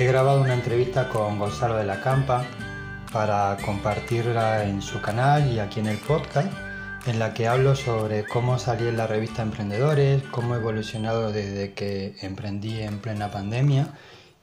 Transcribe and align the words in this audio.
he 0.00 0.06
grabado 0.06 0.40
una 0.40 0.54
entrevista 0.54 1.10
con 1.10 1.38
Gonzalo 1.38 1.76
de 1.76 1.84
la 1.84 2.00
Campa 2.00 2.46
para 3.12 3.58
compartirla 3.62 4.64
en 4.64 4.80
su 4.80 5.02
canal 5.02 5.52
y 5.52 5.58
aquí 5.58 5.80
en 5.80 5.88
el 5.88 5.98
podcast, 5.98 6.50
en 7.06 7.18
la 7.18 7.34
que 7.34 7.46
hablo 7.46 7.76
sobre 7.76 8.24
cómo 8.24 8.58
salí 8.58 8.88
en 8.88 8.96
la 8.96 9.06
revista 9.06 9.42
Emprendedores, 9.42 10.22
cómo 10.30 10.54
he 10.54 10.58
evolucionado 10.58 11.32
desde 11.32 11.74
que 11.74 12.16
emprendí 12.22 12.80
en 12.80 13.00
plena 13.00 13.30
pandemia 13.30 13.88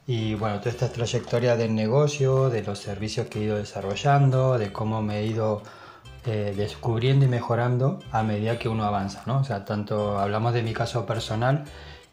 y 0.05 0.35
bueno, 0.35 0.59
toda 0.59 0.69
esta 0.69 0.91
trayectoria 0.91 1.55
del 1.55 1.73
negocio, 1.73 2.51
de 2.51 2.61
los 2.61 2.77
servicios 2.77 3.25
que 3.25 3.39
he 3.39 3.43
ido 3.45 3.57
desarrollando, 3.57 4.59
de 4.59 4.71
cómo 4.71 5.01
me 5.01 5.21
he 5.21 5.25
ido 5.25 5.63
eh, 6.27 6.53
descubriendo 6.55 7.25
y 7.25 7.29
mejorando 7.29 7.97
a 8.11 8.21
medida 8.21 8.59
que 8.59 8.69
uno 8.69 8.83
avanza, 8.83 9.23
¿no? 9.25 9.39
O 9.39 9.43
sea, 9.43 9.65
tanto 9.65 10.19
hablamos 10.19 10.53
de 10.53 10.61
mi 10.61 10.73
caso 10.73 11.07
personal 11.07 11.63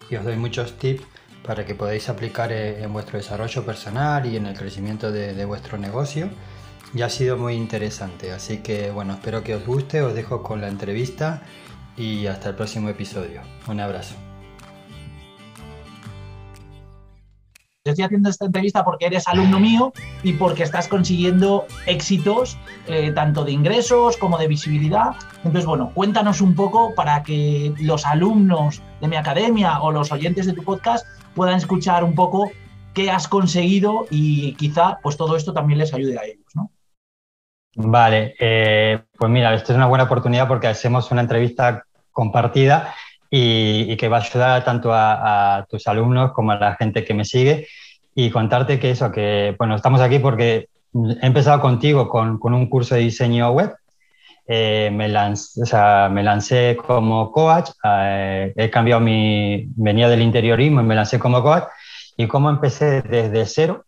y 0.08 0.16
os 0.16 0.24
doy 0.24 0.36
muchos 0.36 0.78
tips 0.78 1.04
para 1.44 1.64
que 1.64 1.74
podáis 1.74 2.08
aplicar 2.08 2.50
eh, 2.52 2.82
en 2.82 2.92
vuestro 2.92 3.18
desarrollo 3.18 3.64
personal 3.64 4.26
y 4.26 4.36
en 4.36 4.46
el 4.46 4.56
crecimiento 4.56 5.12
de, 5.12 5.44
vuestro 5.44 5.78
negocio. 5.78 6.30
Y 6.94 7.02
ha 7.02 7.10
sido 7.10 7.36
muy 7.36 7.54
interesante, 7.54 8.32
así 8.32 8.58
que 8.58 8.90
bueno, 8.90 9.14
espero 9.14 9.42
que 9.42 9.54
os 9.54 9.66
guste, 9.66 10.00
os 10.00 10.14
dejo 10.14 10.42
con 10.42 10.60
la 10.60 10.68
entrevista 10.68 11.42
y 11.96 12.26
hasta 12.26 12.50
el 12.50 12.54
próximo 12.54 12.88
episodio. 12.88 13.42
Un 13.68 13.80
abrazo. 13.80 14.14
estoy 17.84 18.06
haciendo 18.06 18.30
esta 18.30 18.46
entrevista 18.46 18.82
porque 18.82 19.04
eres 19.04 19.28
alumno 19.28 19.60
mío 19.60 19.92
y 20.22 20.32
porque 20.32 20.62
estás 20.62 20.88
consiguiendo 20.88 21.66
éxitos 21.84 22.56
eh, 22.86 23.12
tanto 23.12 23.44
de 23.44 23.52
ingresos 23.52 24.16
como 24.16 24.38
de 24.38 24.48
visibilidad. 24.48 25.14
Entonces, 25.38 25.66
bueno, 25.66 25.90
cuéntanos 25.92 26.40
un 26.40 26.54
poco 26.54 26.94
para 26.94 27.22
que 27.22 27.74
los 27.80 28.06
alumnos 28.06 28.80
de 29.02 29.08
mi 29.08 29.16
academia 29.16 29.82
o 29.82 29.92
los 29.92 30.12
oyentes 30.12 30.46
de 30.46 30.54
tu 30.54 30.62
podcast 30.62 31.06
puedan 31.34 31.56
escuchar 31.56 32.04
un 32.04 32.14
poco 32.14 32.50
qué 32.94 33.10
has 33.10 33.28
conseguido 33.28 34.06
y 34.10 34.54
quizá 34.54 34.98
pues 35.02 35.16
todo 35.16 35.36
esto 35.36 35.52
también 35.52 35.78
les 35.78 35.92
ayude 35.92 36.18
a 36.18 36.24
ellos, 36.24 36.46
¿no? 36.54 36.70
Vale, 37.76 38.36
eh, 38.38 39.02
pues 39.18 39.30
mira, 39.30 39.52
esto 39.52 39.72
es 39.72 39.76
una 39.76 39.86
buena 39.86 40.04
oportunidad 40.04 40.46
porque 40.46 40.68
hacemos 40.68 41.10
una 41.10 41.22
entrevista 41.22 41.84
compartida 42.12 42.94
y, 43.28 43.96
que 43.96 44.08
va 44.08 44.18
a 44.18 44.20
ayudar 44.20 44.64
tanto 44.64 44.90
a, 44.92 45.66
tus 45.68 45.88
alumnos 45.88 46.32
como 46.32 46.52
a 46.52 46.58
la 46.58 46.76
gente 46.76 47.04
que 47.04 47.14
me 47.14 47.24
sigue 47.24 47.66
y 48.14 48.30
contarte 48.30 48.78
que 48.78 48.92
eso, 48.92 49.10
que 49.10 49.56
bueno, 49.58 49.74
estamos 49.74 50.00
aquí 50.00 50.20
porque 50.20 50.68
he 50.92 51.26
empezado 51.26 51.60
contigo 51.60 52.08
con, 52.08 52.38
con 52.38 52.54
un 52.54 52.68
curso 52.68 52.94
de 52.94 53.00
diseño 53.00 53.50
web 53.50 53.74
eh, 54.46 54.90
me, 54.92 55.08
me 55.08 56.22
lancé 56.22 56.76
como 56.76 57.32
coach, 57.32 57.70
eh, 57.82 58.52
he 58.56 58.70
cambiado 58.70 59.00
mi, 59.00 59.66
venía 59.76 60.08
del 60.08 60.22
interiorismo 60.22 60.80
y 60.80 60.84
me 60.84 60.94
lancé 60.94 61.18
como 61.18 61.42
coach, 61.42 61.64
y 62.16 62.26
cómo 62.26 62.50
empecé 62.50 63.02
desde 63.02 63.46
cero, 63.46 63.84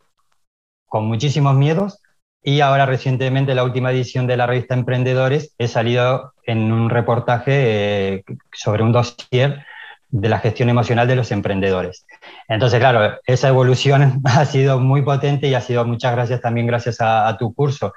con 0.86 1.06
muchísimos 1.06 1.54
miedos, 1.54 2.00
y 2.42 2.60
ahora 2.60 2.86
recientemente, 2.86 3.54
la 3.54 3.64
última 3.64 3.90
edición 3.90 4.26
de 4.26 4.36
la 4.36 4.46
revista 4.46 4.74
Emprendedores, 4.74 5.54
he 5.58 5.68
salido 5.68 6.32
en 6.44 6.72
un 6.72 6.90
reportaje 6.90 8.14
eh, 8.14 8.24
sobre 8.52 8.82
un 8.82 8.92
dossier 8.92 9.66
de 10.08 10.28
la 10.28 10.38
gestión 10.38 10.68
emocional 10.68 11.08
de 11.08 11.16
los 11.16 11.32
emprendedores. 11.32 12.06
Entonces, 12.48 12.78
claro, 12.78 13.18
esa 13.26 13.48
evolución 13.48 14.22
ha 14.24 14.44
sido 14.44 14.78
muy 14.78 15.02
potente 15.02 15.48
y 15.48 15.54
ha 15.54 15.60
sido 15.60 15.84
muchas 15.84 16.12
gracias 16.12 16.40
también 16.40 16.66
gracias 16.66 16.98
a 17.00 17.36
tu 17.36 17.52
curso 17.52 17.92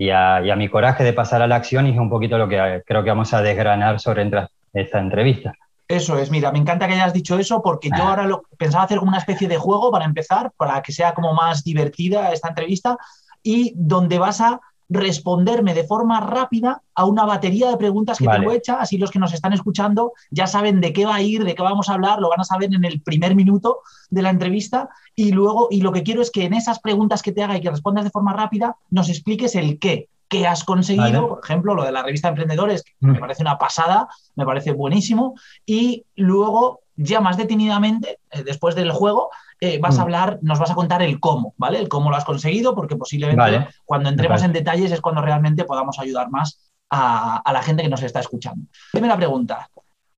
y 0.00 0.08
a, 0.08 0.40
mi 0.56 0.70
coraje 0.70 1.04
de 1.04 1.12
pasar 1.12 1.42
a 1.42 1.46
la 1.46 1.56
acción 1.56 1.86
y 1.86 1.90
es 1.90 1.98
un 1.98 2.08
poquito 2.08 2.38
lo 2.38 2.48
que 2.48 2.56
eh, 2.56 2.82
creo 2.86 3.04
que 3.04 3.10
vamos 3.10 3.34
a 3.34 3.42
desgranar 3.42 4.00
sobre 4.00 4.30
esta 4.72 4.98
entrevista. 4.98 5.52
Eso 5.86 6.18
es, 6.18 6.30
mira, 6.30 6.50
me 6.50 6.58
encanta 6.58 6.88
que 6.88 6.94
hayas 6.94 7.12
dicho 7.12 7.38
eso 7.38 7.60
porque 7.62 7.90
yo 7.90 8.02
ah. 8.04 8.08
ahora 8.08 8.26
lo, 8.26 8.44
pensaba 8.56 8.84
hacer 8.84 8.96
como 8.96 9.10
una 9.10 9.18
especie 9.18 9.46
de 9.46 9.58
juego 9.58 9.90
para 9.90 10.06
empezar, 10.06 10.52
para 10.56 10.80
que 10.80 10.92
sea 10.92 11.12
como 11.12 11.34
más 11.34 11.64
divertida 11.64 12.32
esta 12.32 12.48
entrevista 12.48 12.96
y 13.42 13.74
donde 13.76 14.18
vas 14.18 14.40
a 14.40 14.58
responderme 14.90 15.72
de 15.72 15.84
forma 15.84 16.20
rápida 16.20 16.82
a 16.94 17.04
una 17.06 17.24
batería 17.24 17.70
de 17.70 17.76
preguntas 17.76 18.18
que 18.18 18.26
tengo 18.26 18.50
hecha, 18.50 18.80
así 18.80 18.98
los 18.98 19.10
que 19.10 19.20
nos 19.20 19.32
están 19.32 19.52
escuchando 19.52 20.12
ya 20.30 20.48
saben 20.48 20.80
de 20.80 20.92
qué 20.92 21.06
va 21.06 21.14
a 21.14 21.22
ir, 21.22 21.44
de 21.44 21.54
qué 21.54 21.62
vamos 21.62 21.88
a 21.88 21.94
hablar, 21.94 22.20
lo 22.20 22.28
van 22.28 22.40
a 22.40 22.44
saber 22.44 22.74
en 22.74 22.84
el 22.84 23.00
primer 23.00 23.36
minuto 23.36 23.78
de 24.10 24.22
la 24.22 24.30
entrevista. 24.30 24.90
Y 25.14 25.30
luego, 25.30 25.68
y 25.70 25.80
lo 25.80 25.92
que 25.92 26.02
quiero 26.02 26.20
es 26.20 26.30
que 26.30 26.44
en 26.44 26.54
esas 26.54 26.80
preguntas 26.80 27.22
que 27.22 27.32
te 27.32 27.42
haga 27.42 27.56
y 27.56 27.60
que 27.60 27.70
respondas 27.70 28.04
de 28.04 28.10
forma 28.10 28.32
rápida, 28.32 28.76
nos 28.90 29.08
expliques 29.08 29.54
el 29.54 29.78
qué, 29.78 30.08
qué 30.28 30.46
has 30.46 30.64
conseguido, 30.64 31.28
por 31.28 31.40
ejemplo, 31.42 31.74
lo 31.74 31.84
de 31.84 31.92
la 31.92 32.02
revista 32.02 32.28
Emprendedores, 32.28 32.82
que 32.82 32.92
me 33.00 33.12
mm. 33.12 33.20
parece 33.20 33.42
una 33.42 33.58
pasada, 33.58 34.08
me 34.34 34.44
parece 34.44 34.72
buenísimo, 34.72 35.34
y 35.64 36.04
luego 36.16 36.80
ya 37.00 37.20
más 37.20 37.36
detenidamente, 37.36 38.18
eh, 38.30 38.42
después 38.44 38.74
del 38.74 38.92
juego, 38.92 39.30
eh, 39.60 39.78
vas 39.78 39.96
a 39.96 40.00
mm. 40.00 40.02
hablar, 40.02 40.38
nos 40.42 40.58
vas 40.58 40.70
a 40.70 40.74
contar 40.74 41.02
el 41.02 41.18
cómo, 41.18 41.54
¿vale? 41.56 41.78
El 41.78 41.88
cómo 41.88 42.10
lo 42.10 42.16
has 42.16 42.24
conseguido, 42.24 42.74
porque 42.74 42.96
posiblemente 42.96 43.68
cuando 43.84 44.10
entremos 44.10 44.42
en 44.42 44.52
detalles 44.52 44.92
es 44.92 45.00
cuando 45.00 45.22
realmente 45.22 45.64
podamos 45.64 45.98
ayudar 45.98 46.30
más 46.30 46.70
a, 46.90 47.42
la 47.52 47.62
gente 47.62 47.82
que 47.82 47.88
nos 47.88 48.02
está 48.02 48.20
escuchando. 48.20 48.66
Primera 48.92 49.16
pregunta. 49.16 49.68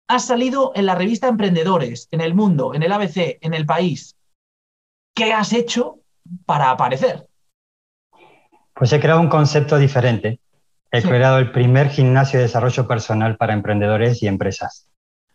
Has 0.09 0.27
salido 0.27 0.73
en 0.75 0.87
la 0.87 0.95
revista 0.95 1.29
Emprendedores, 1.29 2.09
en 2.11 2.21
El 2.21 2.35
Mundo, 2.35 2.75
en 2.75 2.83
el 2.83 2.93
ABC, 2.93 3.39
en 3.41 3.55
El 3.55 3.65
País. 3.65 4.17
¿Qué 5.15 5.33
has 5.33 5.53
hecho 5.53 5.99
para 6.47 6.71
aparecer? 6.71 7.27
Pues 8.75 8.93
he 8.93 9.01
creado 9.01 9.21
un 9.21 9.29
concepto 9.29 9.79
diferente. 9.79 10.41
He 10.91 11.03
creado 11.03 11.39
el 11.39 11.53
primer 11.53 11.89
gimnasio 11.89 12.39
de 12.39 12.47
desarrollo 12.47 12.87
personal 12.87 13.37
para 13.37 13.55
emprendedores 13.55 14.23
y 14.23 14.27
empresas. 14.27 14.92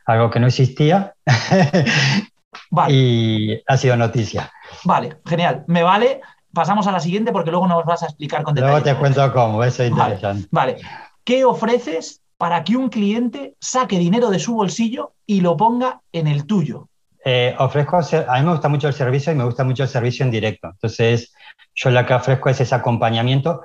Algo 0.07 0.29
que 0.31 0.39
no 0.39 0.47
existía 0.47 1.13
Y 2.89 3.61
ha 3.67 3.77
sido 3.77 3.95
noticia. 3.95 4.51
Vale, 4.83 5.17
genial. 5.25 5.63
Me 5.67 5.83
vale. 5.83 6.21
Pasamos 6.53 6.87
a 6.87 6.91
la 6.91 6.99
siguiente 6.99 7.31
porque 7.31 7.51
luego 7.51 7.67
nos 7.67 7.85
vas 7.85 8.03
a 8.03 8.07
explicar 8.07 8.43
con 8.43 8.55
detalle. 8.55 8.71
Luego 8.71 8.85
te 8.85 8.95
cuento 8.95 9.33
cómo, 9.33 9.63
eso 9.63 9.83
es 9.83 9.91
interesante. 9.91 10.47
Vale. 10.51 10.77
¿Qué 11.23 11.45
ofreces 11.45 12.21
para 12.37 12.63
que 12.63 12.75
un 12.75 12.89
cliente 12.89 13.55
saque 13.59 13.99
dinero 13.99 14.29
de 14.29 14.39
su 14.39 14.55
bolsillo 14.55 15.13
y 15.25 15.41
lo 15.41 15.55
ponga 15.55 16.01
en 16.11 16.27
el 16.27 16.45
tuyo? 16.45 16.89
Eh, 17.23 17.55
ofrezco, 17.59 17.97
a 17.97 18.39
mí 18.39 18.45
me 18.45 18.51
gusta 18.51 18.69
mucho 18.69 18.87
el 18.87 18.93
servicio 18.93 19.33
y 19.33 19.35
me 19.35 19.43
gusta 19.43 19.63
mucho 19.63 19.83
el 19.83 19.89
servicio 19.89 20.25
en 20.25 20.31
directo. 20.31 20.69
Entonces, 20.69 21.33
yo 21.75 21.89
lo 21.89 22.05
que 22.05 22.13
ofrezco 22.13 22.49
es 22.49 22.61
ese 22.61 22.73
acompañamiento 22.73 23.61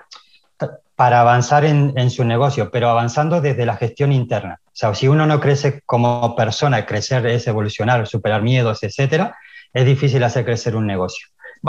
para 1.03 1.21
avanzar 1.21 1.65
en, 1.65 2.11
su 2.11 2.25
negocio, 2.25 2.71
pero 2.71 2.89
avanzando 2.89 3.41
desde 3.41 3.67
la 3.67 3.75
gestión 3.75 4.13
interna. 4.13 4.61
O 4.67 4.71
sea, 4.73 4.95
si 4.95 5.09
uno 5.09 5.27
no 5.27 5.41
crece 5.41 5.81
como 5.85 6.37
persona, 6.37 6.87
crecer 6.87 7.27
es 7.27 7.45
evolucionar, 7.49 8.07
superar 8.07 8.41
miedos, 8.41 8.85
etcétera, 8.85 9.37
es 9.73 9.85
difícil 9.85 10.23
hacer 10.23 10.45
crecer 10.45 10.77
un 10.77 10.87
negocio. 10.87 11.27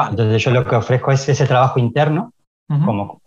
Entonces 0.08 0.40
yo 0.44 0.52
lo 0.52 0.64
que 0.64 0.76
ofrezco 0.76 1.12
es 1.12 1.28
ese 1.28 1.48
trabajo 1.48 1.80
interno, 1.80 2.32
como, 2.68 3.24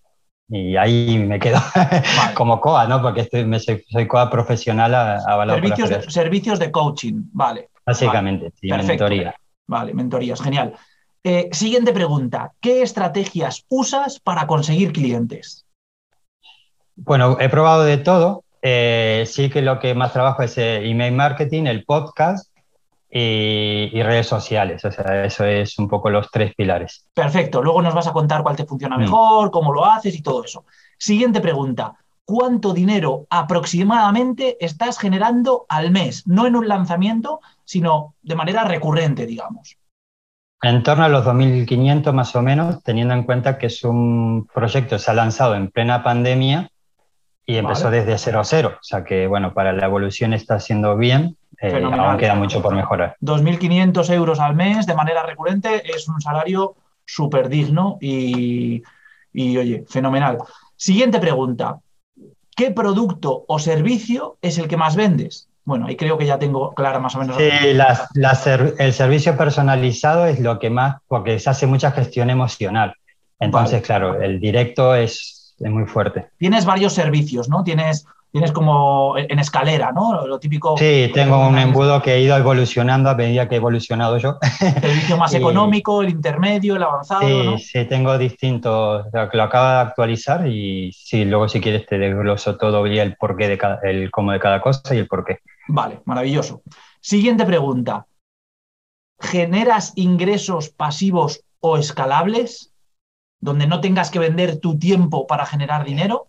y 0.48 0.76
ahí 0.76 1.18
me 1.18 1.40
quedo 1.40 1.58
como 2.34 2.60
COA, 2.60 2.86
¿no? 2.86 3.02
Porque 3.02 3.22
estoy, 3.22 3.44
me 3.44 3.58
soy, 3.58 3.82
COA 4.06 4.30
profesional 4.30 4.94
a, 4.94 5.16
a 5.16 5.46
servicios, 5.48 5.88
de, 5.90 6.02
servicios 6.08 6.60
de 6.60 6.70
coaching, 6.70 7.22
vale. 7.32 7.70
Básicamente, 7.84 8.52
vale. 8.62 8.82
mentoría. 8.84 9.34
Vale, 9.66 9.92
mentorías, 9.92 10.40
genial. 10.40 10.72
Eh, 11.24 11.48
siguiente 11.50 11.92
pregunta, 11.92 12.52
¿qué 12.60 12.82
estrategias 12.82 13.64
usas 13.68 14.20
para 14.20 14.46
conseguir 14.46 14.92
clientes? 14.92 15.65
Bueno, 16.96 17.36
he 17.38 17.48
probado 17.48 17.84
de 17.84 17.98
todo. 17.98 18.42
Eh, 18.62 19.24
sí 19.26 19.50
que 19.50 19.62
lo 19.62 19.78
que 19.78 19.94
más 19.94 20.12
trabajo 20.12 20.42
es 20.42 20.58
eh, 20.58 20.88
email 20.88 21.14
marketing, 21.14 21.66
el 21.66 21.84
podcast 21.84 22.50
y, 23.10 24.02
redes 24.02 24.26
sociales. 24.26 24.84
O 24.84 24.90
sea, 24.90 25.24
eso 25.24 25.44
es 25.44 25.78
un 25.78 25.88
poco 25.88 26.10
los 26.10 26.30
tres 26.30 26.54
pilares. 26.54 27.06
Perfecto. 27.14 27.62
Luego 27.62 27.82
nos 27.82 27.94
vas 27.94 28.06
a 28.06 28.12
contar 28.12 28.42
cuál 28.42 28.56
te 28.56 28.64
funciona 28.64 28.96
mm. 28.96 29.00
mejor, 29.00 29.50
cómo 29.50 29.72
lo 29.72 29.84
haces 29.84 30.14
y 30.16 30.22
todo 30.22 30.44
eso. 30.44 30.64
Siguiente 30.98 31.40
pregunta. 31.40 31.94
¿Cuánto 32.24 32.72
dinero 32.72 33.26
aproximadamente 33.30 34.56
estás 34.58 34.98
generando 34.98 35.64
al 35.68 35.92
mes? 35.92 36.26
No 36.26 36.46
en 36.46 36.56
un 36.56 36.66
lanzamiento, 36.66 37.40
sino 37.64 38.14
de 38.22 38.34
manera 38.34 38.64
recurrente, 38.64 39.26
digamos. 39.26 39.76
En 40.62 40.82
torno 40.82 41.04
a 41.04 41.08
los 41.08 41.24
2.500 41.24 42.12
más 42.12 42.34
o 42.34 42.42
menos, 42.42 42.82
teniendo 42.82 43.14
en 43.14 43.22
cuenta 43.22 43.58
que 43.58 43.66
es 43.66 43.84
un 43.84 44.48
proyecto 44.52 44.96
que 44.96 44.98
se 44.98 45.10
ha 45.10 45.14
lanzado 45.14 45.54
en 45.54 45.70
plena 45.70 46.02
pandemia 46.02 46.70
y 47.46 47.56
empezó 47.56 47.90
desde 47.90 48.18
0 48.18 48.40
a 48.40 48.44
0. 48.44 48.72
O 48.74 48.82
sea 48.82 49.04
que, 49.04 49.28
bueno, 49.28 49.54
para 49.54 49.72
la 49.72 49.86
evolución 49.86 50.32
está 50.32 50.56
haciendo 50.56 50.96
bien. 50.96 51.36
Eh, 51.62 51.82
aún 51.82 52.18
queda 52.18 52.34
mucho 52.34 52.60
por 52.60 52.74
mejorar. 52.74 53.16
2.500 53.22 54.12
euros 54.12 54.40
al 54.40 54.56
mes 54.56 54.84
de 54.84 54.94
manera 54.94 55.22
recurrente 55.22 55.82
es 55.90 56.08
un 56.08 56.20
salario 56.20 56.74
súper 57.04 57.48
digno 57.48 57.98
y, 58.00 58.82
y, 59.32 59.56
oye, 59.56 59.84
fenomenal. 59.88 60.38
Siguiente 60.74 61.20
pregunta. 61.20 61.78
¿Qué 62.54 62.72
producto 62.72 63.44
o 63.46 63.58
servicio 63.58 64.38
es 64.42 64.58
el 64.58 64.66
que 64.66 64.76
más 64.76 64.96
vendes? 64.96 65.48
Bueno, 65.64 65.86
ahí 65.86 65.96
creo 65.96 66.16
que 66.16 66.26
ya 66.26 66.38
tengo 66.38 66.74
clara 66.74 66.98
más 66.98 67.14
o 67.16 67.18
menos. 67.18 67.36
Sí, 67.36 67.50
el 68.78 68.92
servicio 68.92 69.36
personalizado 69.36 70.26
es 70.26 70.40
lo 70.40 70.58
que 70.58 70.70
más, 70.70 70.96
porque 71.06 71.38
se 71.38 71.50
hace 71.50 71.66
mucha 71.66 71.90
gestión 71.92 72.30
emocional. 72.30 72.94
Entonces, 73.38 73.82
claro, 73.82 74.20
el 74.20 74.40
directo 74.40 74.94
es 74.94 75.35
es 75.58 75.70
muy 75.70 75.86
fuerte. 75.86 76.28
Tienes 76.38 76.64
varios 76.64 76.92
servicios, 76.92 77.48
¿no? 77.48 77.64
Tienes 77.64 78.06
tienes 78.36 78.52
como 78.52 79.16
en 79.16 79.38
escalera, 79.38 79.92
¿no? 79.92 80.26
Lo 80.26 80.38
típico. 80.38 80.76
Sí, 80.76 81.10
tengo 81.14 81.48
un 81.48 81.56
embudo 81.56 82.02
que 82.02 82.14
he 82.14 82.20
ido 82.20 82.36
evolucionando 82.36 83.08
a 83.08 83.14
medida 83.14 83.48
que 83.48 83.54
he 83.54 83.58
evolucionado 83.58 84.18
yo. 84.18 84.36
El 84.60 84.82
servicio 84.82 85.16
más 85.16 85.32
económico, 85.34 86.02
el 86.02 86.10
intermedio, 86.10 86.76
el 86.76 86.82
avanzado. 86.82 87.56
Sí, 87.56 87.64
sí, 87.64 87.84
tengo 87.86 88.18
distintos, 88.18 89.06
lo 89.10 89.42
acabo 89.42 89.68
de 89.68 89.88
actualizar 89.88 90.46
y 90.46 90.92
sí, 90.92 91.24
luego 91.24 91.48
si 91.48 91.62
quieres 91.62 91.86
te 91.86 91.96
desgloso 91.96 92.58
todo 92.58 92.84
el 92.84 93.16
porqué 93.16 93.48
de 93.48 93.56
cada, 93.56 93.80
el 93.84 94.10
cómo 94.10 94.32
de 94.32 94.38
cada 94.38 94.60
cosa 94.60 94.94
y 94.94 94.98
el 94.98 95.08
porqué. 95.08 95.38
Vale, 95.68 96.00
maravilloso. 96.04 96.60
Siguiente 97.00 97.46
pregunta. 97.46 98.06
¿Generas 99.18 99.94
ingresos 99.96 100.68
pasivos 100.68 101.42
o 101.60 101.78
escalables? 101.78 102.74
Donde 103.40 103.66
no 103.66 103.80
tengas 103.80 104.10
que 104.10 104.18
vender 104.18 104.60
tu 104.60 104.78
tiempo 104.78 105.26
para 105.26 105.46
generar 105.46 105.84
dinero. 105.84 106.28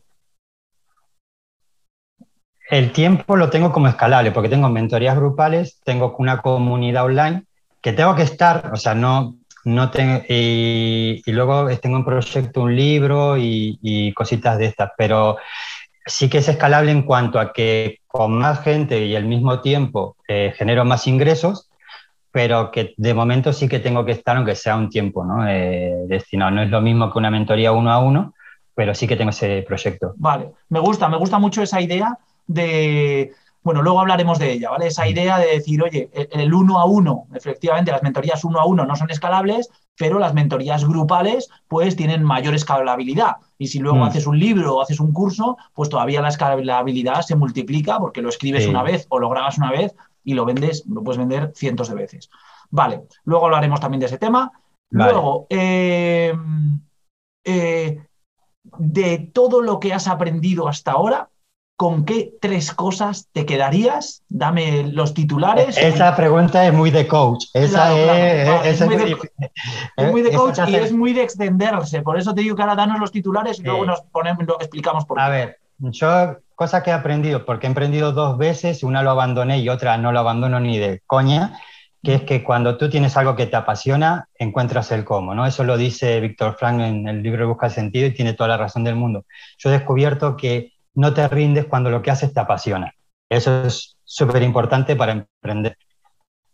El 2.70 2.92
tiempo 2.92 3.38
lo 3.38 3.50
tengo 3.50 3.72
como 3.72 3.88
escalable, 3.88 4.32
porque 4.32 4.50
tengo 4.50 4.68
mentorías 4.70 5.16
grupales, 5.16 5.80
tengo 5.86 6.16
una 6.20 6.42
comunidad 6.42 7.06
online 7.06 7.46
que 7.82 7.94
tengo 7.94 8.16
que 8.16 8.24
estar, 8.24 8.72
o 8.74 8.76
sea, 8.76 8.94
no, 8.94 9.38
no 9.64 9.90
tengo, 9.90 10.22
y, 10.28 11.22
luego 11.28 11.68
tengo 11.78 11.98
un 11.98 12.06
proyecto, 12.06 12.62
un 12.62 12.76
libro 12.76 13.38
y, 13.38 14.14
cositas 14.14 14.58
de 14.58 14.66
estas, 14.66 14.92
pero 14.98 15.38
sí 16.06 16.30
que 16.30 16.40
es 16.40 16.48
escalable 16.50 16.92
en 16.92 17.04
cuanto 17.04 17.40
a 17.40 17.54
que 17.54 18.00
con 18.08 18.38
más 18.38 18.62
gente 18.62 19.06
y 19.06 19.16
al 19.16 19.26
mismo 19.26 19.62
tiempo 19.62 20.18
eh, 20.28 20.54
genero 20.58 20.84
más 20.84 21.08
ingresos, 21.08 21.70
pero 22.32 22.72
que 22.72 22.94
de 22.98 23.14
momento 23.14 23.54
sí 23.54 23.68
que 23.68 23.80
tengo 23.80 24.06
que 24.06 24.12
estar, 24.12 24.38
aunque 24.38 24.56
sea 24.56 24.76
un 24.76 24.90
tiempo 24.90 25.24
¿no? 25.26 25.48
Eh, 25.48 26.06
destinado. 26.08 26.52
No 26.52 26.62
es 26.62 26.70
lo 26.70 26.82
mismo 26.82 27.12
que 27.12 27.20
una 27.20 27.32
mentoría 27.32 27.72
uno 27.72 27.92
a 27.92 28.00
uno, 28.00 28.34
pero 28.76 28.94
sí 28.94 29.08
que 29.08 29.16
tengo 29.16 29.32
ese 29.32 29.64
proyecto. 29.68 30.14
Vale, 30.18 30.52
me 30.70 30.80
gusta, 30.80 31.10
me 31.10 31.18
gusta 31.18 31.40
mucho 31.40 31.64
esa 31.64 31.82
idea 31.82 32.18
de, 32.46 33.32
bueno, 33.64 33.82
luego 33.82 34.00
hablaremos 34.00 34.40
de 34.40 34.54
ella, 34.54 34.70
¿vale? 34.70 34.88
Esa 34.88 35.08
idea 35.08 35.40
de 35.40 35.48
decir, 35.48 35.82
oye, 35.82 36.10
el 36.14 36.54
uno 36.54 36.80
a 36.80 36.86
uno, 36.86 37.26
efectivamente, 37.34 37.92
las 37.92 38.04
mentorías 38.04 38.44
uno 38.46 38.60
a 38.60 38.66
uno 38.66 38.86
no 38.86 38.96
son 38.96 39.10
escalables, 39.10 39.70
pero 39.98 40.20
las 40.20 40.34
mentorías 40.34 40.88
grupales, 40.88 41.50
pues 41.68 41.96
tienen 41.96 42.24
mayor 42.24 42.54
escalabilidad. 42.54 43.38
Y 43.58 43.68
si 43.68 43.80
luego 43.80 43.98
mm. 43.98 44.04
haces 44.04 44.28
un 44.28 44.40
libro 44.40 44.76
o 44.76 44.82
haces 44.82 45.00
un 45.00 45.12
curso, 45.12 45.58
pues 45.74 45.90
todavía 45.90 46.22
la 46.22 46.30
escalabilidad 46.30 47.22
se 47.22 47.36
multiplica 47.36 48.00
porque 48.00 48.22
lo 48.22 48.30
escribes 48.30 48.68
una 48.68 48.84
vez 48.84 49.08
o 49.10 49.20
lo 49.20 49.30
grabas 49.30 49.58
una 49.58 49.72
vez 49.72 49.96
y 50.28 50.34
lo 50.34 50.44
vendes, 50.44 50.84
lo 50.88 51.04
puedes 51.04 51.18
vender 51.18 51.54
cientos 51.56 51.88
de 51.88 51.96
veces. 51.96 52.30
Vale, 52.70 53.04
luego 53.24 53.46
hablaremos 53.46 53.80
también 53.80 54.02
de 54.02 54.08
ese 54.08 54.18
tema. 54.18 54.52
Luego, 54.90 55.48
eh, 55.50 56.34
eh, 57.46 58.02
de 58.78 59.18
todo 59.34 59.62
lo 59.62 59.80
que 59.80 59.94
has 59.94 60.10
aprendido 60.10 60.68
hasta 60.68 60.92
ahora, 60.92 61.30
¿con 61.78 62.04
qué 62.04 62.34
tres 62.42 62.74
cosas 62.74 63.30
te 63.32 63.46
quedarías? 63.46 64.24
Dame 64.28 64.84
los 64.92 65.14
titulares. 65.14 65.78
Esa 65.78 66.14
pregunta 66.14 66.68
es 66.68 66.74
muy 66.74 66.92
de 66.92 67.08
coach. 67.08 67.46
Esa 67.54 67.98
es, 68.68 68.82
muy 68.82 68.98
de, 70.24 70.34
coach 70.34 70.60
y 70.68 70.76
es 70.76 70.92
muy 70.92 71.14
de 71.14 71.24
extenderse. 71.24 72.02
Por 72.02 72.20
eso 72.20 72.34
te 72.34 72.42
digo 72.42 72.58
que 72.58 72.64
ahora 72.64 72.76
danos 72.76 73.00
los 73.00 73.14
titulares 73.14 73.60
y 73.60 73.64
luego 73.64 73.86
nos 73.86 74.02
ponemos, 74.02 74.44
explicamos 74.60 75.06
por 75.06 75.20
qué. 75.20 75.24
A 75.24 75.30
ver, 75.30 75.60
yo, 75.80 76.38
cosa 76.56 76.84
que 76.84 76.90
he 76.90 76.94
aprendido, 76.94 77.46
porque 77.46 77.68
he 77.68 77.70
emprendido 77.70 78.12
dos 78.12 78.38
veces, 78.38 78.84
una 78.84 79.04
lo 79.04 79.12
abandoné 79.12 79.60
y 79.60 79.70
otra 79.70 79.98
no 79.98 80.12
lo 80.12 80.20
abandono 80.20 80.60
ni 80.60 80.78
de 80.78 81.02
coña, 81.06 81.60
que 82.04 82.16
es 82.16 82.24
que 82.24 82.44
cuando 82.44 82.78
tú 82.78 82.90
tienes 82.90 83.18
algo 83.18 83.36
que 83.36 83.48
te 83.48 83.56
apasiona, 83.56 84.28
encuentras 84.36 84.92
el 84.92 85.04
cómo, 85.04 85.36
¿no? 85.36 85.46
Eso 85.46 85.64
lo 85.64 85.78
dice 85.78 86.20
Víctor 86.20 86.56
Frank 86.58 86.80
en 86.80 87.08
el 87.08 87.22
libro 87.22 87.48
Busca 87.48 87.70
Sentido 87.70 88.08
y 88.08 88.14
tiene 88.14 88.34
toda 88.34 88.50
la 88.50 88.58
razón 88.58 88.84
del 88.84 88.96
mundo. 88.96 89.26
Yo 89.58 89.70
he 89.70 89.74
descubierto 89.74 90.38
que 90.38 90.74
no 90.96 91.14
te 91.14 91.28
rindes 91.28 91.66
cuando 91.66 91.90
lo 91.90 92.02
que 92.02 92.12
haces 92.12 92.34
te 92.34 92.40
apasiona. 92.40 92.94
Eso 93.30 93.66
es 93.66 93.98
súper 94.04 94.42
importante 94.44 94.96
para 94.96 95.12
emprender. 95.12 95.78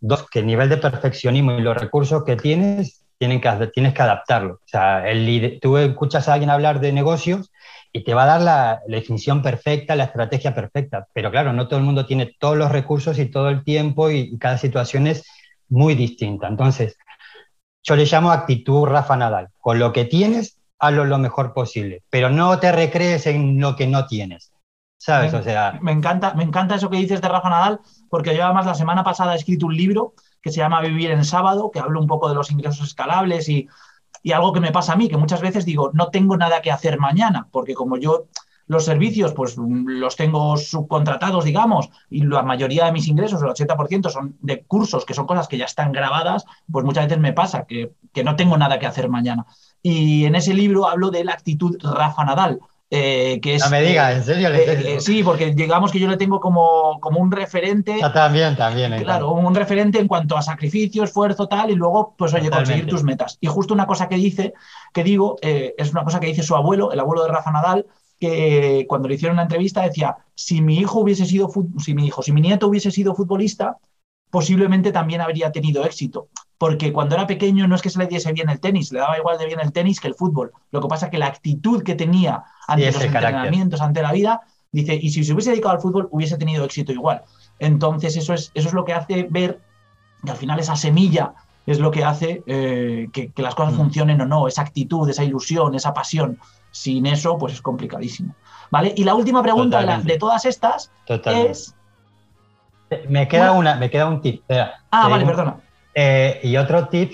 Dos, 0.00 0.28
que 0.28 0.40
el 0.40 0.46
nivel 0.46 0.68
de 0.68 0.76
perfeccionismo 0.76 1.52
y 1.52 1.62
los 1.62 1.76
recursos 1.76 2.24
que 2.24 2.36
tienes, 2.36 3.03
tienen 3.24 3.40
que, 3.40 3.66
tienes 3.68 3.94
que 3.94 4.02
adaptarlo. 4.02 4.54
O 4.54 4.68
sea, 4.68 5.08
el, 5.08 5.58
tú 5.60 5.78
escuchas 5.78 6.28
a 6.28 6.34
alguien 6.34 6.50
hablar 6.50 6.80
de 6.80 6.92
negocios 6.92 7.50
y 7.90 8.04
te 8.04 8.12
va 8.12 8.24
a 8.24 8.26
dar 8.26 8.40
la, 8.42 8.82
definición 8.86 9.40
perfecta, 9.40 9.96
la 9.96 10.04
estrategia 10.04 10.54
perfecta. 10.54 11.06
Pero 11.14 11.30
claro, 11.30 11.52
no 11.52 11.66
todo 11.66 11.78
el 11.78 11.86
mundo 11.86 12.04
tiene 12.04 12.34
todos 12.38 12.56
los 12.56 12.70
recursos 12.70 13.18
y 13.18 13.30
todo 13.30 13.48
el 13.48 13.64
tiempo 13.64 14.10
y, 14.10 14.30
y 14.32 14.38
cada 14.38 14.58
situación 14.58 15.06
es 15.06 15.24
muy 15.68 15.94
distinta. 15.94 16.48
Entonces, 16.48 16.98
yo 17.82 17.96
le 17.96 18.04
llamo 18.04 18.30
actitud 18.30 18.84
Rafa 18.84 19.16
Nadal. 19.16 19.48
Con 19.58 19.78
lo 19.78 19.92
que 19.92 20.04
tienes, 20.04 20.58
hazlo 20.78 21.06
lo 21.06 21.18
mejor 21.18 21.54
posible, 21.54 22.02
pero 22.10 22.28
no 22.28 22.58
te 22.58 22.72
recrees 22.72 23.26
en 23.26 23.58
lo 23.58 23.74
que 23.74 23.86
no 23.86 24.06
tienes. 24.06 24.52
¿Sabes? 24.98 25.32
Me, 25.32 25.38
o 25.38 25.42
sea, 25.42 25.78
me 25.80 25.92
encanta, 25.92 26.34
me 26.34 26.44
encanta 26.44 26.74
eso 26.74 26.90
que 26.90 26.96
dices 26.98 27.20
de 27.20 27.28
Rafa 27.28 27.48
Nadal, 27.48 27.80
porque 28.10 28.36
yo 28.36 28.44
además 28.44 28.66
la 28.66 28.74
semana 28.74 29.02
pasada 29.02 29.34
he 29.34 29.36
escrito 29.36 29.66
un 29.66 29.76
libro 29.76 30.14
que 30.44 30.50
se 30.50 30.58
llama 30.58 30.82
Vivir 30.82 31.10
en 31.10 31.24
sábado, 31.24 31.70
que 31.72 31.80
habla 31.80 31.98
un 31.98 32.06
poco 32.06 32.28
de 32.28 32.34
los 32.34 32.50
ingresos 32.50 32.86
escalables 32.86 33.48
y, 33.48 33.66
y 34.22 34.32
algo 34.32 34.52
que 34.52 34.60
me 34.60 34.72
pasa 34.72 34.92
a 34.92 34.96
mí, 34.96 35.08
que 35.08 35.16
muchas 35.16 35.40
veces 35.40 35.64
digo, 35.64 35.90
no 35.94 36.08
tengo 36.08 36.36
nada 36.36 36.60
que 36.60 36.70
hacer 36.70 36.98
mañana, 36.98 37.48
porque 37.50 37.72
como 37.72 37.96
yo 37.96 38.26
los 38.66 38.84
servicios, 38.84 39.32
pues 39.32 39.56
los 39.56 40.16
tengo 40.16 40.56
subcontratados, 40.58 41.44
digamos, 41.44 41.88
y 42.10 42.24
la 42.24 42.42
mayoría 42.42 42.84
de 42.84 42.92
mis 42.92 43.08
ingresos, 43.08 43.42
el 43.42 43.48
80%, 43.48 44.10
son 44.10 44.36
de 44.42 44.62
cursos, 44.64 45.06
que 45.06 45.14
son 45.14 45.26
cosas 45.26 45.48
que 45.48 45.56
ya 45.56 45.64
están 45.64 45.92
grabadas, 45.92 46.44
pues 46.70 46.84
muchas 46.84 47.06
veces 47.06 47.20
me 47.20 47.32
pasa 47.32 47.64
que, 47.66 47.92
que 48.12 48.22
no 48.22 48.36
tengo 48.36 48.58
nada 48.58 48.78
que 48.78 48.86
hacer 48.86 49.08
mañana. 49.08 49.46
Y 49.82 50.26
en 50.26 50.34
ese 50.34 50.52
libro 50.52 50.88
hablo 50.88 51.10
de 51.10 51.24
la 51.24 51.32
actitud 51.32 51.78
Rafa 51.82 52.24
Nadal. 52.24 52.60
Eh, 52.90 53.40
que 53.40 53.54
es, 53.54 53.64
no 53.64 53.70
me 53.70 53.82
digas, 53.82 54.14
¿en 54.14 54.24
serio? 54.24 54.48
Eh, 54.52 55.00
sí, 55.00 55.22
porque 55.22 55.52
digamos 55.54 55.90
que 55.90 55.98
yo 55.98 56.06
le 56.06 56.16
tengo 56.16 56.38
como, 56.38 56.98
como 57.00 57.18
un 57.18 57.32
referente. 57.32 57.98
También, 58.12 58.56
también. 58.56 59.02
Claro, 59.02 59.32
un 59.32 59.54
referente 59.54 59.98
en 59.98 60.06
cuanto 60.06 60.36
a 60.36 60.42
sacrificio, 60.42 61.02
esfuerzo, 61.02 61.48
tal, 61.48 61.70
y 61.70 61.74
luego, 61.74 62.14
pues 62.16 62.34
oye, 62.34 62.50
conseguir 62.50 62.86
tus 62.86 63.02
metas. 63.02 63.38
Y 63.40 63.46
justo 63.46 63.74
una 63.74 63.86
cosa 63.86 64.08
que 64.08 64.16
dice, 64.16 64.54
que 64.92 65.02
digo, 65.02 65.36
eh, 65.42 65.74
es 65.76 65.90
una 65.92 66.04
cosa 66.04 66.20
que 66.20 66.26
dice 66.26 66.42
su 66.42 66.54
abuelo, 66.54 66.92
el 66.92 67.00
abuelo 67.00 67.24
de 67.24 67.30
Rafa 67.30 67.50
Nadal, 67.50 67.86
que 68.20 68.84
cuando 68.88 69.08
le 69.08 69.14
hicieron 69.14 69.36
una 69.36 69.42
entrevista 69.42 69.82
decía, 69.82 70.16
si 70.34 70.60
mi 70.60 70.78
hijo 70.78 71.00
hubiese 71.00 71.26
sido, 71.26 71.50
si 71.78 71.94
mi 71.94 72.06
hijo, 72.06 72.22
si 72.22 72.32
mi 72.32 72.42
nieto 72.42 72.68
hubiese 72.68 72.90
sido 72.90 73.14
futbolista, 73.14 73.78
posiblemente 74.30 74.92
también 74.92 75.20
habría 75.20 75.50
tenido 75.50 75.84
éxito 75.84 76.28
porque 76.58 76.92
cuando 76.92 77.16
era 77.16 77.26
pequeño 77.26 77.66
no 77.66 77.74
es 77.74 77.82
que 77.82 77.90
se 77.90 77.98
le 77.98 78.06
diese 78.06 78.32
bien 78.32 78.48
el 78.48 78.60
tenis, 78.60 78.92
le 78.92 79.00
daba 79.00 79.18
igual 79.18 79.38
de 79.38 79.46
bien 79.46 79.60
el 79.60 79.72
tenis 79.72 80.00
que 80.00 80.08
el 80.08 80.14
fútbol. 80.14 80.52
Lo 80.70 80.80
que 80.80 80.88
pasa 80.88 81.06
es 81.06 81.10
que 81.10 81.18
la 81.18 81.26
actitud 81.26 81.82
que 81.82 81.94
tenía 81.94 82.44
ante 82.66 82.92
los 82.92 83.02
entrenamientos, 83.02 83.80
ante 83.80 84.02
la 84.02 84.12
vida, 84.12 84.42
dice, 84.72 84.94
y 84.94 85.10
si 85.10 85.24
se 85.24 85.32
hubiese 85.32 85.50
dedicado 85.50 85.74
al 85.74 85.80
fútbol 85.80 86.08
hubiese 86.10 86.36
tenido 86.36 86.64
éxito 86.64 86.92
igual. 86.92 87.22
Entonces 87.58 88.16
eso 88.16 88.34
es, 88.34 88.50
eso 88.54 88.68
es 88.68 88.74
lo 88.74 88.84
que 88.84 88.92
hace 88.92 89.26
ver 89.30 89.60
que 90.24 90.30
al 90.30 90.36
final 90.36 90.58
esa 90.58 90.76
semilla 90.76 91.34
es 91.66 91.78
lo 91.78 91.90
que 91.90 92.04
hace 92.04 92.42
eh, 92.46 93.08
que, 93.12 93.32
las 93.36 93.54
cosas 93.54 93.74
mm. 93.74 93.76
funcionen 93.76 94.20
o 94.20 94.26
no, 94.26 94.48
esa 94.48 94.62
actitud, 94.62 95.08
esa 95.08 95.24
ilusión, 95.24 95.74
esa 95.74 95.94
pasión. 95.94 96.38
Sin 96.70 97.06
eso, 97.06 97.38
pues 97.38 97.54
es 97.54 97.62
complicadísimo. 97.62 98.34
¿Vale? 98.70 98.92
Y 98.96 99.04
la 99.04 99.14
última 99.14 99.42
pregunta 99.42 99.80
de, 99.98 100.18
todas 100.18 100.44
estas 100.44 100.90
es... 101.06 101.74
Me 103.08 103.28
queda, 103.28 103.52
una, 103.52 103.76
me 103.76 103.90
queda 103.90 104.06
un 104.06 104.20
tip. 104.20 104.42
ah, 104.50 105.08
vale, 105.08 105.24
perdona. 105.24 105.56
Eh, 105.94 106.40
y 106.42 106.56
otro 106.56 106.88
tip 106.88 107.12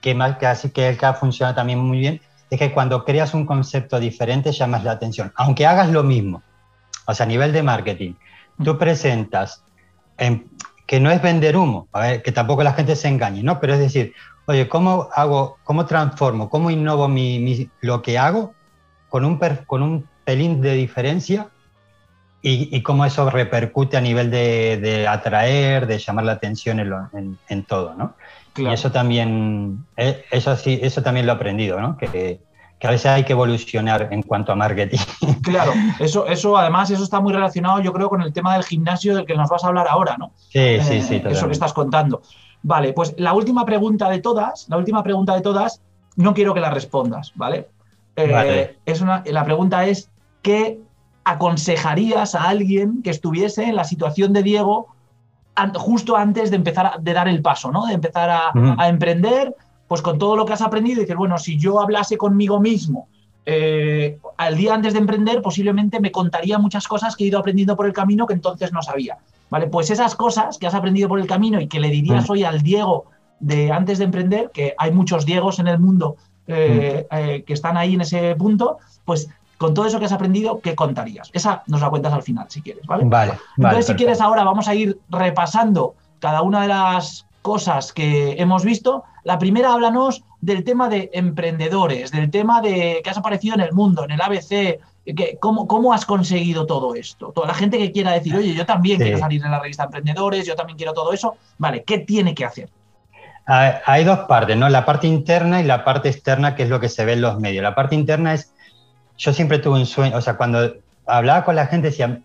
que, 0.00 0.14
más, 0.14 0.38
que, 0.38 0.46
así 0.46 0.70
que, 0.70 0.96
que 0.96 1.12
funciona 1.14 1.54
también 1.54 1.78
muy 1.78 1.98
bien 1.98 2.20
es 2.50 2.58
que 2.58 2.72
cuando 2.72 3.04
creas 3.04 3.32
un 3.32 3.46
concepto 3.46 4.00
diferente 4.00 4.52
llamas 4.52 4.82
la 4.84 4.92
atención, 4.92 5.32
aunque 5.36 5.66
hagas 5.66 5.90
lo 5.90 6.02
mismo. 6.02 6.42
O 7.06 7.14
sea, 7.14 7.24
a 7.24 7.28
nivel 7.28 7.52
de 7.52 7.62
marketing, 7.62 8.14
tú 8.62 8.76
presentas 8.76 9.64
que 10.86 11.00
no 11.00 11.10
es 11.10 11.22
vender 11.22 11.56
humo, 11.56 11.88
a 11.92 12.00
ver, 12.00 12.22
que 12.22 12.32
tampoco 12.32 12.62
la 12.62 12.72
gente 12.72 12.94
se 12.96 13.08
engañe, 13.08 13.42
¿no? 13.42 13.58
Pero 13.60 13.74
es 13.74 13.78
decir, 13.78 14.12
oye, 14.46 14.68
¿cómo 14.68 15.08
hago, 15.14 15.58
cómo 15.64 15.86
transformo, 15.86 16.50
cómo 16.50 16.70
innovo 16.70 17.08
mi, 17.08 17.70
lo 17.80 18.02
que 18.02 18.18
hago 18.18 18.54
con 19.08 19.24
un, 19.24 19.38
con 19.66 19.82
un 19.82 20.08
pelín 20.24 20.60
de 20.60 20.74
diferencia 20.74 21.48
y, 22.42 22.82
cómo 22.82 23.04
eso 23.04 23.28
repercute 23.28 23.96
a 23.96 24.00
nivel 24.00 24.30
de, 24.30 25.06
atraer, 25.08 25.86
de 25.86 25.98
llamar 25.98 26.24
la 26.24 26.32
atención 26.32 26.80
en, 26.80 27.64
todo, 27.64 27.94
¿no? 27.94 28.14
Y 28.56 28.66
eso 28.66 28.90
también, 28.90 29.84
eh, 29.96 30.24
eso 30.30 30.56
sí, 30.56 30.78
eso 30.82 31.02
también 31.02 31.26
lo 31.26 31.32
he 31.32 31.36
aprendido, 31.36 31.80
¿no? 31.80 31.96
Que, 31.96 32.08
que, 32.08 32.86
a 32.86 32.90
veces 32.90 33.06
hay 33.06 33.24
que 33.24 33.32
evolucionar 33.32 34.08
en 34.10 34.22
cuanto 34.22 34.52
a 34.52 34.56
marketing. 34.56 34.98
Claro, 35.42 35.72
eso, 35.98 36.26
eso 36.26 36.56
además, 36.56 36.90
eso 36.90 37.04
está 37.04 37.20
muy 37.20 37.32
relacionado, 37.32 37.80
yo 37.80 37.92
creo, 37.92 38.08
con 38.08 38.22
el 38.22 38.32
tema 38.32 38.54
del 38.54 38.64
gimnasio 38.64 39.16
del 39.16 39.26
que 39.26 39.34
nos 39.34 39.48
vas 39.48 39.64
a 39.64 39.68
hablar 39.68 39.86
ahora, 39.88 40.16
¿no? 40.18 40.32
Sí, 40.48 40.78
sí, 40.80 41.02
sí. 41.02 41.16
Eh, 41.16 41.22
eso 41.26 41.46
que 41.46 41.52
estás 41.52 41.72
contando. 41.72 42.22
Vale, 42.62 42.92
pues 42.92 43.14
la 43.18 43.32
última 43.32 43.64
pregunta 43.64 44.08
de 44.08 44.20
todas, 44.20 44.66
la 44.68 44.76
última 44.76 45.02
pregunta 45.02 45.34
de 45.34 45.40
todas, 45.40 45.80
no 46.16 46.34
quiero 46.34 46.54
que 46.54 46.60
la 46.60 46.70
respondas, 46.70 47.32
¿vale? 47.34 47.68
Eh, 48.16 48.30
vale. 48.30 48.78
Es 48.84 49.00
una, 49.00 49.22
la 49.26 49.44
pregunta 49.44 49.86
es, 49.86 50.10
¿qué 50.42 50.78
aconsejarías 51.24 52.34
a 52.34 52.48
alguien 52.48 53.02
que 53.02 53.10
estuviese 53.10 53.64
en 53.64 53.76
la 53.76 53.84
situación 53.84 54.32
de 54.32 54.42
Diego 54.42 54.88
justo 55.74 56.16
antes 56.16 56.50
de 56.50 56.56
empezar 56.56 56.86
a 56.86 56.98
de 56.98 57.12
dar 57.12 57.28
el 57.28 57.42
paso, 57.42 57.70
¿no? 57.70 57.86
De 57.86 57.94
empezar 57.94 58.30
a, 58.30 58.88
emprender, 58.88 59.54
pues 59.88 60.00
con 60.00 60.18
todo 60.18 60.36
lo 60.36 60.46
que 60.46 60.54
has 60.54 60.62
aprendido 60.62 60.98
y 60.98 61.00
decir, 61.02 61.16
bueno, 61.16 61.36
si 61.38 61.58
yo 61.58 61.80
hablase 61.80 62.16
conmigo 62.16 62.60
mismo 62.60 63.08
eh, 63.46 64.18
al 64.36 64.56
día 64.56 64.74
antes 64.74 64.92
de 64.92 64.98
emprender 64.98 65.40
posiblemente 65.40 65.98
me 65.98 66.12
contaría 66.12 66.58
muchas 66.58 66.86
cosas 66.86 67.16
que 67.16 67.24
he 67.24 67.26
ido 67.28 67.38
aprendiendo 67.38 67.74
por 67.74 67.86
el 67.86 67.92
camino 67.92 68.26
que 68.26 68.34
entonces 68.34 68.72
no 68.72 68.82
sabía. 68.82 69.18
¿Vale? 69.50 69.66
Pues 69.66 69.90
esas 69.90 70.14
cosas 70.14 70.58
que 70.58 70.66
has 70.68 70.74
aprendido 70.74 71.08
por 71.08 71.18
el 71.18 71.26
camino 71.26 71.60
y 71.60 71.66
que 71.66 71.80
le 71.80 71.88
dirías 71.88 72.30
hoy 72.30 72.44
al 72.44 72.62
Diego 72.62 73.06
de 73.40 73.72
antes 73.72 73.98
de 73.98 74.04
emprender, 74.04 74.50
que 74.52 74.74
hay 74.78 74.92
muchos 74.92 75.26
Diegos 75.26 75.58
en 75.58 75.66
el 75.66 75.80
mundo 75.80 76.16
eh, 76.46 77.06
eh, 77.10 77.42
que 77.44 77.52
están 77.52 77.76
ahí 77.76 77.94
en 77.94 78.02
ese 78.02 78.36
punto, 78.36 78.78
pues 79.04 79.28
con 79.60 79.74
todo 79.74 79.84
eso 79.84 79.98
que 79.98 80.06
has 80.06 80.12
aprendido, 80.12 80.58
¿qué 80.60 80.74
contarías? 80.74 81.28
Esa 81.34 81.62
nos 81.66 81.82
la 81.82 81.90
cuentas 81.90 82.14
al 82.14 82.22
final, 82.22 82.46
si 82.48 82.62
quieres, 82.62 82.86
¿vale? 82.86 83.04
Vale. 83.04 83.34
Entonces, 83.58 83.88
si 83.88 83.94
quieres, 83.94 84.18
ahora 84.22 84.42
vamos 84.42 84.66
a 84.68 84.74
ir 84.74 84.98
repasando 85.10 85.96
cada 86.18 86.40
una 86.40 86.62
de 86.62 86.68
las 86.68 87.26
cosas 87.42 87.92
que 87.92 88.40
hemos 88.40 88.64
visto. 88.64 89.04
La 89.22 89.38
primera, 89.38 89.74
háblanos 89.74 90.24
del 90.40 90.64
tema 90.64 90.88
de 90.88 91.10
emprendedores, 91.12 92.10
del 92.10 92.30
tema 92.30 92.62
de 92.62 93.02
que 93.04 93.10
has 93.10 93.18
aparecido 93.18 93.54
en 93.54 93.60
el 93.60 93.74
mundo, 93.74 94.02
en 94.04 94.12
el 94.12 94.22
ABC, 94.22 94.80
que, 95.04 95.36
¿cómo, 95.38 95.66
¿cómo, 95.66 95.92
has 95.92 96.06
conseguido 96.06 96.64
todo 96.64 96.94
esto? 96.94 97.30
Toda 97.34 97.48
la 97.48 97.54
gente 97.54 97.76
que 97.76 97.92
quiera 97.92 98.12
decir, 98.12 98.34
oye, 98.34 98.54
yo 98.54 98.64
también 98.64 98.98
quiero 98.98 99.18
salir 99.18 99.44
en 99.44 99.50
la 99.50 99.60
revista 99.60 99.84
Emprendedores, 99.84 100.46
yo 100.46 100.56
también 100.56 100.78
quiero 100.78 100.94
todo 100.94 101.12
eso, 101.12 101.34
vale, 101.58 101.84
¿qué 101.84 101.98
tiene 101.98 102.34
que 102.34 102.46
hacer? 102.46 102.70
Hay 103.44 104.04
dos 104.04 104.20
partes, 104.20 104.56
¿no? 104.56 104.70
La 104.70 104.86
parte 104.86 105.06
interna 105.06 105.60
y 105.60 105.64
la 105.64 105.84
parte 105.84 106.08
externa, 106.08 106.54
que 106.54 106.62
es 106.62 106.70
lo 106.70 106.80
que 106.80 106.88
se 106.88 107.04
ve 107.04 107.12
en 107.12 107.20
los 107.20 107.38
medios. 107.38 107.62
La 107.62 107.74
parte 107.74 107.94
interna 107.94 108.32
es, 108.32 108.54
yo 109.20 109.34
siempre 109.34 109.58
tuve 109.58 109.78
un 109.78 109.86
sueño, 109.86 110.16
o 110.16 110.20
sea, 110.22 110.36
cuando 110.38 110.76
hablaba 111.06 111.44
con 111.44 111.54
la 111.54 111.66
gente 111.66 111.88
decía, 111.88 112.20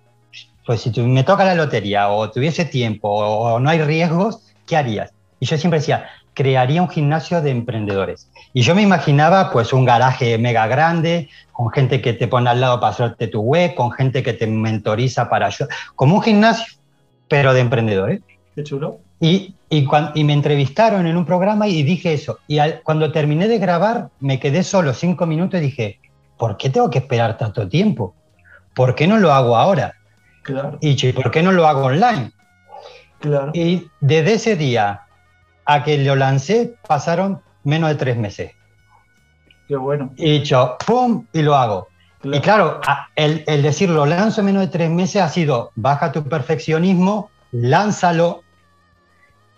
pues 0.65 0.81
si 0.81 1.01
me 1.01 1.23
toca 1.23 1.43
la 1.43 1.53
lotería 1.53 2.09
o 2.09 2.31
tuviese 2.31 2.63
tiempo 2.63 3.09
o 3.09 3.59
no 3.59 3.69
hay 3.69 3.81
riesgos, 3.81 4.39
¿qué 4.65 4.77
harías? 4.77 5.11
Y 5.41 5.45
yo 5.45 5.57
siempre 5.57 5.79
decía, 5.79 6.07
crearía 6.33 6.81
un 6.81 6.89
gimnasio 6.89 7.41
de 7.41 7.51
emprendedores. 7.51 8.29
Y 8.53 8.61
yo 8.61 8.75
me 8.75 8.81
imaginaba 8.81 9.51
pues 9.51 9.73
un 9.73 9.83
garaje 9.83 10.37
mega 10.37 10.67
grande, 10.67 11.29
con 11.51 11.69
gente 11.69 12.01
que 12.01 12.13
te 12.13 12.29
pone 12.29 12.49
al 12.49 12.61
lado 12.61 12.79
para 12.79 12.93
hacerte 12.93 13.27
tu 13.27 13.41
web, 13.41 13.75
con 13.75 13.91
gente 13.91 14.23
que 14.23 14.31
te 14.31 14.47
mentoriza 14.47 15.29
para 15.29 15.47
ayudar, 15.47 15.75
como 15.95 16.15
un 16.15 16.21
gimnasio, 16.21 16.75
pero 17.27 17.53
de 17.53 17.59
emprendedores. 17.59 18.21
Qué 18.55 18.63
chulo. 18.63 18.99
Y, 19.19 19.53
y, 19.69 19.85
y 20.13 20.23
me 20.23 20.33
entrevistaron 20.33 21.07
en 21.07 21.17
un 21.17 21.25
programa 21.25 21.67
y 21.67 21.83
dije 21.83 22.13
eso. 22.13 22.39
Y 22.47 22.57
cuando 22.83 23.11
terminé 23.11 23.49
de 23.49 23.59
grabar, 23.59 24.09
me 24.21 24.39
quedé 24.39 24.63
solo 24.63 24.93
cinco 24.93 25.25
minutos 25.25 25.59
y 25.59 25.63
dije, 25.63 25.99
¿por 26.37 26.57
qué 26.57 26.69
tengo 26.69 26.89
que 26.89 26.99
esperar 26.99 27.37
tanto 27.37 27.67
tiempo? 27.67 28.15
¿Por 28.73 28.95
qué 28.95 29.07
no 29.07 29.17
lo 29.17 29.31
hago 29.31 29.55
ahora? 29.55 29.95
Claro. 30.43 30.77
Y 30.81 31.11
¿por 31.13 31.31
qué 31.31 31.41
no 31.41 31.51
lo 31.51 31.67
hago 31.67 31.85
online? 31.85 32.31
Claro. 33.19 33.51
Y 33.53 33.89
desde 34.01 34.33
ese 34.33 34.55
día 34.55 35.01
a 35.65 35.83
que 35.83 35.97
lo 35.97 36.15
lancé 36.15 36.75
pasaron 36.87 37.41
menos 37.63 37.89
de 37.89 37.95
tres 37.95 38.17
meses. 38.17 38.51
Qué 39.67 39.75
bueno. 39.75 40.13
Y 40.15 40.41
yo, 40.43 40.77
¡pum! 40.85 41.25
y 41.33 41.41
lo 41.41 41.55
hago. 41.55 41.87
Y 42.23 42.39
claro, 42.39 42.81
el, 43.15 43.43
el 43.45 43.61
decir 43.61 43.89
lo 43.89 44.05
lanzo 44.05 44.41
en 44.41 44.47
menos 44.47 44.61
de 44.63 44.67
tres 44.67 44.89
meses 44.89 45.21
ha 45.21 45.29
sido, 45.29 45.71
baja 45.75 46.11
tu 46.11 46.23
perfeccionismo, 46.23 47.29
lánzalo 47.51 48.41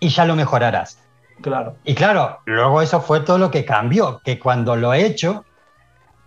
y 0.00 0.08
ya 0.08 0.24
lo 0.26 0.36
mejorarás. 0.36 0.98
Claro. 1.40 1.76
Y 1.84 1.94
claro, 1.94 2.40
luego 2.44 2.82
eso 2.82 3.00
fue 3.00 3.20
todo 3.20 3.38
lo 3.38 3.50
que 3.50 3.64
cambió, 3.64 4.20
que 4.24 4.38
cuando 4.38 4.76
lo 4.76 4.92
he 4.92 5.04
hecho, 5.06 5.44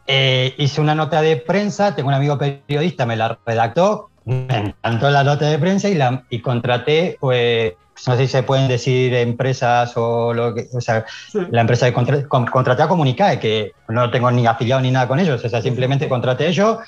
eh, 0.07 0.53
hice 0.57 0.81
una 0.81 0.95
nota 0.95 1.21
de 1.21 1.37
prensa, 1.37 1.95
tengo 1.95 2.09
un 2.09 2.15
amigo 2.15 2.37
periodista, 2.37 3.05
me 3.05 3.15
la 3.15 3.37
redactó, 3.45 4.09
me 4.25 4.45
encantó 4.57 5.09
la 5.09 5.23
nota 5.23 5.45
de 5.45 5.57
prensa 5.57 5.89
y, 5.89 5.95
la, 5.95 6.23
y 6.29 6.39
contraté 6.39 7.17
pues, 7.19 7.73
no 8.07 8.15
sé 8.15 8.25
si 8.25 8.31
se 8.31 8.43
pueden 8.43 8.67
decir 8.67 9.13
empresas 9.13 9.93
o 9.95 10.33
lo 10.33 10.55
que, 10.55 10.67
o 10.73 10.81
sea, 10.81 11.05
la 11.33 11.61
empresa 11.61 11.85
de 11.85 11.93
contra, 11.93 12.27
contraté 12.27 12.83
a 12.83 12.87
Comunicae, 12.87 13.39
que 13.39 13.73
no 13.89 14.09
tengo 14.09 14.31
ni 14.31 14.45
afiliado 14.47 14.81
ni 14.81 14.91
nada 14.91 15.07
con 15.07 15.19
ellos, 15.19 15.43
o 15.43 15.49
sea, 15.49 15.61
simplemente 15.61 16.09
contraté 16.09 16.47
ellos, 16.47 16.79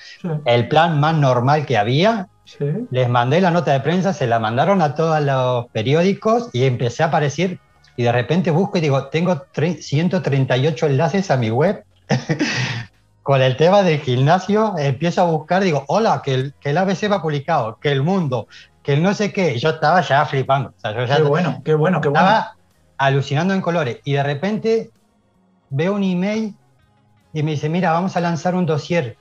el 0.46 0.68
plan 0.68 1.00
más 1.00 1.16
normal 1.16 1.66
que 1.66 1.78
había, 1.78 2.28
les 2.92 3.10
mandé 3.10 3.42
la 3.42 3.52
nota 3.52 3.72
de 3.74 3.80
prensa, 3.80 4.14
se 4.14 4.28
la 4.28 4.40
mandaron 4.40 4.82
a 4.82 4.96
todos 4.96 5.22
los 5.22 5.68
periódicos 5.68 6.50
y 6.52 6.66
empecé 6.66 7.04
a 7.04 7.08
aparecer 7.08 7.60
y 7.96 8.04
de 8.04 8.12
repente 8.12 8.52
busco 8.52 8.78
y 8.78 8.82
digo, 8.82 9.08
tengo 9.08 9.46
138 9.54 10.88
enlaces 10.88 11.32
a 11.32 11.38
mi 11.38 11.52
web. 11.52 11.84
con 13.24 13.42
el 13.42 13.56
tema 13.56 13.84
del 13.84 14.00
gimnasio, 14.00 14.76
empiezo 14.78 15.22
a 15.22 15.26
buscar, 15.26 15.64
digo, 15.64 15.86
hola, 15.88 16.22
que 16.24 16.34
el, 16.34 16.54
que 16.60 16.72
el 16.72 16.78
ABC 16.78 17.10
va 17.10 17.22
publicado, 17.22 17.80
que 17.80 17.92
el 17.92 18.04
mundo, 18.04 18.48
que 18.84 18.98
no 18.98 19.14
sé 19.14 19.32
qué, 19.32 19.58
yo 19.58 19.70
estaba 19.70 20.02
ya 20.02 20.26
flipando. 20.26 20.74
qué 20.84 21.24
bueno, 21.24 21.62
qué 21.64 21.74
bueno, 21.74 22.02
qué 22.02 22.10
bueno. 22.10 22.26
Estaba 22.26 22.58
alucinando 22.98 23.54
en 23.54 23.62
colores 23.62 24.00
y 24.04 24.14
de 24.14 24.24
repente 24.24 24.92
veo 25.70 25.94
un 25.94 26.04
email 26.04 26.54
y 27.32 27.44
me 27.44 27.52
dice, 27.52 27.70
mira, 27.70 27.94
vamos 27.94 28.16
a 28.18 28.20
lanzar 28.20 28.56
un 28.56 28.66
dossier 28.66 29.18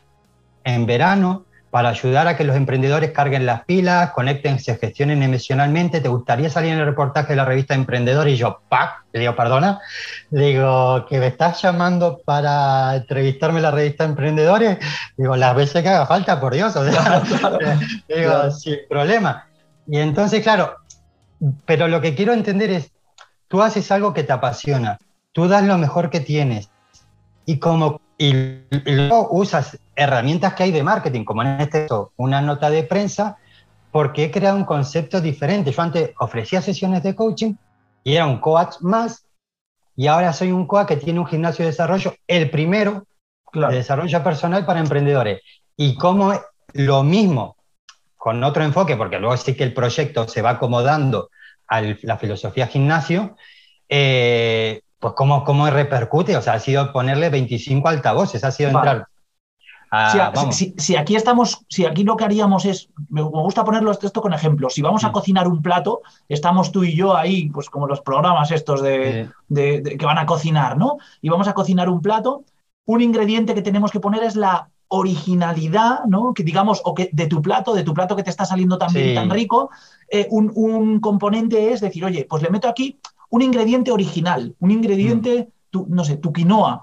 en 0.64 0.84
verano 0.84 1.44
para 1.72 1.88
ayudar 1.88 2.28
a 2.28 2.36
que 2.36 2.44
los 2.44 2.54
emprendedores 2.54 3.12
carguen 3.12 3.46
las 3.46 3.64
pilas, 3.64 4.10
conecten, 4.10 4.58
se 4.58 4.76
gestionen 4.76 5.22
emocionalmente. 5.22 6.02
¿Te 6.02 6.08
gustaría 6.10 6.50
salir 6.50 6.74
en 6.74 6.80
el 6.80 6.84
reportaje 6.84 7.28
de 7.28 7.36
la 7.36 7.46
revista 7.46 7.72
Emprendedor? 7.72 8.28
Y 8.28 8.36
yo, 8.36 8.60
¡pac! 8.68 9.04
Le 9.10 9.20
digo, 9.20 9.34
perdona. 9.34 9.80
Le 10.30 10.48
digo, 10.48 11.06
¿que 11.08 11.18
me 11.18 11.28
estás 11.28 11.62
llamando 11.62 12.20
para 12.26 12.94
entrevistarme 12.96 13.60
en 13.60 13.62
la 13.62 13.70
revista 13.70 14.04
Emprendedores? 14.04 14.80
Digo, 15.16 15.34
las 15.34 15.56
veces 15.56 15.82
que 15.82 15.88
haga 15.88 16.04
falta, 16.04 16.38
por 16.38 16.52
Dios. 16.52 16.74
digo, 18.06 18.50
sin 18.50 18.76
problema. 18.86 19.46
Y 19.86 19.96
entonces, 19.96 20.42
claro, 20.42 20.76
pero 21.64 21.88
lo 21.88 22.02
que 22.02 22.14
quiero 22.14 22.34
entender 22.34 22.70
es, 22.70 22.92
tú 23.48 23.62
haces 23.62 23.90
algo 23.90 24.12
que 24.12 24.24
te 24.24 24.34
apasiona, 24.34 24.98
tú 25.32 25.48
das 25.48 25.64
lo 25.64 25.78
mejor 25.78 26.10
que 26.10 26.20
tienes 26.20 26.68
y 27.46 27.58
como 27.58 28.01
y, 28.22 28.32
luego 28.84 29.28
usas 29.32 29.80
herramientas 29.96 30.54
que 30.54 30.62
hay 30.62 30.70
de 30.70 30.84
marketing, 30.84 31.24
como 31.24 31.42
en 31.42 31.60
este 31.60 31.82
caso 31.82 32.12
una 32.16 32.40
nota 32.40 32.70
de 32.70 32.84
prensa, 32.84 33.36
porque 33.90 34.24
he 34.24 34.30
creado 34.30 34.56
un 34.56 34.64
concepto 34.64 35.20
diferente. 35.20 35.72
Yo 35.72 35.82
antes 35.82 36.12
ofrecía 36.20 36.62
sesiones 36.62 37.02
de 37.02 37.16
coaching 37.16 37.54
y 38.04 38.14
era 38.14 38.26
un 38.26 38.38
coach 38.38 38.76
más, 38.80 39.26
y 39.96 40.06
ahora 40.06 40.32
soy 40.32 40.52
un 40.52 40.68
coach 40.68 40.86
que 40.86 40.96
tiene 40.96 41.18
un 41.18 41.26
gimnasio 41.26 41.64
de 41.64 41.72
desarrollo, 41.72 42.14
el 42.28 42.48
primero 42.48 43.04
de 43.52 43.74
desarrollo 43.74 44.22
personal 44.22 44.64
para 44.64 44.78
emprendedores. 44.78 45.40
Y 45.76 45.96
como 45.96 46.32
lo 46.74 47.02
mismo 47.02 47.56
con 48.16 48.44
otro 48.44 48.62
enfoque, 48.62 48.96
porque 48.96 49.18
luego 49.18 49.36
sí 49.36 49.56
que 49.56 49.64
el 49.64 49.74
proyecto 49.74 50.28
se 50.28 50.42
va 50.42 50.50
acomodando 50.50 51.28
a 51.66 51.80
la 51.80 52.18
filosofía 52.18 52.68
gimnasio, 52.68 53.36
eh, 53.88 54.82
pues 55.02 55.14
cómo, 55.14 55.42
cómo 55.42 55.68
repercute, 55.68 56.36
o 56.36 56.42
sea, 56.42 56.54
ha 56.54 56.58
sido 56.60 56.92
ponerle 56.92 57.28
25 57.28 57.88
altavoces, 57.88 58.44
ha 58.44 58.52
sido 58.52 58.70
entrar. 58.70 59.08
si, 60.78 60.94
aquí 60.94 61.16
estamos, 61.16 61.66
si 61.68 61.84
aquí 61.84 62.04
lo 62.04 62.16
que 62.16 62.24
haríamos 62.24 62.64
es, 62.64 62.88
me 63.08 63.20
gusta 63.20 63.64
ponerlo 63.64 63.90
esto 63.90 64.22
con 64.22 64.32
ejemplos, 64.32 64.74
si 64.74 64.80
vamos 64.80 65.02
a 65.02 65.08
mm. 65.08 65.12
cocinar 65.12 65.48
un 65.48 65.60
plato, 65.60 66.02
estamos 66.28 66.70
tú 66.70 66.84
y 66.84 66.94
yo 66.94 67.16
ahí, 67.16 67.50
pues 67.50 67.68
como 67.68 67.88
los 67.88 68.00
programas 68.00 68.52
estos 68.52 68.80
de, 68.80 69.28
que 69.52 70.06
van 70.06 70.18
a 70.18 70.26
cocinar, 70.26 70.78
¿no? 70.78 70.98
Y 71.20 71.30
vamos 71.30 71.48
a 71.48 71.52
cocinar 71.52 71.88
un 71.88 72.00
plato, 72.00 72.44
un 72.86 73.00
ingrediente 73.00 73.54
que 73.54 73.62
tenemos 73.62 73.90
que 73.90 73.98
poner 73.98 74.22
es 74.22 74.36
la 74.36 74.68
originalidad, 74.86 76.04
¿no? 76.04 76.32
Que 76.32 76.44
digamos, 76.44 76.80
o 76.84 76.94
que 76.94 77.10
de 77.12 77.26
tu 77.26 77.42
plato, 77.42 77.74
de 77.74 77.82
tu 77.82 77.92
plato 77.92 78.14
que 78.14 78.22
te 78.22 78.30
está 78.30 78.44
saliendo 78.44 78.78
tan 78.78 78.92
bien 78.92 79.08
y 79.08 79.14
tan 79.14 79.30
rico, 79.30 79.70
eh, 80.08 80.28
un, 80.30 81.00
componente 81.00 81.72
es 81.72 81.80
decir, 81.80 82.04
oye, 82.04 82.24
pues 82.28 82.42
le 82.42 82.50
meto 82.50 82.68
aquí 82.68 83.00
un 83.32 83.40
ingrediente 83.40 83.90
original, 83.90 84.54
un 84.60 84.70
ingrediente, 84.70 85.48
mm. 85.72 85.84
no 85.88 86.04
sé, 86.04 86.18
tu 86.18 86.32
quinoa, 86.32 86.82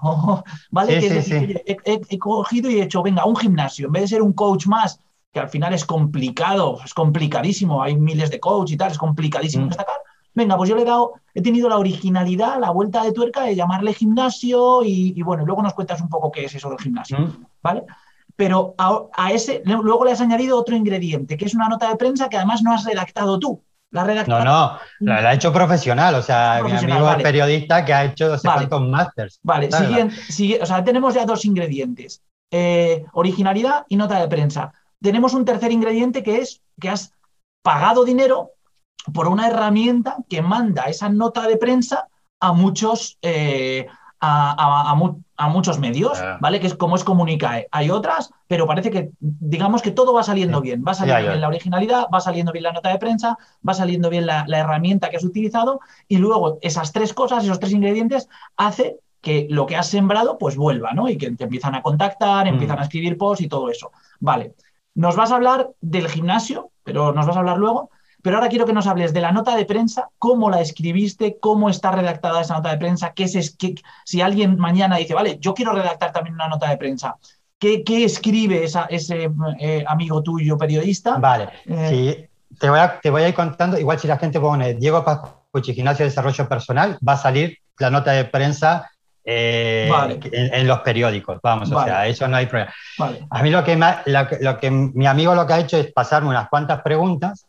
¿vale? 0.70 0.98
he, 0.98 2.18
cogido 2.18 2.68
y 2.68 2.80
he 2.80 2.82
hecho, 2.82 3.04
venga, 3.04 3.24
un 3.24 3.36
gimnasio, 3.36 3.86
en 3.86 3.92
vez 3.92 4.02
de 4.02 4.08
ser 4.08 4.22
un 4.22 4.32
coach 4.32 4.66
más, 4.66 5.00
que 5.32 5.38
al 5.38 5.48
final 5.48 5.72
es 5.74 5.84
complicado, 5.84 6.80
es 6.84 6.92
complicadísimo, 6.92 7.80
hay 7.80 7.96
miles 7.96 8.32
de 8.32 8.40
coach 8.40 8.72
y 8.72 8.76
tal, 8.76 8.90
es 8.90 8.98
complicadísimo 8.98 9.66
mm. 9.66 9.68
destacar. 9.68 9.94
Venga, 10.34 10.56
pues 10.56 10.68
yo 10.68 10.74
le 10.74 10.82
he 10.82 10.84
dado, 10.84 11.12
he 11.34 11.40
tenido 11.40 11.68
la 11.68 11.78
originalidad, 11.78 12.58
la 12.58 12.70
vuelta 12.70 13.04
de 13.04 13.12
tuerca 13.12 13.42
de 13.44 13.54
llamarle 13.54 13.94
gimnasio 13.94 14.82
y, 14.82 15.22
bueno, 15.22 15.46
luego 15.46 15.62
nos 15.62 15.74
cuentas 15.74 16.00
un 16.00 16.08
poco 16.08 16.32
qué 16.32 16.46
es 16.46 16.54
eso 16.56 16.68
del 16.68 16.80
gimnasio, 16.80 17.16
mm. 17.18 17.46
¿vale? 17.62 17.84
Pero 18.34 18.74
a, 18.76 19.32
ese, 19.32 19.62
luego 19.64 20.04
le 20.04 20.12
has 20.12 20.20
añadido 20.20 20.58
otro 20.58 20.74
ingrediente, 20.74 21.36
que 21.36 21.44
es 21.44 21.54
una 21.54 21.68
nota 21.68 21.88
de 21.88 21.96
prensa 21.96 22.28
que 22.28 22.38
además 22.38 22.62
no 22.62 22.72
has 22.72 22.84
redactado 22.84 23.38
tú. 23.38 23.62
La 23.92 24.04
no, 24.04 24.44
no, 24.44 24.80
la, 25.00 25.16
ha 25.16 25.34
hecho 25.34 25.52
profesional, 25.52 26.14
o 26.14 26.22
sea, 26.22 26.62
mi 26.64 26.70
amigo 26.70 27.10
es 27.10 27.22
periodista 27.22 27.84
que 27.84 27.92
ha 27.92 28.04
hecho 28.04 28.28
dos 28.28 28.42
vale. 28.42 28.68
másters. 28.88 29.40
Vale, 29.42 29.70
siguiente, 29.72 30.62
o 30.62 30.66
sea, 30.66 30.84
tenemos 30.84 31.14
ya 31.14 31.24
dos 31.24 31.44
ingredientes, 31.44 32.22
eh, 32.52 33.04
originalidad 33.12 33.86
y 33.88 33.96
nota 33.96 34.20
de 34.20 34.28
prensa. 34.28 34.72
Tenemos 35.02 35.34
un 35.34 35.44
tercer 35.44 35.72
ingrediente 35.72 36.22
que 36.22 36.38
es 36.38 36.62
que 36.80 36.88
has 36.88 37.14
pagado 37.62 38.04
dinero 38.04 38.52
por 39.12 39.26
una 39.26 39.48
herramienta 39.48 40.18
que 40.28 40.40
manda 40.40 40.84
esa 40.84 41.08
nota 41.08 41.48
de 41.48 41.56
prensa 41.56 42.06
a 42.38 42.52
muchos, 42.52 43.18
eh, 43.22 43.86
a, 44.20 45.48
muchos 45.48 45.78
medios, 45.78 46.20
ah. 46.20 46.38
¿vale? 46.40 46.60
Que 46.60 46.66
es 46.66 46.74
como 46.74 46.96
es 46.96 47.04
Comunicae. 47.04 47.68
Hay 47.70 47.90
otras, 47.90 48.30
pero 48.46 48.66
parece 48.66 48.90
que, 48.90 49.10
digamos 49.18 49.82
que 49.82 49.90
todo 49.90 50.12
va 50.12 50.22
saliendo 50.22 50.60
bien. 50.60 50.84
Va 50.86 50.94
saliendo 50.94 51.28
bien 51.28 51.40
la 51.40 51.48
originalidad, 51.48 52.06
va 52.12 52.20
saliendo 52.20 52.52
bien 52.52 52.64
la 52.64 52.72
nota 52.72 52.90
de 52.90 52.98
prensa, 52.98 53.38
va 53.66 53.74
saliendo 53.74 54.10
bien 54.10 54.26
la, 54.26 54.44
herramienta 54.48 55.08
que 55.08 55.16
has 55.16 55.24
utilizado 55.24 55.80
y 56.08 56.18
luego 56.18 56.58
esas 56.60 56.92
tres 56.92 57.14
cosas, 57.14 57.44
esos 57.44 57.58
tres 57.58 57.72
ingredientes, 57.72 58.28
hace 58.56 58.98
que 59.20 59.46
lo 59.50 59.66
que 59.66 59.76
has 59.76 59.88
sembrado 59.88 60.38
pues 60.38 60.56
vuelva, 60.56 60.92
¿no? 60.92 61.08
Y 61.08 61.16
que 61.18 61.30
te 61.32 61.44
empiezan 61.44 61.74
a 61.74 61.82
contactar, 61.82 62.46
empiezan 62.46 62.76
Mm. 62.76 62.80
a 62.80 62.82
escribir 62.84 63.18
posts 63.18 63.44
y 63.44 63.48
todo 63.48 63.70
eso. 63.70 63.92
Vale. 64.18 64.54
Nos 64.94 65.16
vas 65.16 65.30
a 65.30 65.36
hablar 65.36 65.70
del 65.80 66.08
gimnasio, 66.08 66.70
pero 66.84 67.12
nos 67.12 67.26
vas 67.26 67.36
a 67.36 67.40
hablar 67.40 67.58
luego. 67.58 67.90
Pero 68.22 68.36
ahora 68.36 68.48
quiero 68.48 68.66
que 68.66 68.72
nos 68.72 68.86
hables 68.86 69.12
de 69.12 69.20
la 69.20 69.32
nota 69.32 69.56
de 69.56 69.64
prensa, 69.64 70.08
cómo 70.18 70.50
la 70.50 70.60
escribiste, 70.60 71.38
cómo 71.40 71.70
está 71.70 71.90
redactada 71.90 72.40
esa 72.42 72.54
nota 72.54 72.70
de 72.70 72.78
prensa, 72.78 73.12
qué 73.14 73.24
es, 73.24 73.56
qué- 73.56 73.74
si 74.04 74.20
alguien 74.20 74.58
mañana 74.58 74.96
dice, 74.96 75.14
vale, 75.14 75.38
yo 75.40 75.54
quiero 75.54 75.72
redactar 75.72 76.12
también 76.12 76.34
una 76.34 76.48
nota 76.48 76.68
de 76.68 76.76
prensa, 76.76 77.16
¿qué, 77.58 77.82
qué 77.84 78.04
escribe 78.04 78.64
esa- 78.64 78.86
ese 78.90 79.30
eh, 79.58 79.84
amigo 79.86 80.22
tuyo 80.22 80.56
periodista? 80.58 81.16
Vale, 81.18 81.48
Eh, 81.66 82.28
sí, 82.50 82.56
te 82.58 82.68
voy, 82.68 82.78
a, 82.78 83.00
te 83.00 83.10
voy 83.10 83.22
a 83.22 83.28
ir 83.28 83.34
contando, 83.34 83.78
igual 83.78 83.98
si 83.98 84.08
la 84.08 84.18
gente 84.18 84.38
pone 84.40 84.74
Diego 84.74 85.04
Pascucci, 85.04 85.74
Gimnasio 85.74 86.04
de 86.04 86.10
Desarrollo 86.10 86.48
Personal, 86.48 86.98
va 87.06 87.14
a 87.14 87.16
salir 87.16 87.56
la 87.78 87.90
nota 87.90 88.12
de 88.12 88.24
prensa 88.26 88.90
eh, 89.24 89.88
Vale. 89.90 90.18
en, 90.24 90.54
en 90.54 90.66
los 90.66 90.80
periódicos, 90.80 91.38
vamos, 91.42 91.70
Vale. 91.70 91.90
o 91.90 91.94
sea, 91.94 92.06
eso 92.06 92.26
no 92.28 92.36
hay 92.36 92.46
problema. 92.46 92.72
Vale. 92.98 93.26
A 93.30 93.42
mí 93.42 93.50
lo 93.50 93.62
que, 93.64 93.76
ma- 93.76 94.02
lo, 94.06 94.26
lo 94.40 94.58
que 94.58 94.70
mi 94.70 95.06
amigo 95.06 95.34
lo 95.34 95.46
que 95.46 95.52
ha 95.52 95.58
hecho 95.60 95.76
es 95.76 95.92
pasarme 95.92 96.28
unas 96.30 96.48
cuantas 96.48 96.82
preguntas 96.82 97.46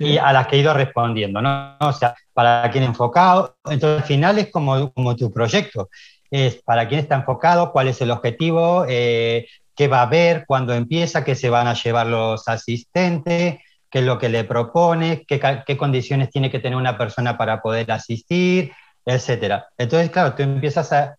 y 0.00 0.16
a 0.16 0.32
las 0.32 0.46
que 0.46 0.56
he 0.56 0.60
ido 0.60 0.72
respondiendo, 0.72 1.42
¿no? 1.42 1.76
O 1.78 1.92
sea, 1.92 2.14
para 2.32 2.70
quién 2.70 2.84
enfocado, 2.84 3.56
entonces 3.66 4.00
al 4.00 4.08
final 4.08 4.38
es 4.38 4.50
como, 4.50 4.90
como 4.92 5.14
tu 5.14 5.30
proyecto, 5.30 5.90
es 6.30 6.56
para 6.62 6.88
quién 6.88 7.00
está 7.00 7.16
enfocado, 7.16 7.70
cuál 7.70 7.88
es 7.88 8.00
el 8.00 8.10
objetivo, 8.10 8.86
eh, 8.88 9.46
qué 9.76 9.88
va 9.88 9.98
a 9.98 10.02
haber, 10.02 10.46
cuándo 10.46 10.72
empieza, 10.72 11.22
qué 11.22 11.34
se 11.34 11.50
van 11.50 11.66
a 11.66 11.74
llevar 11.74 12.06
los 12.06 12.48
asistentes, 12.48 13.58
qué 13.90 13.98
es 13.98 14.04
lo 14.04 14.18
que 14.18 14.30
le 14.30 14.44
propone, 14.44 15.26
qué, 15.28 15.38
qué 15.66 15.76
condiciones 15.76 16.30
tiene 16.30 16.50
que 16.50 16.60
tener 16.60 16.78
una 16.78 16.96
persona 16.96 17.36
para 17.36 17.60
poder 17.60 17.92
asistir, 17.92 18.72
etcétera. 19.04 19.66
Entonces, 19.76 20.10
claro, 20.10 20.34
tú 20.34 20.42
empiezas 20.42 20.92
a, 20.94 21.16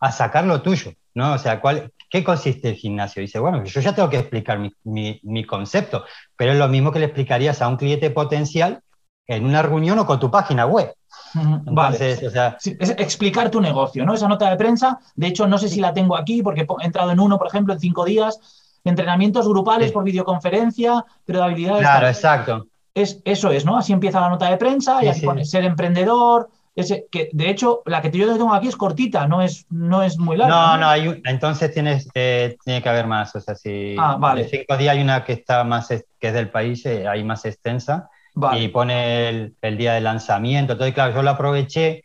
a 0.00 0.10
sacar 0.10 0.44
lo 0.44 0.62
tuyo, 0.62 0.92
¿no? 1.14 1.34
O 1.34 1.38
sea, 1.38 1.60
¿cuál, 1.60 1.92
¿qué 2.10 2.22
consiste 2.24 2.68
el 2.70 2.74
gimnasio? 2.76 3.20
Dice, 3.22 3.38
bueno, 3.38 3.64
yo 3.64 3.80
ya 3.80 3.94
tengo 3.94 4.08
que 4.10 4.18
explicar 4.18 4.58
mi, 4.58 4.72
mi- 4.84 5.20
mi 5.24 5.44
concepto, 5.44 6.04
pero 6.36 6.52
es 6.52 6.58
lo 6.58 6.68
mismo 6.68 6.92
que 6.92 6.98
le 6.98 7.06
explicarías 7.06 7.60
a 7.62 7.68
un 7.68 7.76
cliente 7.76 8.10
potencial 8.10 8.80
en 9.26 9.44
una 9.44 9.62
reunión 9.62 9.98
o 9.98 10.06
con 10.06 10.20
tu 10.20 10.30
página 10.30 10.66
web. 10.66 10.94
Vale. 11.34 11.96
Entonces, 11.96 12.22
o 12.22 12.30
sea, 12.30 12.56
Sí, 12.60 12.76
es 12.78 12.90
explicar 12.90 13.50
tu 13.50 13.60
negocio, 13.60 14.04
¿no? 14.04 14.14
Esa 14.14 14.28
nota 14.28 14.48
de 14.50 14.56
prensa, 14.56 14.98
de 15.14 15.26
hecho, 15.26 15.46
no 15.46 15.58
sé 15.58 15.68
si 15.68 15.80
la 15.80 15.92
tengo 15.92 16.16
aquí 16.16 16.42
porque 16.42 16.60
he 16.80 16.84
entrado 16.86 17.10
en 17.10 17.20
uno, 17.20 17.38
por 17.38 17.48
ejemplo, 17.48 17.74
en 17.74 17.80
cinco 17.80 18.04
días, 18.04 18.38
entrenamientos 18.84 19.48
grupales 19.48 19.88
Sí. 19.88 19.92
por 19.94 20.04
videoconferencia, 20.04 21.04
pero 21.24 21.40
de 21.40 21.44
habilidades. 21.46 21.80
claro, 21.82 22.06
exacto. 22.08 22.66
Es, 22.94 23.20
eso 23.24 23.50
es, 23.50 23.64
¿no? 23.66 23.76
Así 23.76 23.92
empieza 23.92 24.20
la 24.20 24.30
nota 24.30 24.48
de 24.48 24.56
prensa 24.56 24.98
y 25.02 25.06
Sí, 25.06 25.08
aquí 25.08 25.20
sí. 25.20 25.26
pone 25.26 25.44
ser 25.44 25.64
emprendedor. 25.64 26.48
Ese, 26.76 27.06
que 27.10 27.30
de 27.32 27.48
hecho, 27.50 27.82
la 27.86 28.02
que 28.02 28.10
yo 28.10 28.30
tengo 28.36 28.52
aquí 28.54 28.68
es 28.68 28.76
cortita, 28.76 29.26
no 29.26 29.40
es, 29.42 29.64
no 29.70 30.02
es 30.02 30.18
muy 30.18 30.36
larga. 30.36 30.54
No, 30.54 30.76
no, 30.76 30.88
hay 30.88 31.08
un- 31.08 31.22
entonces 31.24 31.72
tienes, 31.72 32.08
eh, 32.14 32.56
tiene 32.64 32.82
que 32.82 32.88
haber 32.90 33.06
más. 33.06 33.34
O 33.34 33.40
sea, 33.40 33.54
si 33.54 33.96
Ah, 33.98 34.16
vale. 34.20 34.42
de 34.44 34.48
cinco 34.50 34.76
días 34.76 34.94
hay 34.94 35.02
una 35.02 35.24
que 35.24 35.32
está 35.32 35.64
más, 35.64 35.90
es- 35.90 36.04
que 36.20 36.28
es 36.28 36.34
del 36.34 36.50
país, 36.50 36.84
eh, 36.86 37.08
hay 37.08 37.24
más 37.24 37.44
extensa. 37.44 38.08
Vale. 38.38 38.60
y 38.60 38.68
pone 38.68 39.30
el, 39.30 39.56
el 39.62 39.78
día 39.78 39.94
de 39.94 40.02
lanzamiento. 40.02 40.74
Entonces, 40.74 40.92
claro, 40.92 41.14
yo 41.14 41.22
lo 41.22 41.30
aproveché. 41.30 42.04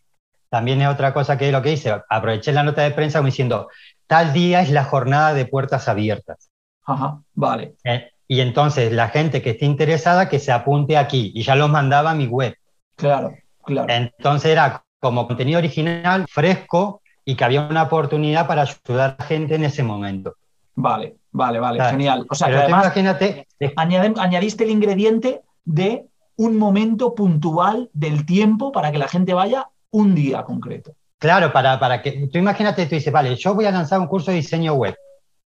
También 0.50 0.82
es 0.82 0.88
otra 0.88 1.14
cosa 1.14 1.38
que 1.38 1.52
lo 1.52 1.62
que 1.62 1.74
hice, 1.74 1.94
aproveché 2.10 2.54
la 2.54 2.64
nota 2.64 2.84
de 2.84 2.92
prensa 2.92 3.20
como 3.20 3.26
diciendo, 3.26 3.68
tal 4.08 4.32
día 4.32 4.62
es 4.62 4.70
la 4.72 4.86
jornada 4.86 5.34
de 5.34 5.46
puertas 5.46 5.90
abiertas. 5.90 6.50
Ajá, 6.86 7.20
vale. 7.34 7.76
Eh, 7.84 8.12
y 8.30 8.40
entonces 8.40 8.94
la 8.94 9.10
gente 9.10 9.42
que 9.42 9.50
esté 9.50 9.66
interesada 9.66 10.30
que 10.30 10.40
se 10.40 10.54
apunte 10.54 10.98
aquí 10.98 11.34
y 11.36 11.44
ya 11.44 11.56
los 11.56 11.70
mandaba 11.70 12.12
a 12.12 12.16
mi 12.16 12.28
web. 12.28 12.56
Claro, 12.96 13.34
claro. 13.64 13.94
Entonces 13.94 14.52
era 14.52 14.84
como 15.00 15.28
contenido 15.28 15.60
original, 15.60 16.26
fresco 16.30 17.02
y 17.26 17.36
que 17.36 17.44
había 17.44 17.62
una 17.62 17.84
oportunidad 17.84 18.48
para 18.48 18.64
ayudar 18.64 19.12
a 19.12 19.16
la 19.20 19.26
gente 19.26 19.56
en 19.56 19.64
ese 19.64 19.84
momento. 19.84 20.36
Vale, 20.76 21.16
vale, 21.32 21.60
vale. 21.60 21.78
Claro. 21.78 21.92
Genial. 21.92 22.26
O 22.30 22.36
sea, 22.36 22.48
Pero 22.48 22.60
que 22.60 22.64
además 22.64 22.86
imagínate, 22.86 23.48
añade- 23.76 24.14
añadiste 24.20 24.64
el 24.64 24.72
ingrediente 24.72 25.42
de 25.66 26.06
un 26.38 26.58
momento 26.58 27.14
puntual 27.14 27.90
del 27.94 28.26
tiempo 28.26 28.72
para 28.72 28.92
que 28.92 28.98
la 28.98 29.08
gente 29.08 29.34
vaya 29.34 29.68
un 29.92 30.16
día 30.16 30.44
concreto. 30.44 30.94
Claro, 31.20 31.54
para, 31.54 31.80
para 31.80 32.02
que 32.02 32.28
tú 32.32 32.40
imagínate, 32.40 32.86
tú 32.88 32.96
dices, 32.96 33.14
vale, 33.14 33.36
yo 33.36 33.54
voy 33.54 33.66
a 33.66 33.72
lanzar 33.72 34.00
un 34.00 34.08
curso 34.08 34.32
de 34.32 34.38
diseño 34.38 34.74
web. 34.74 34.96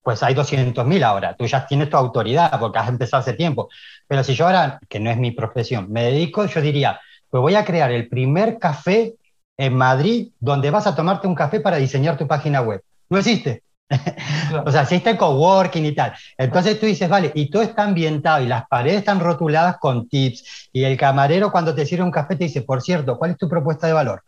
Pues 0.04 0.22
hay 0.24 0.34
200.000 0.34 1.04
ahora, 1.04 1.36
tú 1.36 1.46
ya 1.46 1.66
tienes 1.66 1.90
tu 1.90 1.96
autoridad 1.96 2.60
porque 2.60 2.80
has 2.80 2.90
empezado 2.90 3.22
hace 3.22 3.34
tiempo. 3.34 3.70
Pero 4.08 4.24
si 4.24 4.34
yo 4.34 4.48
ahora, 4.48 4.80
que 4.90 5.00
no 5.00 5.12
es 5.12 5.18
mi 5.18 5.32
profesión, 5.32 5.92
me 5.92 6.04
dedico, 6.06 6.46
yo 6.46 6.60
diría, 6.60 7.00
pues 7.32 7.42
voy 7.42 7.56
a 7.56 7.66
crear 7.66 7.92
el 7.92 8.08
primer 8.08 8.60
café 8.60 9.16
en 9.58 9.74
Madrid 9.74 10.30
donde 10.40 10.70
vas 10.70 10.86
a 10.86 10.96
tomarte 10.96 11.28
un 11.28 11.36
café 11.36 11.60
para 11.60 11.78
diseñar 11.78 12.18
tu 12.18 12.28
página 12.28 12.62
web. 12.62 12.84
No 13.10 13.18
existe. 13.18 13.64
Claro. 13.64 13.68
O 14.66 14.72
sea, 14.72 14.84
existe 14.84 15.18
coworking 15.18 15.86
y 15.86 15.92
tal. 15.94 16.14
Entonces 16.38 16.80
tú 16.80 16.86
dices, 16.86 17.10
vale, 17.10 17.32
y 17.34 17.50
todo 17.50 17.62
está 17.62 17.84
ambientado 17.84 18.42
y 18.42 18.48
las 18.48 18.68
paredes 18.68 19.00
están 19.00 19.20
rotuladas 19.20 19.78
con 19.80 20.08
tips 20.08 20.70
y 20.74 20.84
el 20.84 20.98
camarero 20.98 21.52
cuando 21.52 21.74
te 21.76 21.86
sirve 21.86 22.04
un 22.04 22.12
café 22.12 22.36
te 22.36 22.46
dice, 22.46 22.62
por 22.62 22.82
cierto, 22.82 23.18
¿cuál 23.18 23.32
es 23.32 23.38
tu 23.38 23.50
propuesta 23.50 23.88
de 23.88 23.94
valor? 23.94 24.24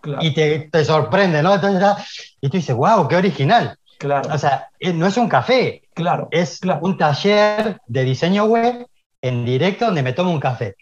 Claro, 0.00 0.22
y 0.22 0.34
te, 0.34 0.68
te 0.70 0.84
sorprende, 0.84 1.42
¿no? 1.42 1.54
Entonces, 1.54 2.36
y 2.40 2.48
tú 2.48 2.56
dices, 2.56 2.74
wow, 2.74 3.06
qué 3.06 3.16
original. 3.16 3.76
claro, 3.98 4.28
O 4.34 4.38
sea, 4.38 4.68
eh, 4.80 4.92
no 4.92 5.06
es 5.06 5.16
un 5.16 5.28
café, 5.28 5.82
claro. 5.94 6.28
es 6.30 6.58
claro. 6.58 6.80
un 6.82 6.96
taller 6.96 7.78
de 7.86 8.04
diseño 8.04 8.44
web 8.44 8.86
en 9.22 9.44
directo 9.44 9.86
donde 9.86 10.02
me 10.02 10.12
tomo 10.12 10.32
un 10.32 10.40
café. 10.40 10.74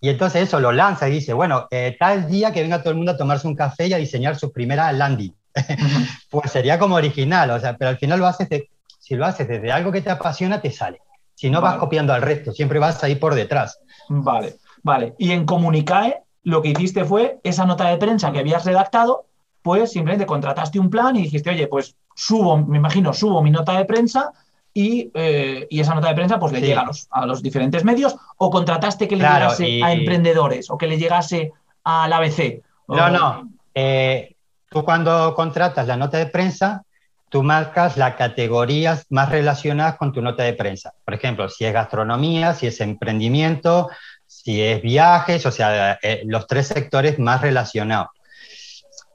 Y 0.00 0.08
entonces 0.10 0.42
eso 0.42 0.60
lo 0.60 0.72
lanza 0.72 1.08
y 1.08 1.12
dice, 1.12 1.32
bueno, 1.32 1.66
eh, 1.70 1.96
tal 1.98 2.28
día 2.28 2.52
que 2.52 2.62
venga 2.62 2.80
todo 2.80 2.90
el 2.90 2.96
mundo 2.96 3.12
a 3.12 3.16
tomarse 3.16 3.46
un 3.48 3.56
café 3.56 3.86
y 3.86 3.92
a 3.94 3.98
diseñar 3.98 4.36
su 4.36 4.52
primera 4.52 4.90
landing. 4.92 5.34
Pues 6.30 6.50
sería 6.50 6.78
como 6.78 6.96
original, 6.96 7.50
o 7.50 7.60
sea, 7.60 7.76
pero 7.76 7.90
al 7.90 7.98
final 7.98 8.18
lo 8.20 8.26
haces, 8.26 8.48
de- 8.48 8.68
si 8.98 9.14
lo 9.14 9.24
haces 9.24 9.48
desde 9.48 9.72
algo 9.72 9.90
que 9.92 10.02
te 10.02 10.10
apasiona, 10.10 10.60
te 10.60 10.70
sale. 10.70 11.00
Si 11.34 11.50
no, 11.50 11.60
vas 11.60 11.76
copiando 11.76 12.12
al 12.12 12.22
resto, 12.22 12.52
siempre 12.52 12.78
vas 12.78 13.02
ahí 13.04 13.14
por 13.16 13.34
detrás. 13.34 13.78
Vale, 14.08 14.56
vale. 14.82 15.14
Y 15.18 15.32
en 15.32 15.44
Comunicae 15.46 16.22
lo 16.44 16.62
que 16.62 16.68
hiciste 16.70 17.04
fue 17.04 17.38
esa 17.42 17.64
nota 17.66 17.88
de 17.88 17.96
prensa 17.96 18.32
que 18.32 18.38
habías 18.40 18.64
redactado, 18.64 19.26
pues 19.62 19.92
simplemente 19.92 20.26
contrataste 20.26 20.78
un 20.78 20.90
plan 20.90 21.16
y 21.16 21.22
dijiste, 21.22 21.50
oye, 21.50 21.66
pues 21.66 21.94
subo, 22.14 22.56
me 22.58 22.78
imagino, 22.78 23.12
subo 23.12 23.42
mi 23.42 23.50
nota 23.50 23.76
de 23.76 23.84
prensa 23.84 24.30
y, 24.76 25.10
eh, 25.14 25.66
y 25.70 25.80
esa 25.80 25.94
nota 25.94 26.08
de 26.08 26.14
prensa 26.14 26.38
pues 26.38 26.52
le 26.52 26.60
Sí. 26.60 26.66
llega 26.66 26.82
a 26.82 26.84
los, 26.84 27.06
a 27.10 27.24
los 27.24 27.42
diferentes 27.42 27.82
medios 27.82 28.14
o 28.36 28.50
contrataste 28.50 29.08
que 29.08 29.16
le 29.16 29.22
Claro, 29.22 29.44
llegase 29.46 29.68
y- 29.68 29.82
a 29.82 29.90
emprendedores 29.92 30.70
o 30.70 30.76
que 30.76 30.86
le 30.86 30.98
llegase 30.98 31.50
al 31.84 32.12
ABC. 32.12 32.62
O- 32.86 32.94
No, 32.94 33.08
no. 33.08 33.48
eh, 33.74 34.34
tú 34.68 34.84
cuando 34.84 35.34
contratas 35.34 35.86
la 35.86 35.96
nota 35.96 36.18
de 36.18 36.26
prensa, 36.26 36.82
tú 37.30 37.42
marcas 37.42 37.96
las 37.96 38.16
categorías 38.16 39.06
más 39.08 39.30
relacionadas 39.30 39.96
con 39.96 40.12
tu 40.12 40.20
nota 40.20 40.42
de 40.42 40.52
prensa. 40.52 40.92
Por 41.06 41.14
ejemplo, 41.14 41.48
si 41.48 41.64
es 41.64 41.72
gastronomía, 41.72 42.52
si 42.52 42.66
es 42.66 42.78
emprendimiento, 42.82 43.88
si 44.26 44.60
es 44.60 44.82
viajes, 44.82 45.46
o 45.46 45.50
sea, 45.50 45.98
eh, 46.02 46.20
los 46.26 46.46
tres 46.46 46.66
sectores 46.68 47.18
más 47.18 47.40
relacionados. 47.40 48.08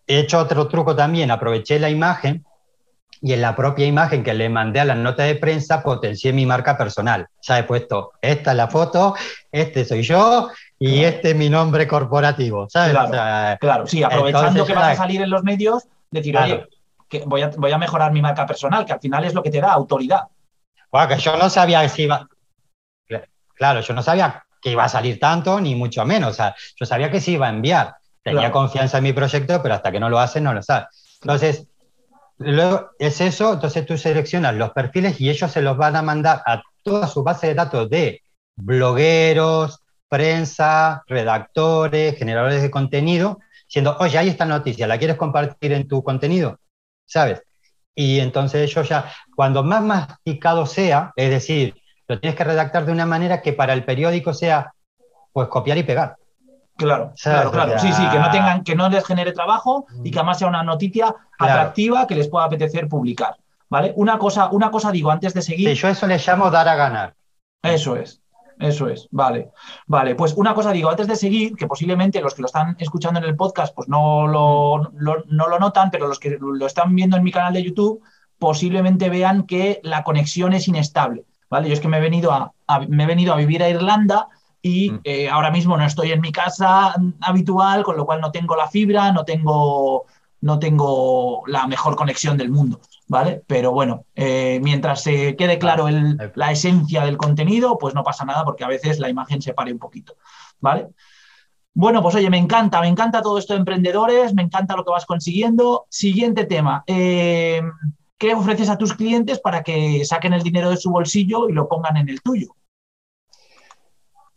He 0.08 0.20
hecho 0.22 0.40
otro 0.40 0.68
truco 0.68 0.96
también, 0.96 1.30
aproveché 1.30 1.80
la 1.80 1.90
imagen 1.92 2.44
y 3.22 3.34
en 3.34 3.42
la 3.42 3.56
propia 3.56 3.86
imagen 3.86 4.24
que 4.24 4.34
le 4.34 4.50
mandé 4.50 4.80
a 4.80 4.86
la 4.86 4.96
nota 4.96 5.24
de 5.24 5.36
prensa 5.36 5.84
potencié 5.84 6.34
mi 6.34 6.46
marca 6.46 6.78
personal. 6.78 7.28
Ya 7.42 7.60
he 7.60 7.64
puesto, 7.64 8.14
esta 8.22 8.52
es 8.52 8.58
la 8.58 8.68
foto, 8.68 9.16
este 9.52 9.86
soy 9.86 10.02
yo 10.02 10.50
y 10.80 10.94
Claro. 11.00 11.08
este 11.16 11.30
es 11.32 11.36
mi 11.36 11.50
nombre 11.50 11.88
corporativo. 11.88 12.68
¿sabes? 12.70 12.92
Claro. 12.92 13.10
O 13.10 13.14
sea, 13.14 13.58
Claro, 13.62 13.88
sí, 13.88 14.02
aprovechando 14.04 14.48
Entonces, 14.50 14.68
que 14.68 14.74
vas 14.80 14.92
a 14.94 14.96
salir 14.96 15.22
en 15.22 15.30
los 15.30 15.44
medios, 15.44 15.84
decir, 16.10 16.34
Claro. 16.34 16.54
oye, 16.56 16.68
que 17.08 17.20
voy, 17.26 17.42
a, 17.44 17.50
voy 17.50 17.72
a 17.72 17.78
mejorar 17.78 18.12
mi 18.12 18.22
marca 18.22 18.46
personal, 18.48 18.86
que 18.86 18.94
al 18.94 19.00
final 19.00 19.24
es 19.26 19.34
lo 19.34 19.44
que 19.44 19.52
te 19.52 19.62
da 19.62 19.72
autoridad. 19.74 20.22
Bueno, 20.92 21.08
que 21.10 21.18
yo 21.18 21.38
no 21.38 21.50
sabía 21.50 21.88
si 21.90 22.04
iba. 22.04 22.28
Claro, 23.54 23.82
yo 23.82 23.94
no 23.94 24.02
sabía 24.02 24.44
que 24.62 24.72
iba 24.72 24.84
a 24.84 24.90
salir 24.90 25.20
tanto, 25.20 25.62
ni 25.62 25.76
mucho 25.76 26.04
menos. 26.06 26.32
O 26.32 26.34
sea, 26.34 26.56
yo 26.76 26.86
sabía 26.86 27.12
que 27.12 27.22
se 27.22 27.32
iba 27.32 27.48
a 27.48 27.50
enviar. 27.52 27.96
Tenía 28.24 28.40
Claro. 28.42 28.54
confianza 28.54 28.98
en 28.98 29.04
mi 29.04 29.14
proyecto, 29.14 29.62
pero 29.62 29.76
hasta 29.76 29.92
que 29.92 30.00
no 30.00 30.10
lo 30.10 30.20
hacen, 30.20 30.44
no 30.44 30.54
lo 30.54 30.62
sabes. 30.64 30.88
Entonces, 31.22 31.68
luego 32.44 32.92
es 33.00 33.22
eso. 33.22 33.54
Entonces 33.54 33.86
tú 33.86 33.98
seleccionas 33.98 34.56
los 34.56 34.72
perfiles 34.72 35.20
y 35.22 35.30
ellos 35.30 35.52
se 35.52 35.62
los 35.62 35.78
van 35.78 35.96
a 35.96 36.02
mandar 36.02 36.42
a 36.46 36.62
toda 36.84 37.08
su 37.08 37.24
base 37.24 37.48
de 37.48 37.54
datos 37.54 37.90
de 37.90 38.22
blogueros, 38.56 39.82
prensa, 40.08 41.04
redactores, 41.08 42.18
generadores 42.18 42.62
de 42.62 42.72
contenido, 42.72 43.40
diciendo, 43.66 43.96
oye, 44.00 44.18
hay 44.18 44.30
esta 44.30 44.46
noticia, 44.46 44.88
¿la 44.88 44.98
quieres 44.98 45.16
compartir 45.16 45.72
en 45.72 45.88
tu 45.88 46.04
contenido? 46.04 46.60
¿Sabes? 47.06 47.42
Y 47.96 48.20
entonces 48.20 48.70
ellos 48.70 48.90
ya, 48.90 49.12
cuando 49.36 49.64
más 49.64 49.82
masticado 49.82 50.66
sea, 50.66 51.14
es 51.16 51.30
decir, 51.30 51.76
lo 52.08 52.20
tienes 52.20 52.36
que 52.36 52.44
redactar 52.44 52.86
de 52.86 52.92
una 52.92 53.06
manera 53.06 53.42
que 53.42 53.54
para 53.54 53.74
el 53.74 53.86
periódico 53.86 54.34
sea, 54.34 54.74
pues 55.32 55.48
copiar 55.48 55.78
y 55.78 55.84
pegar. 55.84 56.16
Claro, 56.86 57.14
claro, 57.22 57.52
claro. 57.52 57.80
Sí, 57.80 57.92
sí, 57.94 58.04
que 58.10 58.20
no 58.20 58.30
tengan, 58.32 58.64
que 58.64 58.76
no 58.76 58.90
les 58.90 59.06
genere 59.06 59.32
trabajo 59.32 59.86
y 60.04 60.12
que 60.12 60.20
además 60.20 60.40
sea 60.40 60.48
una 60.48 60.64
noticia 60.64 61.16
Claro. 61.38 61.54
atractiva 61.54 62.08
que 62.08 62.16
les 62.16 62.28
pueda 62.28 62.46
apetecer 62.46 62.88
publicar. 62.88 63.36
¿Vale? 63.70 63.94
Una 63.96 64.18
cosa, 64.18 64.50
una 64.52 64.70
cosa 64.70 64.92
digo 64.92 65.12
antes 65.12 65.34
de 65.34 65.42
seguir. 65.42 65.70
Sí, 65.70 65.76
yo 65.76 65.88
eso 65.88 66.06
le 66.06 66.18
llamo 66.18 66.52
dar 66.52 66.68
a 66.68 66.76
ganar. 66.76 67.14
Eso 67.64 67.96
es. 67.96 68.22
Eso 68.60 68.88
es, 68.90 69.08
vale. 69.10 69.50
Vale, 69.88 70.14
pues 70.14 70.34
una 70.34 70.54
cosa 70.54 70.72
digo, 70.72 70.90
antes 70.90 71.08
de 71.08 71.16
seguir, 71.16 71.56
que 71.56 71.66
posiblemente 71.66 72.22
los 72.22 72.36
que 72.36 72.44
lo 72.44 72.46
están 72.46 72.76
escuchando 72.80 73.20
en 73.20 73.26
el 73.26 73.36
podcast 73.36 73.74
pues 73.74 73.88
no 73.90 74.28
lo, 74.28 74.92
no 74.94 75.48
lo 75.48 75.58
notan, 75.60 75.90
pero 75.90 76.08
los 76.08 76.20
que 76.20 76.38
lo 76.40 76.66
están 76.68 76.94
viendo 76.96 77.18
en 77.18 77.24
mi 77.24 77.32
canal 77.32 77.54
de 77.54 77.64
YouTube 77.64 78.04
posiblemente 78.38 79.10
vean 79.10 79.48
que 79.48 79.80
la 79.84 80.04
conexión 80.04 80.54
es 80.54 80.68
inestable. 80.68 81.26
¿vale? 81.50 81.68
Yo 81.70 81.74
es 81.74 81.80
que 81.80 81.88
me 81.88 81.98
he 81.98 82.02
venido 82.02 82.32
a, 82.32 82.54
me 82.88 83.04
he 83.04 83.08
venido 83.08 83.34
a 83.34 83.38
vivir 83.38 83.64
a 83.64 83.70
Irlanda 83.70 84.28
y 84.62 84.92
mm. 84.92 85.00
eh, 85.04 85.30
ahora 85.30 85.52
mismo 85.52 85.78
no 85.78 85.86
estoy 85.86 86.12
en 86.12 86.22
mi 86.22 86.32
casa 86.32 86.94
habitual, 87.22 87.84
con 87.84 87.98
lo 87.98 88.06
cual 88.06 88.22
no 88.22 88.32
tengo 88.32 88.56
la 88.56 88.68
fibra, 88.68 89.12
no 89.12 89.26
tengo, 89.26 90.06
no 90.42 90.60
tengo 90.60 91.44
la 91.48 91.68
mejor 91.68 91.96
conexión 91.96 92.38
del 92.38 92.50
mundo. 92.50 92.80
¿vale? 93.12 93.44
Pero 93.46 93.74
bueno, 93.74 94.06
eh, 94.16 94.62
mientras 94.64 95.04
se 95.04 95.36
quede 95.36 95.60
claro 95.60 95.88
la 96.36 96.52
esencia 96.52 97.04
del 97.04 97.18
contenido, 97.18 97.78
pues 97.78 97.94
no 97.94 98.04
pasa 98.04 98.24
nada 98.24 98.46
porque 98.46 98.64
a 98.64 98.70
veces 98.70 99.00
la 99.00 99.10
imagen 99.10 99.42
se 99.42 99.54
pare 99.54 99.74
un 99.74 99.80
poquito, 99.80 100.16
¿vale? 100.62 100.88
Bueno, 101.74 102.02
pues 102.02 102.16
oye, 102.16 102.30
me 102.30 102.38
encanta, 102.38 102.80
me 102.80 102.88
encanta 102.88 103.22
todo 103.22 103.38
esto 103.38 103.52
de 103.52 103.60
emprendedores, 103.60 104.34
me 104.34 104.44
encanta 104.44 104.78
lo 104.78 104.86
que 104.86 104.92
vas 104.92 105.06
consiguiendo. 105.06 105.88
Siguiente 105.90 106.46
tema. 106.46 106.86
Eh, 106.88 107.62
¿Qué 108.18 108.34
ofreces 108.34 108.70
a 108.70 108.78
tus 108.78 108.94
clientes 108.94 109.42
para 109.42 109.62
que 109.62 110.06
saquen 110.06 110.32
el 110.32 110.44
dinero 110.44 110.70
de 110.70 110.78
su 110.78 110.90
bolsillo 110.90 111.50
y 111.50 111.54
lo 111.54 111.68
pongan 111.68 111.98
en 111.98 112.08
el 112.08 112.22
tuyo? 112.22 112.56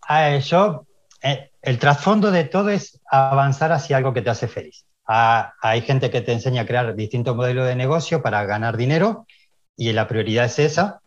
Eso, 0.08 0.86
eh, 1.22 1.50
el 1.62 1.78
trasfondo 1.78 2.30
de 2.30 2.44
todo 2.44 2.70
es 2.70 3.00
avanzar 3.10 3.72
hacia 3.72 3.96
algo 3.96 4.12
que 4.12 4.22
te 4.22 4.30
hace 4.30 4.48
feliz 4.48 4.84
hay 5.06 5.82
gente 5.82 6.10
que 6.10 6.20
te 6.20 6.32
enseña 6.32 6.62
a 6.62 6.66
crear 6.66 6.94
distintos 6.94 7.36
modelos 7.36 7.66
de 7.66 7.76
negocio 7.76 8.22
para 8.22 8.44
ganar 8.44 8.76
dinero 8.76 9.26
y 9.76 9.92
la 9.92 10.08
prioridad 10.08 10.46
es 10.46 10.58
esa. 10.58 11.00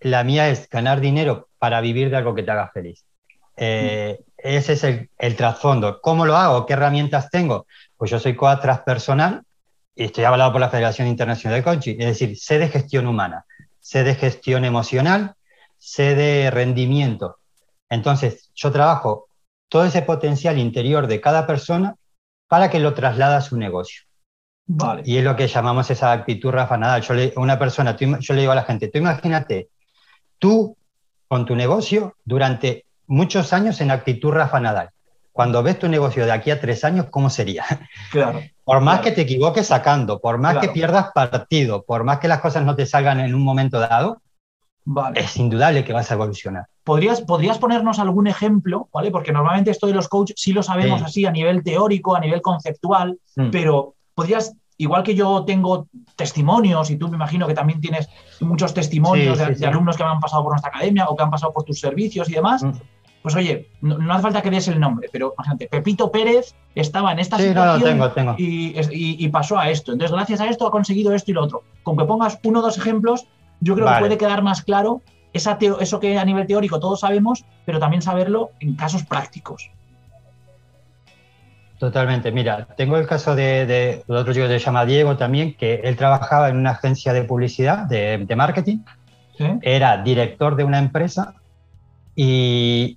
La 0.00 0.24
mía 0.24 0.48
es 0.48 0.68
ganar 0.68 1.00
dinero 1.00 1.48
para 1.58 1.80
vivir 1.80 2.10
de 2.10 2.16
algo 2.16 2.34
que 2.34 2.42
te 2.42 2.50
haga 2.50 2.70
feliz. 2.72 3.04
Eh, 3.56 4.20
ese 4.38 4.72
es 4.72 4.84
el, 4.84 5.36
trasfondo. 5.36 6.00
¿Cómo 6.00 6.26
lo 6.26 6.36
hago? 6.36 6.66
¿Qué 6.66 6.72
herramientas 6.72 7.30
tengo? 7.30 7.66
Pues 7.96 8.10
yo 8.10 8.18
soy 8.18 8.34
coach 8.34 8.60
transpersonal 8.60 9.42
y 9.94 10.04
estoy 10.04 10.24
avalado 10.24 10.52
por 10.52 10.60
la 10.60 10.70
Federación 10.70 11.08
Internacional 11.08 11.58
de 11.58 11.64
Coaching, 11.64 11.96
es 12.00 12.06
decir, 12.06 12.36
sé 12.36 12.58
de 12.58 12.68
gestión 12.68 13.06
humana, 13.06 13.44
sé 13.80 14.02
de 14.02 14.14
gestión 14.14 14.64
emocional, 14.64 15.34
sé 15.78 16.14
de 16.14 16.50
rendimiento. 16.50 17.38
Entonces, 17.94 18.50
yo 18.54 18.70
trabajo 18.70 19.28
todo 19.68 19.84
ese 19.84 20.02
potencial 20.02 20.58
interior 20.58 21.06
de 21.06 21.20
cada 21.20 21.46
persona 21.46 21.96
para 22.48 22.70
que 22.70 22.80
lo 22.80 22.94
traslada 22.94 23.38
a 23.38 23.40
su 23.40 23.56
negocio. 23.56 24.02
Vale. 24.66 25.02
Y 25.04 25.18
es 25.18 25.24
lo 25.24 25.36
que 25.36 25.46
llamamos 25.46 25.90
esa 25.90 26.12
actitud 26.12 26.50
rafanada. 26.50 26.98
Yo 26.98 27.14
le, 27.14 27.32
una 27.36 27.58
persona, 27.58 27.96
yo 27.96 28.34
le 28.34 28.40
digo 28.40 28.52
a 28.52 28.56
la 28.56 28.64
gente, 28.64 28.88
tú 28.88 28.98
imagínate, 28.98 29.68
tú 30.38 30.76
con 31.28 31.44
tu 31.44 31.54
negocio 31.54 32.14
durante 32.24 32.84
muchos 33.06 33.52
años 33.52 33.80
en 33.80 33.90
actitud 33.90 34.30
rafanada. 34.30 34.92
Cuando 35.32 35.62
ves 35.62 35.78
tu 35.78 35.88
negocio 35.88 36.24
de 36.24 36.32
aquí 36.32 36.50
a 36.50 36.60
tres 36.60 36.84
años, 36.84 37.06
¿cómo 37.10 37.30
sería? 37.30 37.64
Claro. 38.10 38.40
Por 38.64 38.80
más 38.80 39.00
que 39.00 39.10
te 39.10 39.22
equivoques 39.22 39.66
sacando, 39.66 40.20
por 40.20 40.38
más 40.38 40.58
que 40.58 40.68
pierdas 40.68 41.10
partido, 41.12 41.84
por 41.84 42.04
más 42.04 42.18
que 42.18 42.28
las 42.28 42.40
cosas 42.40 42.64
no 42.64 42.74
te 42.76 42.86
salgan 42.86 43.20
en 43.20 43.34
un 43.34 43.42
momento 43.42 43.78
dado, 43.78 44.22
es 45.14 45.36
indudable 45.36 45.84
que 45.84 45.92
vas 45.92 46.10
a 46.10 46.14
evolucionar. 46.14 46.66
¿Podrías, 46.84 47.22
¿Podrías 47.22 47.58
ponernos 47.58 47.98
algún 47.98 48.26
ejemplo? 48.26 48.88
¿vale? 48.92 49.10
Porque 49.10 49.32
normalmente 49.32 49.70
esto 49.70 49.86
de 49.86 49.94
los 49.94 50.08
coaches 50.08 50.36
sí 50.38 50.52
lo 50.52 50.62
sabemos 50.62 51.02
así 51.02 51.24
a 51.24 51.30
nivel 51.30 51.62
teórico, 51.62 52.14
a 52.14 52.20
nivel 52.20 52.42
conceptual, 52.42 53.18
mm. 53.36 53.48
pero 53.50 53.94
podrías, 54.14 54.54
igual 54.76 55.02
que 55.02 55.14
yo 55.14 55.44
tengo 55.46 55.88
testimonios, 56.14 56.90
y 56.90 56.96
tú 56.96 57.08
me 57.08 57.16
imagino 57.16 57.46
que 57.46 57.54
también 57.54 57.80
tienes 57.80 58.10
muchos 58.40 58.74
testimonios 58.74 59.38
de, 59.38 59.66
alumnos 59.66 59.96
que 59.96 60.02
han 60.02 60.20
pasado 60.20 60.42
por 60.42 60.52
nuestra 60.52 60.68
academia 60.68 61.06
o 61.06 61.16
que 61.16 61.22
han 61.22 61.30
pasado 61.30 61.54
por 61.54 61.64
tus 61.64 61.80
servicios 61.80 62.28
y 62.28 62.34
demás, 62.34 62.62
mm. 62.62 62.72
pues 63.22 63.34
oye, 63.34 63.70
no, 63.80 64.12
hace 64.12 64.22
falta 64.22 64.42
que 64.42 64.50
des 64.50 64.68
el 64.68 64.78
nombre, 64.78 65.08
pero 65.10 65.32
imagínate, 65.38 65.68
Pepito 65.68 66.12
Pérez 66.12 66.54
estaba 66.74 67.12
en 67.12 67.18
esta 67.18 67.38
situación 67.38 68.36
Y, 68.36 69.28
pasó 69.28 69.58
a 69.58 69.70
esto. 69.70 69.92
Entonces, 69.92 70.14
gracias 70.14 70.40
a 70.42 70.48
esto 70.48 70.66
ha 70.66 70.70
conseguido 70.70 71.14
esto 71.14 71.30
y 71.30 71.34
lo 71.34 71.44
otro. 71.44 71.62
Con 71.82 71.96
que 71.96 72.04
pongas 72.04 72.38
uno 72.44 72.58
o 72.58 72.62
dos 72.62 72.76
ejemplos, 72.76 73.26
yo 73.60 73.74
creo 73.74 73.86
que 73.86 74.00
puede 74.00 74.18
quedar 74.18 74.42
más 74.42 74.62
claro 74.62 75.00
eso 75.34 76.00
que 76.00 76.18
a 76.18 76.24
nivel 76.24 76.46
teórico 76.46 76.80
todos 76.80 77.00
sabemos, 77.00 77.44
pero 77.66 77.78
también 77.78 78.00
saberlo 78.00 78.52
en 78.60 78.76
casos 78.76 79.02
prácticos. 79.04 79.70
Totalmente. 81.78 82.32
Mira, 82.32 82.66
tengo 82.76 82.96
el 82.96 83.06
caso 83.06 83.34
de, 83.34 84.02
otro 84.06 84.32
chico 84.32 84.46
que 84.46 84.58
se 84.58 84.64
llama 84.64 84.86
Diego 84.86 85.16
también, 85.16 85.54
que 85.54 85.82
él 85.84 85.96
trabajaba 85.96 86.48
en 86.48 86.56
una 86.56 86.70
agencia 86.70 87.12
de 87.12 87.24
publicidad, 87.24 87.84
de, 87.86 88.34
marketing, 88.36 88.78
era 89.60 90.02
director 90.02 90.56
de 90.56 90.64
una 90.64 90.78
empresa 90.78 91.34
y, 92.14 92.96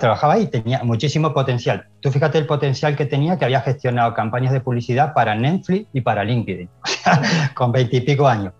trabajaba 0.00 0.34
ahí, 0.34 0.46
tenía 0.46 0.82
muchísimo 0.82 1.34
potencial. 1.34 1.86
Tú 2.00 2.10
fíjate 2.10 2.38
el 2.38 2.46
potencial 2.46 2.96
que 2.96 3.06
tenía, 3.06 3.38
que 3.38 3.44
había 3.44 3.60
gestionado 3.60 4.14
campañas 4.14 4.52
de 4.52 4.60
publicidad 4.60 5.12
para 5.12 5.34
Netflix 5.34 5.86
y 5.92 6.00
para 6.00 6.24
LinkedIn, 6.24 6.68
con 7.54 7.70
veintipico 7.70 8.26
años. 8.26 8.52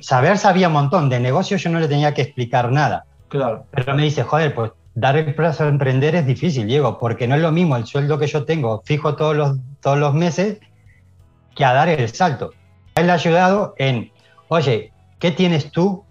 Saber 0.00 0.38
sabía 0.38 0.68
un 0.68 0.74
montón. 0.74 1.08
De 1.08 1.20
negocio 1.20 1.56
yo 1.56 1.70
no 1.70 1.80
le 1.80 1.88
tenía 1.88 2.14
que 2.14 2.22
explicar 2.22 2.70
nada. 2.70 3.04
Claro. 3.28 3.64
Pero 3.70 3.94
me 3.94 4.02
dice, 4.02 4.22
joder, 4.22 4.54
pues 4.54 4.72
dar 4.96 5.16
el 5.16 5.34
plazo 5.34 5.64
a 5.64 5.68
emprender 5.68 6.14
es 6.14 6.26
difícil, 6.26 6.66
Diego, 6.66 6.98
porque 6.98 7.28
no 7.28 7.34
es 7.34 7.42
lo 7.42 7.52
mismo 7.52 7.76
el 7.76 7.86
sueldo 7.86 8.18
que 8.18 8.26
yo 8.26 8.44
tengo 8.44 8.82
fijo 8.84 9.14
todos 9.14 9.36
los, 9.36 9.58
todos 9.80 9.98
los 9.98 10.14
meses 10.14 10.58
que 11.54 11.64
a 11.64 11.74
dar 11.74 11.88
el 11.88 12.08
salto. 12.08 12.52
Él 12.94 13.10
ha 13.10 13.14
ayudado 13.14 13.74
en, 13.76 14.10
oye, 14.48 14.92
¿qué 15.18 15.30
tienes 15.30 15.70
tú 15.70 16.04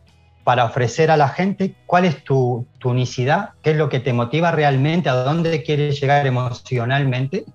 para 0.44 0.66
ofrecer 0.66 1.10
a 1.10 1.18
la 1.18 1.30
gente? 1.30 1.76
¿Cuál 1.88 2.06
es 2.06 2.24
tu, 2.24 2.68
tu 2.78 2.92
unicidad? 2.92 3.50
¿Qué 3.64 3.72
es 3.72 3.78
lo 3.78 3.90
que 3.90 4.00
te 4.00 4.14
motiva 4.14 4.52
realmente? 4.52 5.10
¿A 5.10 5.16
dónde 5.16 5.64
quieres 5.64 6.00
llegar 6.00 6.28
emocionalmente? 6.28 7.46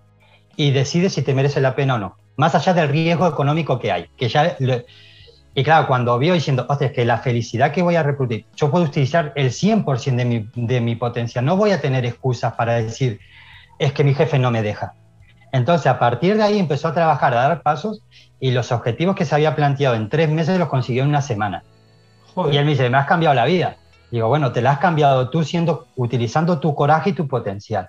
Y 0.57 0.73
decide 0.73 1.11
si 1.11 1.23
te 1.23 1.33
merece 1.33 1.61
la 1.61 1.77
pena 1.77 1.94
o 1.94 1.99
no. 1.99 2.16
Más 2.37 2.57
allá 2.57 2.75
del 2.75 2.88
riesgo 2.88 3.29
económico 3.29 3.79
que 3.79 3.92
hay, 3.92 4.09
que 4.16 4.29
ya 4.29 4.57
y 5.55 5.65
claro, 5.65 5.89
cuando 5.89 6.17
vio 6.19 6.35
diciendo, 6.35 6.67
es 6.81 6.93
que 6.93 7.05
la 7.05 7.19
felicidad 7.19 7.73
que 7.73 7.83
voy 7.83 7.97
a 7.97 8.03
reproducir, 8.03 8.47
yo 8.55 8.71
puedo 8.71 8.85
utilizar 8.85 9.33
el 9.35 9.51
100% 9.51 10.17
de 10.17 10.25
mi, 10.25 10.49
de 10.55 10.81
mi 10.81 10.95
potencial, 10.95 11.45
no 11.45 11.57
voy 11.57 11.73
a 11.73 11.81
tener 11.81 12.07
excusas 12.07 12.55
para 12.55 12.75
decir, 12.75 13.19
es 13.79 13.93
que 13.93 14.05
mi 14.05 14.15
jefe 14.15 14.39
no 14.39 14.51
me 14.51 14.63
deja. 14.63 14.95
Entonces, 15.53 15.89
a 15.89 15.99
partir 15.99 16.37
de 16.37 16.45
ahí 16.45 16.59
empezó 16.59 16.89
a 16.89 16.95
trabajar, 16.95 17.35
a 17.35 17.43
dar 17.43 17.63
pasos 17.63 18.03
y 18.39 18.53
los 18.53 18.71
objetivos 18.71 19.17
que 19.17 19.25
se 19.25 19.35
había 19.35 19.57
planteado 19.57 19.97
en 19.97 20.09
tres 20.09 20.29
meses 20.29 20.57
los 20.59 20.69
consiguió 20.69 21.03
en 21.03 21.09
una 21.09 21.23
semana. 21.23 21.65
Y 22.53 22.57
él 22.57 22.65
me 22.65 22.71
dice, 22.71 22.89
me 22.89 22.99
has 22.99 23.07
cambiado 23.07 23.35
la 23.35 23.45
vida. 23.45 23.77
Digo, 24.13 24.29
bueno, 24.29 24.53
te 24.53 24.63
la 24.63 24.73
has 24.73 24.79
cambiado 24.79 25.31
tú 25.31 25.43
siendo, 25.43 25.89
utilizando 25.97 26.61
tu 26.61 26.77
coraje 26.77 27.11
y 27.11 27.13
tu 27.13 27.27
potencial. 27.27 27.89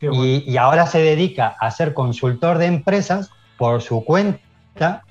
Y, 0.00 0.44
y 0.46 0.56
ahora 0.58 0.86
se 0.86 1.00
dedica 1.00 1.56
a 1.58 1.70
ser 1.70 1.94
consultor 1.94 2.58
de 2.58 2.66
empresas 2.66 3.30
por 3.56 3.80
su 3.80 4.04
cuenta 4.04 5.02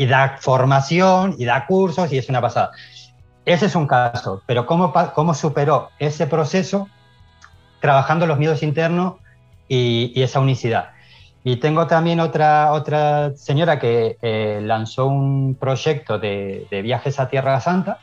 y 0.00 0.06
da 0.06 0.38
formación 0.40 1.34
y 1.36 1.44
da 1.44 1.66
cursos 1.66 2.10
y 2.10 2.16
es 2.16 2.30
una 2.30 2.40
pasada. 2.40 2.70
Ese 3.44 3.66
es 3.66 3.74
un 3.74 3.86
caso, 3.86 4.42
pero 4.46 4.64
¿cómo, 4.64 4.94
cómo 5.14 5.34
superó 5.34 5.90
ese 5.98 6.26
proceso 6.26 6.88
trabajando 7.80 8.26
los 8.26 8.38
miedos 8.38 8.62
internos 8.62 9.16
y, 9.68 10.18
esa 10.22 10.40
unicidad? 10.40 10.92
Y 11.44 11.56
tengo 11.56 11.86
también 11.86 12.18
otra, 12.18 12.72
otra 12.72 13.36
señora 13.36 13.78
que 13.78 14.16
eh, 14.22 14.60
lanzó 14.62 15.04
un 15.04 15.54
proyecto 15.60 16.18
de, 16.18 16.66
de, 16.70 16.80
viajes 16.80 17.20
a 17.20 17.28
Tierra 17.28 17.60
Santa 17.60 17.98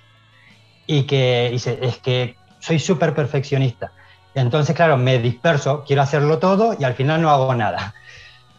y 0.85 1.07
que 1.07 1.49
dice, 1.51 1.79
es 1.81 1.97
que 1.97 2.35
soy 2.59 2.77
súper 2.77 3.15
perfeccionista. 3.15 3.91
Entonces, 4.35 4.75
claro, 4.75 4.97
me 4.97 5.17
disperso, 5.17 5.83
quiero 5.83 6.03
hacerlo 6.03 6.37
todo 6.37 6.75
y 6.79 6.83
al 6.83 6.93
final 6.93 7.23
no 7.23 7.31
hago 7.31 7.55
nada. 7.55 7.95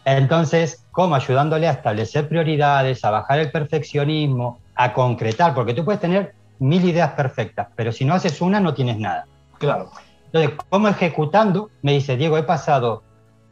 Entonces, 0.03 0.83
¿cómo? 0.99 1.15
Ayudándole 1.15 1.65
a 1.65 1.71
establecer 1.71 2.27
prioridades, 2.27 3.05
a 3.05 3.09
bajar 3.09 3.39
el 3.39 3.51
perfeccionismo, 3.51 4.59
a 4.75 4.91
concretar, 4.91 5.53
porque 5.53 5.73
tú 5.73 5.85
puedes 5.85 6.01
tener 6.01 6.35
mil 6.59 6.83
ideas 6.83 7.11
perfectas, 7.11 7.69
pero 7.73 7.93
si 7.93 8.03
no 8.03 8.15
haces 8.15 8.41
una 8.41 8.59
no 8.59 8.73
tienes 8.73 8.97
nada. 8.97 9.25
Claro. 9.59 9.91
Entonces, 10.25 10.59
¿cómo 10.67 10.89
ejecutando? 10.89 11.69
Me 11.83 11.93
dice, 11.93 12.17
Diego, 12.17 12.37
he 12.37 12.43
pasado 12.43 13.03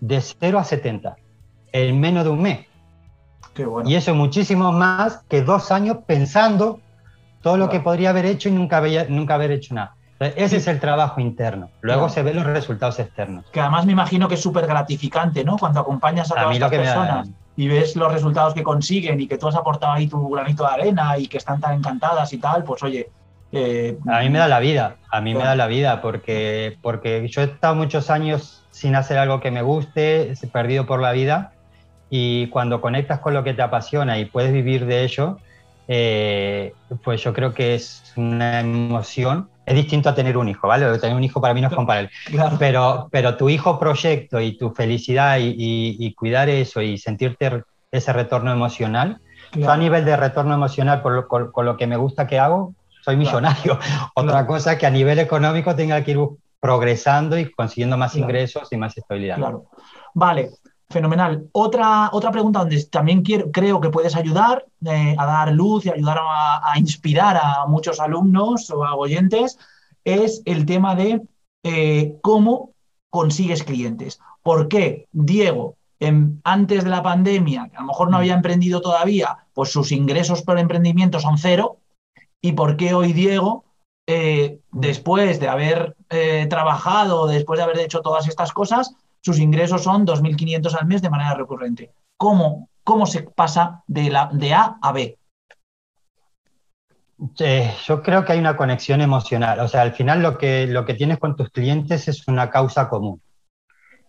de 0.02 0.20
0 0.20 0.60
a 0.60 0.66
70 0.66 1.16
en 1.72 1.98
menos 1.98 2.26
de 2.26 2.32
un 2.32 2.42
mes. 2.42 2.66
Qué 3.54 3.66
bueno. 3.66 3.90
Y 3.90 3.96
eso 3.96 4.12
es 4.12 4.18
muchísimo 4.18 4.74
más 4.74 5.24
que 5.30 5.42
dos 5.42 5.72
años 5.72 6.00
pensando 6.06 6.82
todo 7.42 7.56
lo 7.56 7.70
que 7.70 7.80
podría 7.80 8.10
haber 8.10 8.26
hecho 8.26 8.50
y 8.50 8.52
nunca, 8.52 8.84
nunca 9.08 9.36
haber 9.36 9.52
hecho 9.52 9.74
nada. 9.74 9.96
Ese 10.20 10.58
es 10.58 10.68
el 10.68 10.80
trabajo 10.80 11.22
interno. 11.22 11.70
Luego 11.82 12.10
se 12.10 12.24
ven 12.24 12.38
los 12.38 12.46
resultados 12.46 13.00
externos. 13.00 13.46
Que 13.52 13.62
además 13.62 13.86
me 13.86 13.92
imagino 13.92 14.28
que 14.28 14.36
es 14.36 14.42
súper 14.42 14.66
gratificante, 14.66 15.44
¿no? 15.44 15.58
Cuando 15.58 15.80
acompañas 15.80 16.32
a 16.32 16.36
todas 16.36 16.54
estas 16.56 16.72
personas 16.72 17.30
y 17.56 17.68
ves 17.68 17.96
los 17.96 18.12
resultados 18.12 18.54
que 18.54 18.64
consiguen 18.64 19.20
y 19.20 19.28
que 19.28 19.38
tú 19.38 19.48
has 19.48 19.56
aportado 19.56 19.94
ahí 19.94 20.08
tu 20.08 20.30
granito 20.30 20.64
de 20.64 20.70
arena 20.70 21.18
y 21.18 21.28
que 21.28 21.38
están 21.38 21.60
tan 21.60 21.76
encantadas 21.76 22.32
y 22.34 22.38
tal, 22.38 22.64
pues 22.64 22.84
oye. 22.84 23.10
Eh, 23.52 23.98
a 24.08 24.20
mí 24.20 24.30
me 24.30 24.40
da 24.40 24.48
la 24.48 24.60
vida, 24.60 24.98
a 25.10 25.22
mí 25.22 25.34
me 25.34 25.44
da 25.44 25.56
la 25.56 25.68
vida 25.68 26.02
porque, 26.02 26.78
porque 26.82 27.28
yo 27.30 27.42
he 27.42 27.46
estado 27.46 27.76
muchos 27.76 28.10
años 28.10 28.66
sin 28.72 28.96
hacer 28.96 29.18
algo 29.18 29.40
que 29.40 29.52
me 29.52 29.62
guste, 29.62 30.34
he 30.34 30.48
perdido 30.48 30.86
por 30.86 31.00
la 31.02 31.14
vida 31.14 31.54
y 32.10 32.48
cuando 32.48 32.82
conectas 32.82 33.20
con 33.20 33.34
lo 33.34 33.44
que 33.44 33.54
te 33.54 33.62
apasiona 33.62 34.20
y 34.20 34.26
puedes 34.26 34.52
vivir 34.52 34.86
de 34.86 35.04
ello, 35.04 35.38
eh, 35.88 36.74
pues 37.04 37.24
yo 37.24 37.34
creo 37.34 37.54
que 37.54 37.76
es 37.76 38.14
una 38.18 38.60
emoción 38.60 39.50
es 39.68 39.76
distinto 39.76 40.08
a 40.08 40.16
tener 40.16 40.38
un 40.38 40.48
hijo, 40.48 40.66
¿vale? 40.66 40.98
Tener 40.98 41.16
un 41.16 41.24
hijo 41.26 41.42
para 41.42 41.54
mí 41.54 41.60
no 41.60 41.68
es 41.68 41.76
comparable. 41.76 42.10
Pero, 42.58 43.10
pero 43.12 43.36
tu 43.36 43.50
hijo 43.50 43.78
proyecto 43.78 44.40
y 44.40 44.58
tu 44.58 44.72
felicidad 44.72 45.38
y, 45.40 46.14
cuidar 46.16 46.48
eso 46.48 46.82
y 46.82 46.98
sentirte 46.98 47.64
ese 47.92 48.14
retorno 48.14 48.52
emocional, 48.52 49.20
yo 49.54 49.70
a 49.70 49.78
nivel 49.78 50.06
de 50.06 50.16
retorno 50.16 50.54
emocional, 50.54 51.02
por 51.02 51.12
lo, 51.12 51.28
con, 51.28 51.66
lo 51.66 51.76
que 51.76 51.86
me 51.86 51.98
gusta 51.98 52.28
que 52.28 52.40
hago, 52.40 52.74
soy 53.04 53.18
millonario. 53.18 53.78
Otra 54.16 54.46
cosa 54.48 54.74
es 54.74 54.80
que 54.80 54.86
a 54.86 54.92
nivel 54.92 55.20
económico 55.20 55.76
tenga 55.76 56.02
que 56.02 56.12
ir 56.12 56.20
progresando 56.62 57.38
y 57.38 57.52
consiguiendo 57.52 57.98
más 57.98 58.16
ingresos 58.16 58.72
y 58.72 58.78
más 58.78 58.98
estabilidad. 58.98 59.36
Claro. 59.36 59.66
Vale, 60.14 60.52
Fenomenal. 60.90 61.50
Otra, 61.52 62.10
otra 62.14 62.32
pregunta 62.32 62.60
donde 62.60 62.82
también 62.86 63.22
quiero, 63.22 63.52
creo 63.52 63.82
que 63.82 63.90
puedes 63.90 64.16
ayudar 64.16 64.66
eh, 64.86 65.16
a 65.18 65.26
dar 65.26 65.52
luz 65.52 65.86
y 65.86 65.90
ayudar 65.90 66.18
a, 66.22 66.80
inspirar 66.80 67.36
a 67.36 67.66
muchos 67.66 68.00
alumnos 68.00 68.70
o 68.70 68.86
a 68.86 68.96
oyentes 68.96 69.60
es 70.06 70.42
el 70.46 70.66
tema 70.66 70.96
de 70.96 71.22
eh, 71.64 72.16
cómo 72.22 72.72
consigues 73.10 73.64
clientes. 73.64 74.22
¿Por 74.42 74.70
qué 74.70 75.08
Diego, 75.12 75.76
antes 76.46 76.86
de 76.86 76.90
la 76.90 77.04
pandemia, 77.04 77.68
que 77.70 77.76
a 77.76 77.82
lo 77.82 77.88
mejor 77.88 78.10
no 78.10 78.18
había 78.18 78.36
emprendido 78.36 78.80
todavía, 78.80 79.46
pues 79.54 79.70
sus 79.70 79.92
ingresos 79.92 80.42
por 80.44 80.58
emprendimiento 80.58 81.20
son 81.20 81.38
cero? 81.38 81.80
¿Y 82.40 82.54
por 82.54 82.78
qué 82.78 82.94
hoy 82.94 83.12
Diego, 83.12 83.66
eh, 84.08 84.60
después 84.72 85.42
de 85.42 85.50
haber 85.50 85.98
trabajado, 86.50 87.28
después 87.28 87.58
de 87.58 87.64
haber 87.66 87.80
hecho 87.80 88.00
todas 88.00 88.30
estas 88.30 88.54
cosas, 88.54 88.96
sus 89.28 89.40
ingresos 89.40 89.84
son 89.84 90.08
2.500 90.08 90.74
al 90.80 90.88
mes 90.88 91.02
de 91.02 91.10
manera 91.10 91.34
recurrente. 91.34 91.92
¿Cómo, 92.16 92.70
cómo 92.82 93.06
se 93.06 93.24
pasa 93.24 93.84
de, 93.86 94.10
la, 94.10 94.30
de 94.32 94.54
A 94.54 94.78
a 94.82 94.92
B? 94.94 95.18
yo 97.86 98.04
creo 98.04 98.24
que 98.24 98.32
hay 98.32 98.40
una 98.40 98.56
conexión 98.56 99.02
emocional. 99.02 99.60
O 99.60 99.68
sea, 99.68 99.82
al 99.82 99.92
final 99.92 100.22
lo 100.22 100.38
que, 100.38 100.66
lo 100.68 100.86
que 100.86 100.94
tienes 100.94 101.18
con 101.18 101.36
tus 101.36 101.50
clientes 101.50 102.08
es 102.08 102.26
una 102.30 102.50
causa 102.50 102.88
común. 102.88 103.22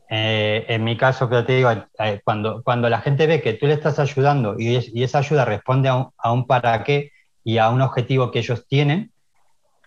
Eh, 0.08 0.66
en 0.68 0.84
mi 0.84 0.96
caso, 0.96 1.28
te 1.28 1.52
digo, 1.56 1.70
eh, 1.70 2.20
cuando, 2.22 2.62
cuando 2.62 2.88
la 2.88 3.00
gente 3.00 3.26
ve 3.26 3.42
que 3.42 3.54
tú 3.54 3.66
le 3.66 3.72
estás 3.72 3.98
ayudando 3.98 4.54
y, 4.56 4.76
esa 5.02 5.18
ayuda 5.18 5.44
responde 5.44 5.88
a 5.88 6.32
un, 6.32 6.46
para 6.46 6.84
qué 6.84 7.10
y 7.42 7.58
a 7.58 7.70
un 7.70 7.80
objetivo 7.80 8.30
que 8.30 8.38
ellos 8.38 8.66
tienen, 8.68 9.10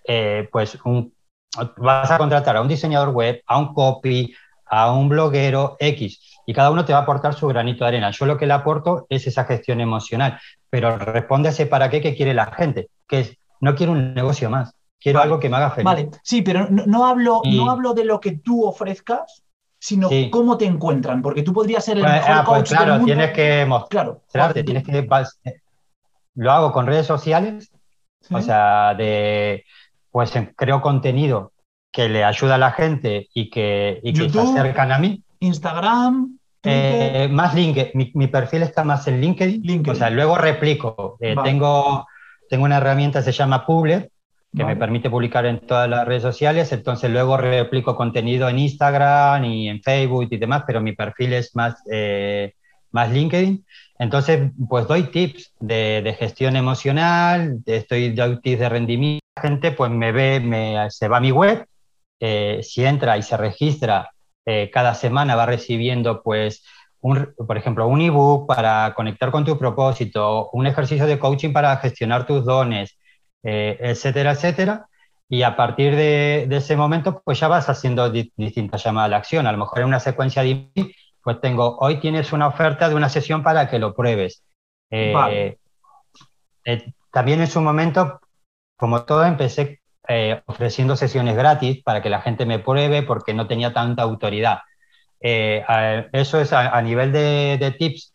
eh, 0.06 0.50
pues 0.52 0.78
vas 1.78 2.12
a 2.12 2.18
contratar 2.18 2.58
a 2.58 2.62
un 2.62 2.68
diseñador 2.68 3.10
web, 3.10 3.42
a 3.46 3.58
un 3.60 3.74
copy, 3.74 4.36
a 4.72 4.94
un 4.94 5.10
bloguero 5.10 5.76
X 5.80 6.42
y 6.46 6.54
cada 6.54 6.72
uno 6.72 6.86
te 6.86 6.94
va 6.94 7.00
a 7.00 7.02
aportar 7.04 7.34
su 7.34 7.46
granito 7.48 7.84
de 7.84 7.90
arena. 7.90 8.10
Yo 8.12 8.26
lo 8.26 8.38
que 8.38 8.48
le 8.48 8.54
aporto 8.54 9.06
es 9.10 9.28
esa 9.28 9.44
gestión 9.44 9.82
emocional, 9.82 10.40
pero 10.70 10.98
responde 10.98 11.50
a 11.50 11.52
ese 11.52 11.66
para 11.66 11.90
qué 11.90 12.02
que 12.02 12.16
quiere 12.16 12.34
la 12.34 12.52
gente, 12.52 12.90
que 13.08 13.20
es, 13.20 13.38
no 13.60 13.76
quiero 13.76 13.92
un 13.92 14.14
negocio 14.14 14.50
más, 14.50 14.74
quiero 15.00 15.20
algo 15.20 15.40
que 15.40 15.50
me 15.50 15.58
haga 15.58 15.72
feliz. 15.72 15.86
Vale, 15.86 16.10
sí, 16.24 16.42
pero 16.42 16.68
no, 16.70 17.06
hablo, 17.06 17.42
no 17.46 17.70
hablo 17.70 17.94
de 17.94 18.06
lo 18.06 18.20
que 18.22 18.38
tú 18.38 18.66
ofrezcas, 18.66 19.44
sino 19.78 20.10
cómo 20.32 20.58
te 20.58 20.66
encuentran, 20.66 21.22
porque 21.22 21.44
tú 21.44 21.54
podrías 21.54 21.84
ser 21.84 21.98
el 21.98 22.04
pues, 22.04 22.14
mejor 22.14 22.32
ah, 22.32 22.44
pues 22.46 22.70
claro, 22.70 23.04
tienes 23.04 23.32
que 23.32 23.66
mostrarte, 23.66 24.64
tienes 24.64 24.84
que... 24.84 25.08
Lo 26.36 26.52
hago 26.52 26.72
con 26.72 26.88
redes 26.88 27.06
sociales, 27.06 27.72
o 28.30 28.42
sea, 28.42 28.96
de, 28.96 29.66
pues 30.12 30.32
creo 30.56 30.82
contenido 30.82 31.51
que 31.92 32.08
le 32.10 32.24
ayuda 32.24 32.56
a 32.56 32.58
la 32.58 32.72
gente 32.72 33.28
y 33.34 33.50
que, 33.50 34.00
y 34.04 34.14
que 34.14 34.30
se 34.30 34.40
acercan 34.40 34.92
a 34.92 35.00
mí. 35.00 35.24
Instagram. 35.40 36.38
Eh, 36.64 37.28
más 37.32 37.56
LinkedIn. 37.56 38.12
Mi, 38.14 38.28
perfil 38.28 38.64
está 38.64 38.84
más 38.84 39.08
en 39.08 39.20
LinkedIn. 39.20 39.90
O 39.90 39.96
sea, 39.96 40.10
luego 40.10 40.38
replico. 40.38 41.18
Eh, 41.20 41.36
tengo, 41.44 42.08
tengo 42.50 42.66
una 42.66 42.78
herramienta 42.78 43.20
que 43.20 43.26
se 43.26 43.32
llama 43.32 43.66
Public, 43.66 44.10
que 44.56 44.66
me 44.66 44.76
permite 44.76 45.10
publicar 45.10 45.46
en 45.46 45.60
todas 45.60 45.90
las 45.90 46.08
redes 46.08 46.22
sociales. 46.22 46.72
Entonces, 46.72 47.10
luego 47.10 47.36
replico 47.38 47.96
contenido 47.96 48.48
en 48.48 48.60
Instagram 48.60 49.44
y 49.46 49.70
en 49.70 49.82
Facebook 49.82 50.28
y 50.30 50.38
demás, 50.38 50.64
pero 50.68 50.82
mi 50.82 50.94
perfil 50.94 51.34
es 51.34 51.56
más, 51.56 51.82
eh, 51.92 52.54
más 52.92 53.12
LinkedIn. 53.12 53.66
Entonces, 53.98 54.52
pues 54.70 54.88
doy 54.88 55.04
tips 55.04 55.54
de, 55.60 56.02
de 56.04 56.14
gestión 56.14 56.56
emocional, 56.56 57.60
estoy 57.66 58.12
doy 58.12 58.40
tips 58.42 58.60
de 58.60 58.70
rendimiento. 58.70 59.22
La 59.36 59.44
gente 59.44 59.72
pues 59.72 59.90
me 59.90 60.12
ve, 60.12 60.40
me, 60.40 60.90
se 60.90 61.08
va 61.08 61.18
a 61.18 61.22
mi 61.22 61.32
web 61.32 61.66
eh, 62.24 62.60
si 62.62 62.86
entra 62.86 63.18
y 63.18 63.24
se 63.24 63.36
registra 63.36 64.12
eh, 64.46 64.70
cada 64.72 64.94
semana, 64.94 65.36
va 65.36 65.48
recibiendo, 65.48 66.22
pues, 66.22 66.64
un, 67.02 67.34
por 67.36 67.58
ejemplo, 67.58 67.88
un 67.88 68.00
ebook 68.00 68.48
para 68.48 68.94
conectar 68.96 69.32
con 69.32 69.44
tu 69.44 69.58
propósito, 69.58 70.50
un 70.54 70.68
ejercicio 70.68 71.08
de 71.08 71.18
coaching 71.18 71.52
para 71.52 71.76
gestionar 71.78 72.28
tus 72.28 72.46
dones, 72.46 73.00
eh, 73.42 73.76
etcétera, 73.82 74.34
etcétera. 74.34 74.86
Y 75.28 75.42
a 75.42 75.56
partir 75.56 75.96
de, 75.96 76.48
ese 76.52 76.76
momento, 76.78 77.24
pues 77.26 77.40
ya 77.40 77.48
vas 77.48 77.70
haciendo 77.70 78.10
distintas 78.12 78.84
llamadas 78.84 79.08
a 79.08 79.10
la 79.10 79.18
acción. 79.18 79.48
A 79.48 79.52
lo 79.52 79.58
mejor 79.58 79.80
en 79.80 79.86
una 79.86 80.00
secuencia 80.00 80.44
de 80.44 80.70
pues 81.24 81.40
tengo, 81.42 81.78
hoy 81.80 82.00
tienes 82.00 82.34
una 82.34 82.48
oferta 82.48 82.90
de 82.90 82.96
una 82.96 83.10
sesión 83.10 83.42
para 83.42 83.70
que 83.70 83.80
lo 83.80 83.96
pruebes. 83.96 84.44
también 87.12 87.42
en 87.42 87.48
su 87.48 87.62
momento, 87.62 88.20
como 88.78 89.06
todo, 89.06 89.24
empecé 89.26 89.81
eh, 90.08 90.42
ofreciendo 90.46 90.96
sesiones 90.96 91.36
gratis 91.36 91.84
para 91.84 92.02
que 92.02 92.10
la 92.10 92.22
gente 92.22 92.46
me 92.46 92.60
pruebe 92.60 93.04
porque 93.04 93.34
no 93.34 93.48
tenía 93.48 93.74
tanta 93.74 94.04
autoridad. 94.04 94.60
Eh, 95.20 95.64
eso 96.14 96.42
es 96.42 96.54
a, 96.54 96.82
nivel 96.82 97.12
de, 97.12 97.76
tips. 97.78 98.14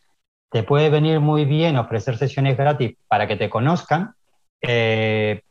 Te 0.49 0.63
puede 0.63 0.89
venir 0.89 1.19
muy 1.19 1.45
bien 1.45 1.77
ofrecer 1.77 2.17
sesiones 2.17 2.57
gratis 2.57 2.97
para 3.07 3.27
que 3.27 3.37
te 3.37 3.49
conozcan. 3.49 4.13
Eh, 4.61 5.41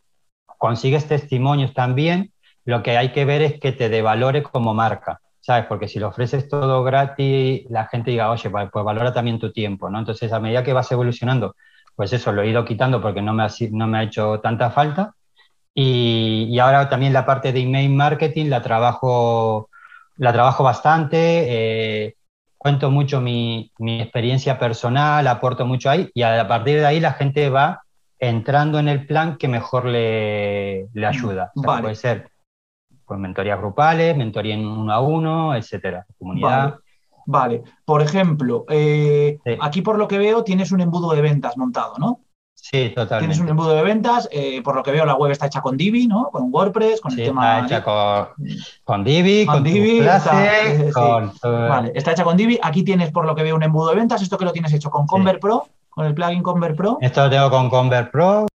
consigues 0.59 1.07
testimonios 1.09 1.75
también. 1.75 2.33
Lo 2.65 2.83
que 2.83 2.97
hay 2.97 3.13
que 3.13 3.25
ver 3.25 3.43
es 3.43 3.61
que 3.61 3.73
te 3.73 3.89
devalore 3.89 4.43
como 4.43 4.75
marca. 4.75 5.21
¿sabes? 5.41 5.67
Porque 5.67 5.87
si 5.87 6.01
lo 6.01 6.09
ofreces 6.09 6.49
todo 6.49 6.83
gratis, 6.83 7.65
la 7.71 7.87
gente 7.87 8.11
diga, 8.11 8.31
oye, 8.31 8.51
pues 8.51 8.85
valora 8.85 9.13
también 9.13 9.39
tu 9.39 9.53
tiempo, 9.53 9.89
¿no? 9.89 10.01
Entonces, 10.01 10.33
a 10.33 10.41
medida 10.41 10.65
que 10.65 10.73
vas 10.73 10.91
evolucionando, 10.91 11.55
pues 11.95 12.13
eso 12.13 12.33
lo 12.33 12.43
he 12.43 12.49
ido 12.49 12.65
quitando 12.65 13.01
porque 13.01 13.23
no 13.23 13.33
me 13.33 13.45
ha, 13.45 13.49
no 13.71 13.87
me 13.87 13.99
ha 13.99 14.03
hecho 14.03 14.41
tanta 14.41 14.71
falta 14.71 15.15
y, 15.79 16.59
ahora 16.59 16.89
también 16.89 17.13
la 17.13 17.27
parte 17.27 17.53
de 17.53 17.61
email 17.61 17.91
marketing 17.91 18.47
la 18.47 18.63
trabajo, 18.63 19.69
la 20.17 20.33
trabajo 20.33 20.65
bastante, 20.65 21.19
eh, 21.19 22.17
cuento 22.57 22.91
mucho 22.91 23.21
mi, 23.21 23.71
mi, 23.79 24.01
experiencia 24.01 24.59
personal, 24.59 25.27
aporto 25.27 25.67
mucho 25.67 25.91
ahí 25.91 26.11
y 26.15 26.23
a 26.23 26.49
partir 26.49 26.79
de 26.79 26.87
ahí 26.87 26.99
la 26.99 27.13
gente 27.13 27.51
va 27.51 27.83
entrando 28.19 28.79
en 28.79 28.89
el 28.89 29.07
plan 29.07 29.37
que 29.37 29.49
mejor 29.49 29.85
le, 29.85 30.89
le 30.95 31.07
ayuda. 31.07 31.53
Puede 31.55 31.95
ser 31.95 32.31
pues, 33.05 33.21
mentorías 33.21 33.59
grupales, 33.59 34.17
mentoría 34.17 34.55
en 34.55 34.67
uno 34.67 34.91
a 34.91 35.01
uno, 35.01 35.55
etcétera, 35.55 36.07
comunidad. 36.19 36.79
Vale. 37.27 37.65
Por 37.85 38.01
ejemplo, 38.01 38.65
eh, 38.71 39.39
aquí 39.61 39.83
por 39.83 39.99
lo 39.99 40.09
que 40.09 40.17
veo 40.17 40.43
tienes 40.43 40.73
un 40.73 40.81
embudo 40.81 41.13
de 41.13 41.21
ventas 41.21 41.59
montado, 41.59 41.97
¿no? 41.99 42.21
Sí, 42.71 42.89
totalmente. 42.89 43.19
Tienes 43.21 43.39
un 43.39 43.49
embudo 43.49 43.77
de 43.77 43.83
ventas, 43.83 44.29
eh, 44.33 44.61
por 44.61 44.75
lo 44.75 44.83
que 44.83 44.91
veo 44.91 45.07
la 45.07 45.15
web 45.15 45.31
está 45.31 45.47
hecha 45.47 45.61
con 45.61 45.77
Divi, 45.77 46.09
¿no? 46.09 46.31
Con 46.33 46.53
WordPress, 46.53 47.01
con 47.01 47.13
el 47.13 47.27
tema... 47.27 47.61
Está 47.61 47.77
hecha 47.77 47.85
con, 48.85 49.05
Divi, 49.05 49.47
con, 49.47 49.63
Divi, 49.63 50.01
está, 50.01 50.93
con... 50.93 51.33
Vale, 51.43 51.93
está 51.95 52.11
hecha 52.11 52.25
con 52.25 52.37
Divi. 52.37 52.59
Aquí 52.61 52.83
tienes, 52.83 53.13
por 53.13 53.25
lo 53.25 53.37
que 53.37 53.45
veo, 53.45 53.55
un 53.55 53.63
embudo 53.63 53.91
de 53.91 53.97
ventas. 53.97 54.21
Esto 54.21 54.37
que 54.37 54.45
lo 54.45 54.53
tienes 54.53 54.73
hecho 54.73 54.91
con 54.91 55.07
Convert 55.07 55.41
Pro, 55.41 55.69
con 55.91 56.07
el 56.07 56.15
plugin 56.15 56.43
Convert 56.43 56.77
Pro. 56.77 56.99
Esto 57.01 57.23
lo 57.23 57.31
tengo 57.31 57.51
con 57.51 57.71
Convert 57.71 58.11
Pro. 58.11 58.49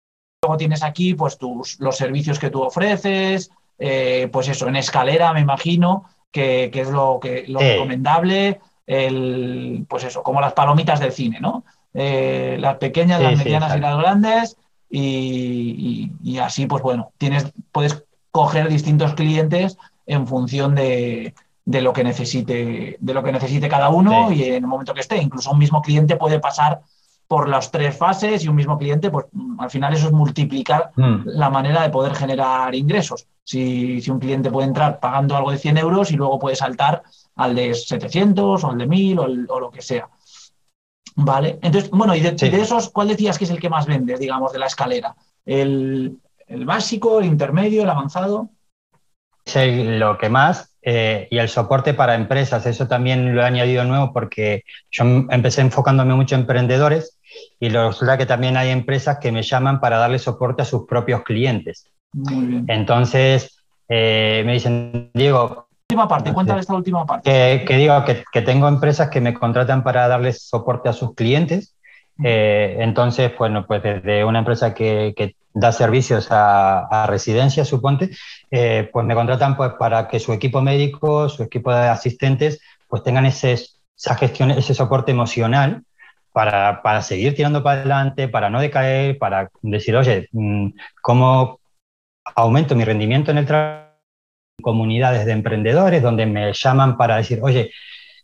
Luego 0.42 0.56
tienes 0.56 0.82
aquí, 0.82 1.12
pues, 1.12 1.36
tus, 1.36 1.78
los 1.78 1.94
servicios 1.94 2.38
que 2.38 2.48
tú 2.48 2.62
ofreces, 2.62 3.50
eh, 3.78 4.30
pues 4.32 4.48
eso, 4.48 4.68
en 4.68 4.76
escalera, 4.76 5.34
me 5.34 5.40
imagino, 5.40 6.06
que, 6.32 6.70
es 6.72 6.88
lo, 6.88 7.18
que, 7.20 7.44
lo 7.46 7.60
recomendable, 7.60 8.58
el, 8.86 9.84
pues 9.86 10.04
eso, 10.04 10.22
como 10.22 10.40
las 10.40 10.54
palomitas 10.54 10.98
del 10.98 11.12
cine, 11.12 11.40
¿no? 11.40 11.64
Eh, 11.94 12.57
las 12.61 12.77
pequeñas, 12.77 13.20
las 13.20 13.38
medianas 13.38 13.77
y 13.77 13.81
las 13.81 13.98
grandes, 13.98 14.57
y, 14.90 16.38
así, 16.38 16.66
pues 16.66 16.83
bueno, 16.83 17.12
tienes, 17.18 17.53
puedes 17.72 18.05
coger 18.31 18.68
distintos 18.68 19.14
clientes 19.14 19.79
en 20.07 20.27
función 20.27 20.74
de, 20.74 21.35
lo 21.64 21.92
que 21.92 22.05
necesite, 22.05 22.96
de 22.98 23.14
lo 23.14 23.22
que 23.22 23.33
necesite 23.33 23.68
cada 23.68 23.88
uno 23.90 24.33
y 24.33 24.44
en 24.44 24.55
el 24.64 24.66
momento 24.66 24.94
que 24.94 25.01
esté. 25.01 25.18
Incluso 25.18 25.51
un 25.51 25.59
mismo 25.59 25.83
cliente 25.83 26.16
puede 26.16 26.40
pasar 26.40 26.81
por 27.27 27.48
las 27.48 27.70
tres 27.70 27.94
fases 27.96 28.42
y 28.42 28.48
un 28.48 28.57
mismo 28.57 28.79
cliente, 28.79 29.11
pues 29.11 29.27
al 29.59 29.68
final 29.68 29.92
eso 29.92 30.07
es 30.07 30.12
multiplicar 30.12 30.92
mm. 30.96 31.22
la 31.27 31.51
manera 31.51 31.83
de 31.83 31.90
poder 31.90 32.14
generar 32.14 32.74
ingresos. 32.74 33.27
Si, 33.44 34.03
un 34.11 34.18
cliente 34.18 34.51
puede 34.51 34.68
entrar 34.68 34.98
pagando 34.98 35.37
algo 35.37 35.51
de 35.51 35.59
100 35.59 35.77
euros 35.79 36.11
y 36.11 36.16
luego 36.16 36.38
puede 36.38 36.57
saltar 36.57 37.03
al 37.37 37.55
de 37.55 37.74
700 37.74 38.64
o 38.64 38.70
al 38.70 38.79
de 38.79 38.87
1000 38.87 39.18
o 39.18 39.61
lo 39.61 39.70
que 39.70 39.83
sea. 39.83 40.09
Vale, 41.20 41.59
entonces, 41.62 41.90
bueno, 41.90 42.14
y 42.14 42.20
de, 42.20 42.61
esos, 42.61 42.90
¿cuál 42.90 43.09
decías 43.09 43.37
que 43.37 43.44
es 43.44 43.50
el 43.50 43.59
que 43.59 43.68
más 43.68 43.87
vendes, 43.87 44.20
digamos, 44.20 44.52
de 44.52 44.61
la 44.61 44.66
escalera? 44.66 45.16
¿El, 45.44 46.16
básico, 46.64 47.18
el 47.18 47.26
intermedio, 47.26 47.83
el 47.83 47.90
avanzado? 47.90 48.50
Es 49.44 49.85
lo 49.85 50.16
que 50.16 50.28
más, 50.28 50.76
eh, 50.81 51.26
y 51.28 51.38
el 51.38 51.48
soporte 51.48 51.92
para 51.92 52.14
empresas, 52.14 52.66
eso 52.66 52.87
también 52.87 53.35
lo 53.35 53.42
he 53.42 53.44
añadido 53.44 53.83
nuevo 53.83 54.12
porque 54.12 54.62
yo 54.92 55.04
empecé 55.31 55.62
enfocándome 55.62 56.14
mucho 56.14 56.37
en 56.37 56.42
emprendedores 56.42 57.18
y 57.59 57.68
resulta 57.68 58.16
que 58.16 58.26
también 58.26 58.57
hay 58.57 58.70
empresas 58.70 59.18
que 59.18 59.33
me 59.33 59.42
llaman 59.42 59.81
para 59.81 59.98
darle 59.98 60.20
soporte 60.20 60.62
a 60.62 60.66
sus 60.66 60.87
propios 60.87 61.24
clientes. 61.24 61.90
Muy 62.12 62.46
bien. 62.46 62.64
Entonces, 62.68 63.61
eh, 63.88 64.44
me 64.46 64.52
dicen, 64.52 65.11
Diego... 65.14 65.67
Última 65.98 66.14
parte, 66.14 66.32
cuéntale 66.32 66.61
esta 66.61 66.74
última 66.74 67.04
parte. 67.04 67.64
Que, 67.66 67.76
digo 67.76 68.04
que, 68.04 68.42
tengo 68.42 68.68
empresas 68.68 69.11
que 69.11 69.20
me 69.20 69.34
contratan 69.34 69.82
para 69.82 70.06
darles 70.06 70.46
soporte 70.46 70.88
a 70.88 70.92
sus 70.92 71.16
clientes. 71.16 71.74
Eh, 72.22 72.76
entonces, 72.78 73.32
bueno, 73.37 73.66
pues 73.66 73.82
desde 73.82 74.24
una 74.24 74.38
empresa 74.38 74.74
que, 74.74 75.34
da 75.52 75.72
servicios 75.72 76.28
a, 76.30 77.06
residencias, 77.08 77.66
suponte, 77.66 78.11
eh, 78.52 78.88
pues 78.92 79.04
me 79.06 79.16
contratan 79.16 79.56
pues, 79.56 79.72
para 79.72 80.06
que 80.06 80.20
su 80.20 80.32
equipo 80.32 80.62
médico, 80.62 81.28
su 81.28 81.42
equipo 81.42 81.74
de 81.74 81.88
asistentes, 81.88 82.61
pues 82.87 83.02
tengan 83.02 83.26
ese, 83.26 83.54
esa 83.54 84.14
gestión, 84.14 84.52
ese 84.52 84.74
soporte 84.74 85.11
emocional 85.11 85.82
para, 86.32 86.80
para, 86.80 87.02
seguir 87.02 87.34
tirando 87.34 87.64
para 87.64 87.80
adelante, 87.80 88.28
para 88.28 88.50
no 88.50 88.61
decaer, 88.61 89.18
para 89.18 89.50
decir, 89.62 89.96
oye, 89.96 90.28
mm, 90.30 90.68
¿cómo 91.02 91.58
aumento 92.37 92.76
mi 92.76 92.84
rendimiento 92.84 93.32
en 93.32 93.38
el 93.38 93.46
trabajo? 93.46 93.88
Comunidades 94.62 95.26
de 95.26 95.32
emprendedores 95.32 96.02
donde 96.02 96.26
me 96.26 96.52
llaman 96.52 96.96
para 96.96 97.16
decir, 97.16 97.40
oye, 97.42 97.70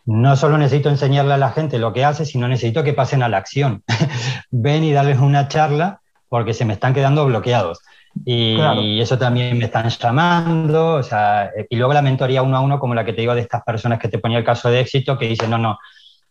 no 0.06 0.36
solo 0.36 0.58
necesito 0.58 0.90
enseñarle 0.90 1.34
a 1.34 1.38
la 1.38 1.50
gente 1.50 1.78
lo 1.78 1.92
que 1.92 2.04
hace, 2.04 2.26
sino 2.26 2.48
necesito 2.48 2.82
que 2.82 2.92
pasen 2.92 3.22
a 3.22 3.28
la 3.28 3.38
acción. 3.38 3.82
Ven 4.50 4.84
y 4.84 4.92
darles 4.92 5.18
una 5.18 5.48
charla 5.48 6.00
porque 6.28 6.52
se 6.52 6.64
me 6.64 6.74
están 6.74 6.94
quedando 6.94 7.24
bloqueados. 7.26 7.80
Y, 8.24 9.00
eso 9.00 9.18
también 9.18 9.58
me 9.58 9.64
están 9.64 9.88
llamando, 9.88 10.94
o 10.94 11.02
sea, 11.02 11.50
y 11.68 11.76
luego 11.76 11.92
la 11.92 12.02
mentoría 12.02 12.42
uno 12.42 12.56
a 12.56 12.60
uno, 12.60 12.78
como 12.78 12.94
la 12.94 13.04
que 13.04 13.12
te 13.12 13.22
digo 13.22 13.34
de 13.34 13.40
estas 13.40 13.62
personas 13.64 13.98
que 13.98 14.08
te 14.08 14.18
ponía 14.18 14.38
el 14.38 14.44
caso 14.44 14.70
de 14.70 14.80
éxito, 14.80 15.18
que 15.18 15.26
dicen, 15.26 15.50
no, 15.50 15.58
no, 15.58 15.78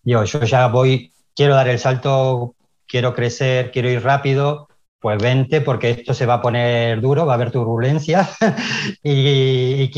yo, 0.03 0.23
yo 0.23 0.41
ya 0.43 0.67
voy, 0.67 1.11
quiero 1.35 1.55
dar 1.55 1.67
el 1.67 1.79
salto, 1.79 2.55
quiero 2.87 3.13
crecer, 3.13 3.71
quiero 3.71 3.89
ir 3.89 4.01
rápido, 4.01 4.69
pues 5.03 5.21
vente 5.21 5.59
porque 5.59 5.89
esto 5.89 6.13
se 6.13 6.25
va 6.25 6.35
a 6.35 6.41
poner 6.41 7.01
duro, 7.01 7.25
va 7.25 7.33
a 7.33 7.35
haber 7.35 7.51
turbulencia 7.51 8.29
y, 9.03 9.91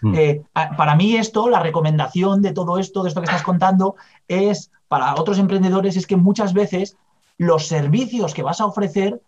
mm. 0.00 0.14
eh, 0.14 0.42
para 0.54 0.96
mí 0.96 1.16
esto, 1.16 1.50
la 1.50 1.60
recomendación 1.60 2.40
de 2.40 2.54
todo 2.54 2.78
esto, 2.78 3.02
de 3.02 3.10
esto 3.10 3.20
que 3.20 3.26
estás 3.26 3.42
contando, 3.42 3.96
es 4.26 4.70
para 4.88 5.14
otros 5.16 5.38
emprendedores, 5.38 5.98
es 5.98 6.06
que 6.06 6.16
muchas 6.16 6.54
veces 6.54 6.96
los 7.36 7.66
servicios 7.66 8.32
que 8.32 8.42
vas 8.42 8.62
a 8.62 8.66
ofrecer 8.66 9.20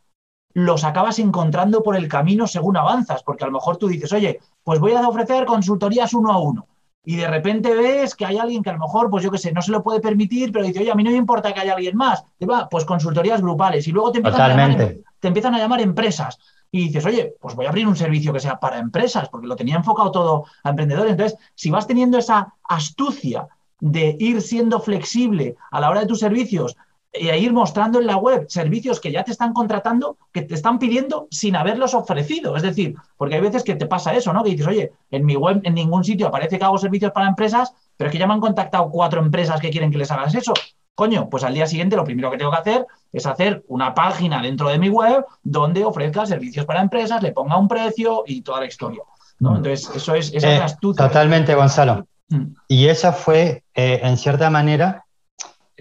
los 0.55 0.85
acabas 0.85 1.19
encontrando 1.19 1.83
por 1.83 1.95
el 1.95 2.09
camino 2.09 2.47
según 2.47 2.79
avanzas, 2.79 3.23
porque 3.23 3.45
a 3.45 3.49
lo 3.49 3.53
mejor 3.53 3.77
tú 3.77 3.89
dices, 3.89 4.11
oye, 4.15 4.41
pues 4.65 4.81
voy 4.81 4.93
a 4.93 5.07
ofrecer 5.07 5.45
consultorías 5.45 6.15
uno 6.15 6.33
a 6.33 6.39
uno. 6.39 6.67
Y 7.05 7.17
de 7.17 7.27
repente 7.27 7.75
ves 7.75 8.15
que 8.15 8.25
hay 8.25 8.39
alguien 8.39 8.63
que 8.63 8.71
a 8.71 8.75
lo 8.75 8.79
mejor, 8.79 9.11
pues 9.11 9.25
yo 9.25 9.31
qué 9.31 9.39
sé, 9.39 9.53
no 9.53 9.61
se 9.61 9.73
lo 9.73 9.83
puede 9.83 10.01
permitir, 10.01 10.53
pero 10.53 10.65
dice, 10.65 10.81
oye, 10.81 10.91
a 10.93 10.95
mí 10.95 11.03
no 11.03 11.11
me 11.11 11.17
importa 11.17 11.53
que 11.53 11.61
haya 11.61 11.75
alguien 11.75 11.97
más. 11.97 12.25
Y 12.39 12.47
va, 12.47 12.69
pues 12.69 12.85
consultorías 12.85 13.41
grupales. 13.41 13.89
Y 13.89 13.93
luego 13.93 14.13
te 14.13 14.19
empiezan, 14.19 14.41
a 14.41 14.49
llamar, 14.49 14.95
te 15.19 15.29
empiezan 15.29 15.55
a 15.55 15.59
llamar 15.59 15.81
empresas. 15.81 16.39
Y 16.71 16.87
dices, 16.87 17.05
oye, 17.05 17.35
pues 17.41 17.55
voy 17.55 17.67
a 17.67 17.71
abrir 17.71 17.89
un 17.89 17.97
servicio 17.97 18.33
que 18.33 18.41
sea 18.41 18.61
para 18.61 18.79
empresas, 18.79 19.29
porque 19.29 19.49
lo 19.49 19.57
tenía 19.57 19.77
enfocado 19.77 20.11
todo 20.13 20.45
a 20.63 20.71
emprendedores. 20.71 21.13
Entonces, 21.13 21.39
si 21.55 21.71
vas 21.71 21.87
teniendo 21.87 22.19
esa 22.19 22.55
astucia 22.69 23.49
de 23.81 24.17
ir 24.21 24.41
siendo 24.41 24.81
flexible 24.81 25.57
a 25.73 25.81
la 25.81 25.91
hora 25.91 26.01
de 26.01 26.07
tus 26.07 26.21
servicios, 26.21 26.77
y 27.13 27.29
a 27.29 27.37
ir 27.37 27.53
mostrando 27.53 28.01
en 28.01 28.07
la 28.07 28.17
web 28.17 28.47
servicios 28.49 28.99
que 28.99 29.13
ya 29.13 29.23
te 29.23 29.33
están 29.33 29.53
contratando, 29.53 30.17
que 30.33 30.43
te 30.43 30.55
están 30.55 30.79
pidiendo 30.79 31.29
sin 31.31 31.57
haberlos 31.57 31.93
ofrecido. 31.95 32.57
Es 32.57 32.63
decir, 32.63 32.95
porque 33.17 33.35
hay 33.35 33.41
veces 33.43 33.65
que 33.65 33.75
te 33.75 33.87
pasa 33.87 34.15
eso, 34.15 34.33
¿no? 34.33 34.43
Que 34.43 34.51
dices, 34.51 34.67
oye, 34.67 34.93
en 35.11 35.27
mi 35.27 35.37
web 35.37 35.61
en 35.65 35.75
ningún 35.75 36.05
sitio 36.05 36.29
aparece 36.29 36.59
que 36.59 36.65
hago 36.65 36.79
servicios 36.79 37.13
para 37.13 37.29
empresas, 37.29 37.75
pero 37.97 38.09
es 38.09 38.13
que 38.13 38.19
ya 38.19 38.27
me 38.27 38.33
han 38.33 38.41
contactado 38.41 38.89
cuatro 38.91 39.21
empresas 39.21 39.61
que 39.61 39.71
quieren 39.71 39.91
que 39.91 39.99
les 39.99 40.11
hagas 40.11 40.35
eso. 40.35 40.55
Coño, 40.95 41.29
pues 41.29 41.45
al 41.45 41.55
día 41.55 41.67
siguiente 41.67 41.97
lo 41.97 42.05
primero 42.05 42.31
que 42.31 42.39
tengo 42.39 42.51
que 42.51 42.59
hacer 42.59 42.87
es 43.13 43.27
hacer 43.27 43.63
una 43.69 43.95
página 43.95 44.41
dentro 44.43 44.69
de 44.69 44.79
mi 44.79 44.89
web 44.89 45.25
donde 45.43 45.85
ofrezca 45.85 46.25
servicios 46.27 46.65
para 46.65 46.81
empresas, 46.81 47.23
le 47.23 47.33
ponga 47.33 47.59
un 47.59 47.69
precio 47.69 48.25
y 48.27 48.43
toda 48.43 48.61
la 48.61 48.67
historia. 48.67 49.03
¿no? 49.39 49.53
Mm. 49.53 49.57
Entonces, 49.57 49.91
eso 49.95 50.15
es, 50.15 50.33
esa 50.33 50.67
eh, 50.67 50.77
Totalmente, 50.81 51.55
Gonzalo. 51.55 52.07
Mm. 52.29 52.55
Y 52.69 52.87
esa 52.89 53.13
fue, 53.13 53.65
eh, 53.75 54.01
en 54.03 54.17
cierta 54.17 54.49
manera, 54.51 55.02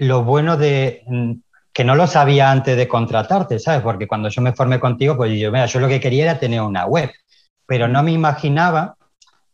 lo 0.02 0.24
bueno 0.24 0.58
de 0.58 1.04
mm, 1.06 1.34
que 1.72 1.84
no 1.84 1.96
lo 1.96 2.08
sabía 2.08 2.52
antes 2.52 2.76
de 2.76 2.88
contratarte, 2.88 3.60
¿sabes? 3.60 3.82
Porque 3.82 4.08
cuando 4.08 4.30
yo 4.30 4.42
me 4.42 4.52
formé 4.52 4.80
contigo, 4.80 5.16
pues 5.16 5.40
yo, 5.40 5.52
mira, 5.52 5.68
yo 5.68 5.80
lo 5.80 5.88
que 5.88 6.00
quería 6.00 6.24
era 6.24 6.40
tener 6.40 6.60
una 6.62 6.86
web, 6.86 7.12
pero 7.68 7.88
no 7.88 8.02
me 8.02 8.12
imaginaba 8.12 8.96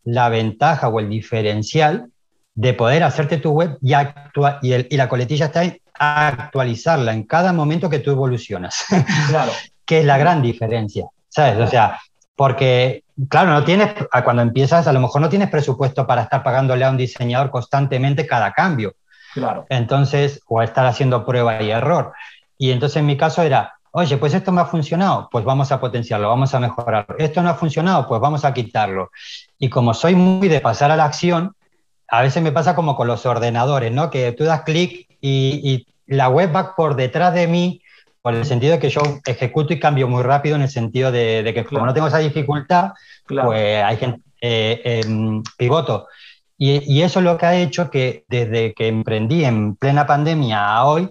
la 0.04 0.30
ventaja 0.30 0.88
o 0.88 1.00
el 1.00 1.10
diferencial 1.10 2.06
de 2.54 2.72
poder 2.72 3.04
hacerte 3.04 3.36
tu 3.36 3.50
web 3.50 3.76
y, 3.82 3.92
y, 4.62 4.96
la 4.96 5.08
coletilla 5.08 5.46
está 5.46 5.60
ahí, 5.60 5.80
actualizarla 5.98 7.12
en 7.12 7.24
cada 7.24 7.52
momento 7.52 7.90
que 7.90 7.98
tú 7.98 8.10
evolucionas. 8.10 8.86
Claro. 9.28 9.52
que 9.84 10.00
es 10.00 10.04
la 10.06 10.16
gran 10.16 10.40
diferencia, 10.40 11.06
¿sabes? 11.28 11.58
O 11.58 11.66
sea, 11.66 12.00
porque, 12.34 13.04
claro, 13.28 13.50
no 13.50 13.64
tienes, 13.64 13.92
cuando 14.24 14.40
empiezas, 14.40 14.86
a 14.86 14.92
lo 14.94 15.00
mejor 15.00 15.20
no 15.20 15.28
tienes 15.28 15.50
presupuesto 15.50 16.06
para 16.06 16.22
estar 16.22 16.42
pagándole 16.42 16.86
a 16.86 16.90
un 16.90 16.96
diseñador 16.96 17.50
constantemente 17.50 18.26
cada 18.26 18.52
cambio. 18.52 18.94
Claro. 19.34 19.66
Entonces, 19.68 20.40
o 20.46 20.62
estar 20.62 20.86
haciendo 20.86 21.24
prueba 21.24 21.62
y 21.62 21.70
error. 21.70 22.12
Y 22.56 22.72
entonces 22.72 22.96
en 22.96 23.06
mi 23.06 23.16
caso 23.16 23.42
era, 23.42 23.74
oye, 23.92 24.16
pues 24.16 24.34
esto 24.34 24.52
me 24.52 24.60
ha 24.60 24.66
funcionado, 24.66 25.28
pues 25.30 25.44
vamos 25.44 25.72
a 25.72 25.80
potenciarlo, 25.80 26.28
vamos 26.28 26.54
a 26.54 26.60
mejorarlo. 26.60 27.16
Esto 27.18 27.42
no 27.42 27.50
ha 27.50 27.54
funcionado, 27.54 28.06
pues 28.06 28.20
vamos 28.20 28.44
a 28.44 28.52
quitarlo. 28.52 29.10
Y 29.58 29.68
como 29.68 29.94
soy 29.94 30.14
muy 30.14 30.48
de 30.48 30.60
pasar 30.60 30.90
a 30.90 30.96
la 30.96 31.04
acción, 31.04 31.54
a 32.08 32.22
veces 32.22 32.42
me 32.42 32.52
pasa 32.52 32.74
como 32.74 32.96
con 32.96 33.06
los 33.06 33.26
ordenadores, 33.26 33.92
¿no? 33.92 34.10
Que 34.10 34.32
tú 34.32 34.44
das 34.44 34.62
clic 34.62 35.06
y, 35.20 35.86
la 36.06 36.30
web 36.30 36.56
va 36.56 36.74
por 36.74 36.96
detrás 36.96 37.34
de 37.34 37.46
mí, 37.46 37.82
por 38.22 38.34
el 38.34 38.46
sentido 38.46 38.72
de 38.72 38.78
que 38.78 38.88
yo 38.88 39.02
ejecuto 39.26 39.74
y 39.74 39.78
cambio 39.78 40.08
muy 40.08 40.22
rápido, 40.22 40.56
en 40.56 40.62
el 40.62 40.70
sentido 40.70 41.12
de, 41.12 41.52
que 41.54 41.66
como 41.66 41.84
no 41.84 41.92
tengo 41.92 42.06
esa 42.06 42.16
dificultad, 42.16 42.92
pues 43.26 43.84
hay 43.84 43.96
gente, 43.98 44.22
eh, 44.40 45.02
em, 45.04 45.42
pivoto. 45.58 46.06
Y, 46.60 47.02
eso 47.02 47.20
es 47.20 47.24
lo 47.24 47.38
que 47.38 47.46
ha 47.46 47.54
hecho 47.54 47.88
que 47.88 48.24
desde 48.28 48.74
que 48.74 48.88
emprendí 48.88 49.44
en 49.44 49.76
plena 49.76 50.06
pandemia 50.06 50.74
a 50.74 50.84
hoy, 50.86 51.08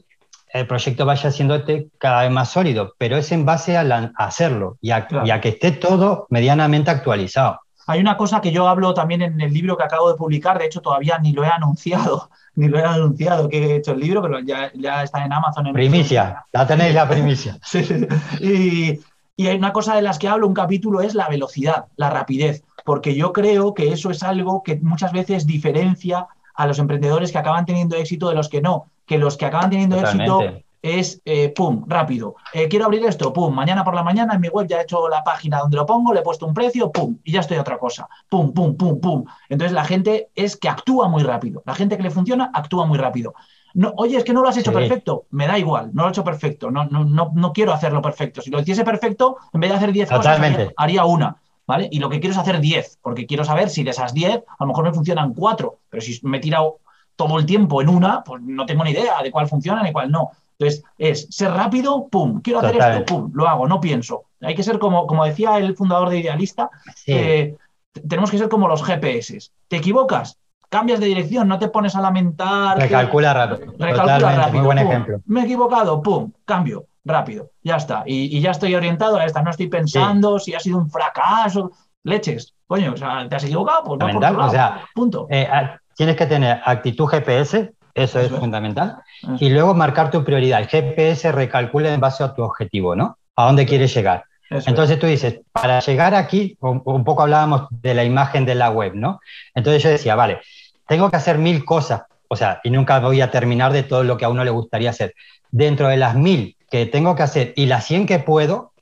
el 0.51 0.67
proyecto 0.67 1.05
vaya 1.05 1.31
siendo 1.31 1.63
cada 1.97 2.23
vez 2.23 2.31
más 2.31 2.49
sólido, 2.49 2.93
pero 2.97 3.15
es 3.15 3.31
en 3.31 3.45
base 3.45 3.77
a, 3.77 4.11
hacerlo 4.17 4.77
y 4.81 4.91
a, 4.91 5.07
que 5.07 5.49
esté 5.49 5.71
todo 5.71 6.27
medianamente 6.29 6.91
actualizado. 6.91 7.61
Hay 7.89 8.01
una 8.01 8.17
cosa 8.17 8.41
que 8.41 8.51
yo 8.51 8.67
hablo 8.67 8.93
también 8.93 9.21
en 9.21 9.39
el 9.39 9.53
libro 9.53 9.77
que 9.77 9.85
acabo 9.85 10.11
de 10.11 10.17
publicar, 10.17 10.59
de 10.59 10.65
hecho 10.65 10.81
todavía 10.81 11.17
ni 11.19 11.31
lo 11.31 11.45
he 11.45 11.47
anunciado, 11.47 12.29
ni 12.55 12.67
lo 12.67 12.77
he 12.77 12.83
anunciado 12.83 13.47
que 13.47 13.57
he 13.57 13.75
hecho 13.77 13.93
el 13.93 14.01
libro, 14.01 14.21
pero 14.21 14.39
ya, 14.39 14.69
ya 14.75 15.03
está 15.03 15.23
en 15.23 15.31
Amazon. 15.31 15.67
En 15.67 15.73
primicia, 15.73 16.45
ya 16.53 16.67
tenéis 16.67 16.93
la 16.93 17.07
primicia. 17.07 17.57
Y, 18.41 18.99
y 19.37 19.47
hay 19.47 19.55
una 19.55 19.71
cosa 19.71 19.95
de 19.95 20.01
las 20.01 20.19
que 20.19 20.27
hablo, 20.27 20.47
un 20.47 20.53
capítulo 20.53 20.99
es 20.99 21.15
la 21.15 21.29
velocidad, 21.29 21.85
la 21.95 22.09
rapidez 22.09 22.63
porque 22.87 23.15
yo 23.15 23.33
creo 23.33 23.73
que 23.73 23.91
eso 23.91 24.11
es 24.11 24.23
algo 24.23 24.63
que 24.63 24.77
muchas 24.77 25.11
veces 25.11 25.45
diferencia 25.45 26.25
a 26.55 26.65
los 26.65 26.79
emprendedores 26.79 27.33
que 27.33 27.37
acaban 27.37 27.65
teniendo 27.65 27.97
éxito 27.97 28.29
de 28.29 28.35
los 28.35 28.47
que 28.47 28.61
no, 28.61 28.85
que 29.05 29.17
los 29.17 29.35
que 29.35 29.45
acaban 29.45 29.69
teniendo 29.69 29.99
éxito 29.99 30.41
es, 30.81 31.21
eh, 31.25 31.49
pum, 31.49 31.83
rápido. 31.85 32.35
Eh, 32.53 32.69
quiero 32.69 32.85
abrir 32.85 33.05
esto, 33.05 33.33
pum, 33.33 33.53
mañana 33.53 33.83
por 33.83 33.93
la 33.93 34.03
mañana 34.03 34.35
en 34.35 34.39
mi 34.39 34.47
web 34.47 34.67
ya 34.69 34.79
he 34.79 34.83
hecho 34.83 35.09
la 35.09 35.21
página 35.21 35.59
donde 35.59 35.75
lo 35.75 35.85
pongo, 35.85 36.13
le 36.13 36.21
he 36.21 36.23
puesto 36.23 36.45
un 36.45 36.53
precio, 36.53 36.89
pum, 36.89 37.17
y 37.25 37.33
ya 37.33 37.41
estoy 37.41 37.57
a 37.57 37.61
otra 37.61 37.77
cosa. 37.77 38.07
Pum, 38.29 38.53
pum, 38.53 38.77
pum, 38.77 39.01
pum. 39.01 39.25
Entonces 39.49 39.73
la 39.73 39.83
gente 39.83 40.29
es 40.33 40.55
que 40.55 40.69
actúa 40.69 41.09
muy 41.09 41.23
rápido. 41.23 41.63
La 41.65 41.75
gente 41.75 41.97
que 41.97 42.03
le 42.03 42.09
funciona 42.09 42.51
actúa 42.53 42.85
muy 42.85 42.97
rápido. 42.97 43.33
No, 43.73 43.91
oye, 43.97 44.15
es 44.15 44.23
que 44.23 44.31
no 44.31 44.41
lo 44.41 44.47
has 44.47 44.55
hecho 44.55 44.71
perfecto. 44.71 45.25
Me 45.31 45.45
da 45.45 45.59
igual, 45.59 45.89
no 45.93 46.03
lo 46.03 46.07
he 46.07 46.11
hecho 46.11 46.23
perfecto. 46.23 46.71
No, 46.71 46.85
no, 46.85 47.03
no, 47.03 47.33
no 47.35 47.51
quiero 47.51 47.73
hacerlo 47.73 48.01
perfecto. 48.01 48.41
Si 48.41 48.49
lo 48.49 48.61
hiciese 48.61 48.85
perfecto, 48.85 49.35
en 49.51 49.59
vez 49.59 49.71
de 49.71 49.75
hacer 49.75 49.91
10 49.91 50.09
cosas, 50.09 50.39
haría 50.77 51.03
una. 51.03 51.35
¿Vale? 51.67 51.87
Y 51.91 51.99
lo 51.99 52.09
que 52.09 52.19
quiero 52.19 52.33
es 52.33 52.39
hacer 52.39 52.59
10, 52.59 52.99
porque 53.01 53.27
quiero 53.27 53.43
saber 53.43 53.69
si 53.69 53.83
de 53.83 53.91
esas 53.91 54.13
10 54.13 54.43
a 54.47 54.55
lo 54.63 54.67
mejor 54.67 54.85
me 54.85 54.93
funcionan 54.93 55.33
4, 55.33 55.77
pero 55.89 56.01
si 56.01 56.19
me 56.23 56.37
he 56.37 56.39
tirado 56.39 56.79
todo 57.15 57.37
el 57.37 57.45
tiempo 57.45 57.81
en 57.81 57.89
una, 57.89 58.23
pues 58.23 58.41
no 58.41 58.65
tengo 58.65 58.83
ni 58.83 58.91
idea 58.91 59.21
de 59.21 59.31
cuál 59.31 59.47
funciona 59.47 59.83
ni 59.83 59.91
cuál 59.91 60.09
no. 60.09 60.31
Entonces, 60.57 60.83
es 60.97 61.27
ser 61.29 61.51
rápido, 61.51 62.07
pum, 62.07 62.41
quiero 62.41 62.59
hacer 62.59 62.77
esto, 62.77 63.05
pum, 63.05 63.31
lo 63.33 63.47
hago, 63.47 63.67
no 63.67 63.79
pienso. 63.79 64.23
Hay 64.41 64.55
que 64.55 64.63
ser 64.63 64.79
como, 64.79 65.05
como 65.05 65.25
decía 65.25 65.57
el 65.57 65.75
fundador 65.75 66.09
de 66.09 66.19
Idealista, 66.19 66.69
tenemos 67.05 68.31
que 68.31 68.37
ser 68.37 68.49
como 68.49 68.67
los 68.67 68.83
GPS. 68.83 69.51
¿Te 69.67 69.77
equivocas? 69.77 70.37
Cambias 70.69 70.99
de 70.99 71.05
dirección, 71.05 71.47
no 71.47 71.59
te 71.59 71.69
pones 71.69 71.95
a 71.95 72.01
lamentar. 72.01 72.77
Recalcula 72.77 73.33
rápido. 73.33 73.73
Recalcula 73.77 74.35
rápido. 74.35 74.63
Muy 74.63 74.65
buen 74.65 74.77
ejemplo. 74.79 75.21
Me 75.25 75.41
he 75.41 75.43
equivocado, 75.43 76.01
pum, 76.01 76.31
cambio 76.45 76.85
rápido, 77.07 77.51
ya 77.63 77.77
está. 77.77 78.03
Y, 78.05 78.39
ya 78.39 78.51
estoy 78.51 78.75
orientado 78.75 79.17
a 79.17 79.25
esta, 79.25 79.41
no 79.41 79.51
estoy 79.51 79.67
pensando 79.67 80.39
si 80.39 80.53
ha 80.53 80.59
sido 80.59 80.77
un 80.77 80.89
fracaso, 80.89 81.71
leches. 82.03 82.53
Coño, 82.65 82.93
o 82.93 82.97
sea, 82.97 83.27
¿te 83.29 83.35
has 83.35 83.43
equivocado? 83.43 83.83
Pues 83.83 84.15
o 84.15 84.49
sea, 84.49 84.85
punto. 84.93 85.27
Eh, 85.29 85.47
tienes 85.95 86.15
que 86.15 86.25
tener 86.25 86.61
actitud 86.65 87.07
GPS, 87.07 87.73
eso, 87.93 88.19
es, 88.19 88.29
fundamental, 88.29 88.97
y 89.39 89.49
luego 89.49 89.73
marcar 89.73 90.11
tu 90.11 90.23
prioridad. 90.23 90.59
El 90.59 90.67
GPS 90.67 91.31
recalcula 91.31 91.93
en 91.93 91.99
base 91.99 92.23
a 92.23 92.33
tu 92.33 92.43
objetivo, 92.43 92.95
¿no? 92.95 93.17
A 93.35 93.45
dónde 93.45 93.65
quieres 93.65 93.93
llegar. 93.93 94.25
Entonces 94.49 94.99
tú 94.99 95.07
dices, 95.07 95.41
para 95.51 95.79
llegar 95.79 96.13
aquí, 96.15 96.57
un, 96.61 96.81
un, 96.85 97.03
poco 97.03 97.23
hablábamos 97.23 97.67
de 97.69 97.93
la 97.93 98.03
imagen 98.03 98.45
de 98.45 98.55
la 98.55 98.69
web, 98.69 98.93
¿no? 98.95 99.19
Entonces 99.53 99.83
yo 99.83 99.89
decía, 99.89 100.15
vale, 100.15 100.39
tengo 100.87 101.09
que 101.09 101.17
hacer 101.17 101.37
mil 101.37 101.65
cosas, 101.65 102.03
o 102.27 102.35
sea, 102.35 102.59
y 102.63 102.69
nunca 102.69 102.99
voy 102.99 103.21
a 103.21 103.31
terminar 103.31 103.73
de 103.73 103.83
todo 103.83 104.03
lo 104.03 104.17
que 104.17 104.25
a 104.25 104.29
uno 104.29 104.43
le 104.43 104.51
gustaría 104.51 104.89
hacer. 104.89 105.13
Dentro 105.49 105.87
de 105.87 105.97
las 105.97 106.15
mil 106.15 106.56
que 106.69 106.85
tengo 106.85 107.15
que 107.15 107.23
hacer 107.23 107.53
y 107.55 107.65
las 107.65 107.85
100 107.85 108.05
que 108.05 108.19
puedo, 108.19 108.73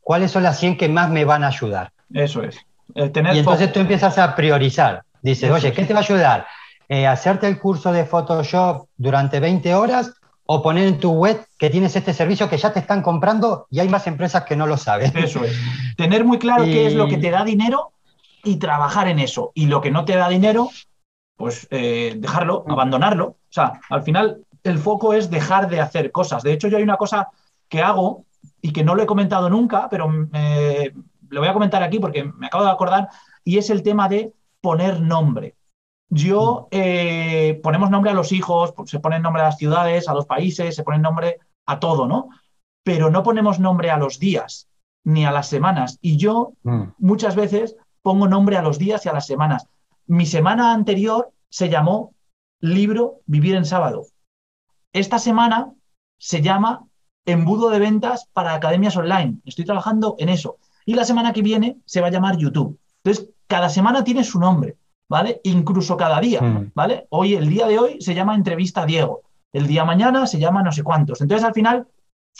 cuáles 0.00 0.30
son 0.30 0.42
las 0.42 0.58
100 0.58 0.76
que 0.76 0.88
más 0.88 1.10
me 1.10 1.24
van 1.24 1.44
a 1.44 1.48
ayudar. 1.48 1.92
Eso 2.12 2.42
es. 2.42 2.58
y 2.94 3.02
entonces 3.02 3.72
tú 3.72 3.80
empiezas 3.80 4.18
a 4.18 4.36
priorizar. 4.36 5.02
Dices, 5.22 5.50
oye, 5.50 5.72
¿qué 5.72 5.84
te 5.84 5.94
va 5.94 6.00
a 6.00 6.02
ayudar? 6.02 6.46
Eh, 6.88 7.06
¿Hacerte 7.06 7.48
el 7.48 7.58
curso 7.58 7.92
de 7.92 8.04
Photoshop 8.04 8.88
durante 8.96 9.40
20 9.40 9.74
horas 9.74 10.12
o 10.46 10.62
poner 10.62 10.86
en 10.86 11.00
tu 11.00 11.12
web 11.12 11.42
que 11.58 11.70
tienes 11.70 11.96
este 11.96 12.12
servicio 12.12 12.50
que 12.50 12.58
ya 12.58 12.72
te 12.74 12.80
están 12.80 13.00
comprando 13.00 13.66
y 13.70 13.80
hay 13.80 13.88
más 13.88 14.06
empresas 14.06 14.44
que 14.44 14.54
no 14.54 14.66
lo 14.66 14.76
saben? 14.76 15.16
Eso 15.16 15.44
es. 15.44 15.58
Tener 15.96 16.24
muy 16.24 16.38
claro 16.38 16.64
qué 16.64 16.86
es 16.86 16.94
lo 16.94 17.08
que 17.08 17.16
te 17.16 17.30
da 17.30 17.42
dinero 17.42 17.92
y 18.44 18.56
trabajar 18.56 19.08
en 19.08 19.18
eso. 19.18 19.50
Y 19.54 19.66
lo 19.66 19.80
que 19.80 19.90
no 19.90 20.04
te 20.04 20.14
da 20.14 20.28
dinero, 20.28 20.68
pues 21.36 21.66
eh, 21.70 22.14
dejarlo, 22.18 22.64
mm. 22.66 22.70
abandonarlo. 22.70 23.26
O 23.26 23.38
sea, 23.48 23.80
al 23.88 24.02
final 24.02 24.44
el 24.64 24.78
foco 24.78 25.14
es 25.14 25.30
dejar 25.30 25.68
de 25.68 25.80
hacer 25.80 26.10
cosas. 26.10 26.42
De 26.42 26.52
hecho, 26.52 26.68
yo 26.68 26.78
hay 26.78 26.82
una 26.82 26.96
cosa 26.96 27.28
que 27.68 27.82
hago 27.82 28.24
y 28.60 28.72
que 28.72 28.82
no 28.82 28.94
lo 28.94 29.02
he 29.02 29.06
comentado 29.06 29.48
nunca, 29.48 29.88
pero 29.88 30.10
lo 30.10 31.40
voy 31.40 31.48
a 31.48 31.52
comentar 31.52 31.82
aquí 31.82 31.98
porque 31.98 32.24
me 32.24 32.46
acabo 32.46 32.64
de 32.64 32.70
acordar, 32.70 33.08
y 33.44 33.58
es 33.58 33.70
el 33.70 33.82
tema 33.82 34.08
de 34.08 34.32
poner 34.60 35.00
nombre. 35.00 35.56
Yo 36.08 36.62
mm. 36.62 36.66
eh, 36.70 37.60
ponemos 37.62 37.90
nombre 37.90 38.10
a 38.10 38.14
los 38.14 38.32
hijos, 38.32 38.72
se 38.86 39.00
pone 39.00 39.20
nombre 39.20 39.42
a 39.42 39.46
las 39.46 39.58
ciudades, 39.58 40.08
a 40.08 40.14
los 40.14 40.26
países, 40.26 40.74
se 40.74 40.82
pone 40.82 40.98
nombre 40.98 41.38
a 41.66 41.78
todo, 41.78 42.06
¿no? 42.06 42.30
Pero 42.82 43.10
no 43.10 43.22
ponemos 43.22 43.58
nombre 43.58 43.90
a 43.90 43.98
los 43.98 44.18
días 44.18 44.68
ni 45.04 45.26
a 45.26 45.32
las 45.32 45.48
semanas. 45.48 45.98
Y 46.00 46.16
yo 46.16 46.54
mm. 46.62 46.84
muchas 46.98 47.36
veces 47.36 47.76
pongo 48.02 48.28
nombre 48.28 48.56
a 48.56 48.62
los 48.62 48.78
días 48.78 49.04
y 49.04 49.08
a 49.08 49.12
las 49.12 49.26
semanas. 49.26 49.66
Mi 50.06 50.26
semana 50.26 50.72
anterior 50.72 51.30
se 51.48 51.68
llamó 51.68 52.14
libro 52.60 53.20
Vivir 53.26 53.56
en 53.56 53.64
sábado. 53.64 54.06
Esta 54.94 55.18
semana 55.18 55.72
se 56.18 56.40
llama 56.40 56.86
embudo 57.26 57.68
de 57.68 57.80
ventas 57.80 58.28
para 58.32 58.54
academias 58.54 58.96
online. 58.96 59.40
Estoy 59.44 59.64
trabajando 59.64 60.14
en 60.18 60.28
eso. 60.28 60.58
Y 60.86 60.94
la 60.94 61.04
semana 61.04 61.32
que 61.32 61.42
viene 61.42 61.78
se 61.84 62.00
va 62.00 62.06
a 62.06 62.10
llamar 62.10 62.36
YouTube. 62.38 62.78
Entonces, 63.02 63.28
cada 63.48 63.68
semana 63.68 64.04
tiene 64.04 64.22
su 64.22 64.38
nombre, 64.38 64.76
¿vale? 65.08 65.40
Incluso 65.42 65.96
cada 65.96 66.20
día, 66.20 66.40
mm. 66.40 66.72
¿vale? 66.74 67.06
Hoy, 67.10 67.34
el 67.34 67.48
día 67.48 67.66
de 67.66 67.78
hoy, 67.78 68.00
se 68.00 68.14
llama 68.14 68.36
entrevista 68.36 68.82
a 68.82 68.86
Diego. 68.86 69.22
El 69.52 69.66
día 69.66 69.84
mañana 69.84 70.28
se 70.28 70.38
llama 70.38 70.62
no 70.62 70.70
sé 70.70 70.84
cuántos. 70.84 71.20
Entonces, 71.20 71.44
al 71.44 71.54
final, 71.54 71.88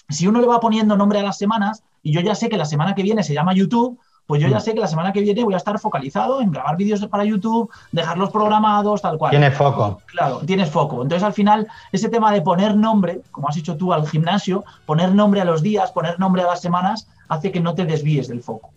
si 0.09 0.29
uno 0.29 0.41
le 0.41 0.47
va 0.47 0.61
poniendo 0.61 0.97
nombre 0.97 1.19
a 1.19 1.25
las 1.25 1.39
semanas, 1.39 1.83
y 2.03 2.13
yo 2.13 2.21
ya 2.21 2.37
sé 2.37 2.49
que 2.49 2.57
la 2.57 2.67
semana 2.67 2.95
que 2.95 3.03
viene 3.03 3.25
se 3.25 3.35
llama 3.35 3.55
YouTube, 3.55 3.99
pues 4.27 4.41
yo 4.41 4.49
ya 4.49 4.57
mm. 4.57 4.61
sé 4.61 4.75
que 4.75 4.81
la 4.81 4.87
semana 4.87 5.13
que 5.13 5.21
viene 5.21 5.45
voy 5.45 5.55
a 5.55 5.59
estar 5.59 5.79
focalizado 5.79 6.41
en 6.41 6.51
grabar 6.51 6.77
vídeos 6.77 7.05
para 7.07 7.25
YouTube, 7.25 7.71
dejarlos 7.93 8.31
programados, 8.31 9.03
tal 9.03 9.19
cual. 9.19 9.31
Tienes 9.31 9.55
foco. 9.55 10.01
Claro, 10.07 10.41
tienes 10.47 10.71
foco. 10.71 11.03
Entonces, 11.03 11.23
al 11.23 11.35
final, 11.35 11.69
ese 11.93 12.09
tema 12.09 12.33
de 12.33 12.41
poner 12.41 12.75
nombre, 12.77 13.21
como 13.31 13.49
has 13.49 13.55
dicho 13.55 13.77
tú 13.77 13.93
al 13.93 14.09
gimnasio, 14.09 14.65
poner 14.87 15.13
nombre 15.15 15.43
a 15.43 15.45
los 15.45 15.63
días, 15.63 15.93
poner 15.93 16.19
nombre 16.19 16.43
a 16.43 16.47
las 16.47 16.63
semanas, 16.63 17.09
hace 17.29 17.53
que 17.53 17.61
no 17.61 17.75
te 17.75 17.85
desvíes 17.85 18.29
del 18.29 18.43
foco. 18.43 18.71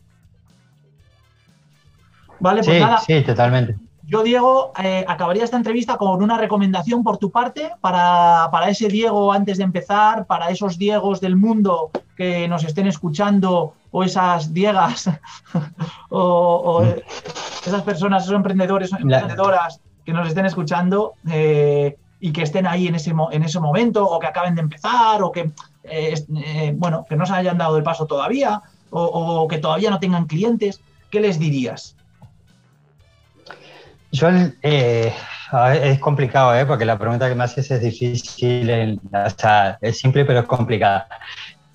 Vale, 2.39 2.61
pues 2.63 2.79
nada. 2.79 2.99
Sí, 2.99 3.21
totalmente. 3.21 3.77
Yo, 4.03 4.23
Diego, 4.23 4.71
eh, 4.81 5.03
acabaría 5.07 5.43
esta 5.43 5.57
entrevista 5.57 5.97
con 5.97 6.23
una 6.23 6.37
recomendación 6.37 7.03
por 7.03 7.17
tu 7.17 7.29
parte 7.29 7.71
para, 7.81 8.47
para, 8.51 8.69
ese 8.69 8.87
Diego 8.87 9.33
antes 9.33 9.57
de 9.57 9.65
empezar, 9.65 10.25
para 10.25 10.49
esos 10.49 10.77
Diegos 10.77 11.19
del 11.19 11.35
mundo 11.35 11.91
que 12.15 12.47
nos 12.47 12.63
estén 12.63 12.87
escuchando 12.87 13.73
o 13.97 14.03
esas 14.03 14.53
Diegas 14.53 15.09
o, 16.09 16.83
esas 17.65 17.81
personas, 17.81 18.23
esos 18.23 18.35
emprendedores, 18.35 18.91
emprendedoras 18.93 19.81
que 20.05 20.13
nos 20.13 20.27
estén 20.27 20.45
escuchando 20.45 21.15
eh, 21.29 21.97
y 22.19 22.31
que 22.31 22.43
estén 22.43 22.67
ahí 22.67 22.87
en 22.87 22.95
ese, 22.95 23.13
en 23.31 23.43
ese 23.43 23.59
momento 23.59 24.07
o 24.07 24.19
que 24.19 24.27
acaben 24.27 24.55
de 24.55 24.61
empezar 24.61 25.23
o 25.23 25.31
que, 25.31 25.51
eh, 25.83 26.73
bueno, 26.75 27.05
que 27.09 27.15
no 27.15 27.25
se 27.25 27.33
hayan 27.33 27.57
dado 27.57 27.77
el 27.77 27.83
paso 27.83 28.05
todavía 28.05 28.61
o, 28.91 29.03
o 29.03 29.47
que 29.47 29.57
todavía 29.57 29.89
no 29.89 29.99
tengan 29.99 30.27
clientes, 30.27 30.79
¿qué 31.09 31.19
les 31.19 31.39
dirías? 31.39 31.95
Yo, 34.11 34.29
eh, 34.61 35.13
es 35.81 35.99
complicado, 35.99 36.55
¿eh? 36.55 36.65
porque 36.65 36.85
la 36.85 36.97
pregunta 36.97 37.27
que 37.27 37.35
me 37.35 37.43
haces 37.43 37.69
es 37.71 37.81
difícil, 37.81 38.99
o 39.13 39.29
sea, 39.29 39.77
es 39.81 39.99
simple 39.99 40.23
pero 40.25 40.39
es 40.39 40.45
complicada. 40.45 41.07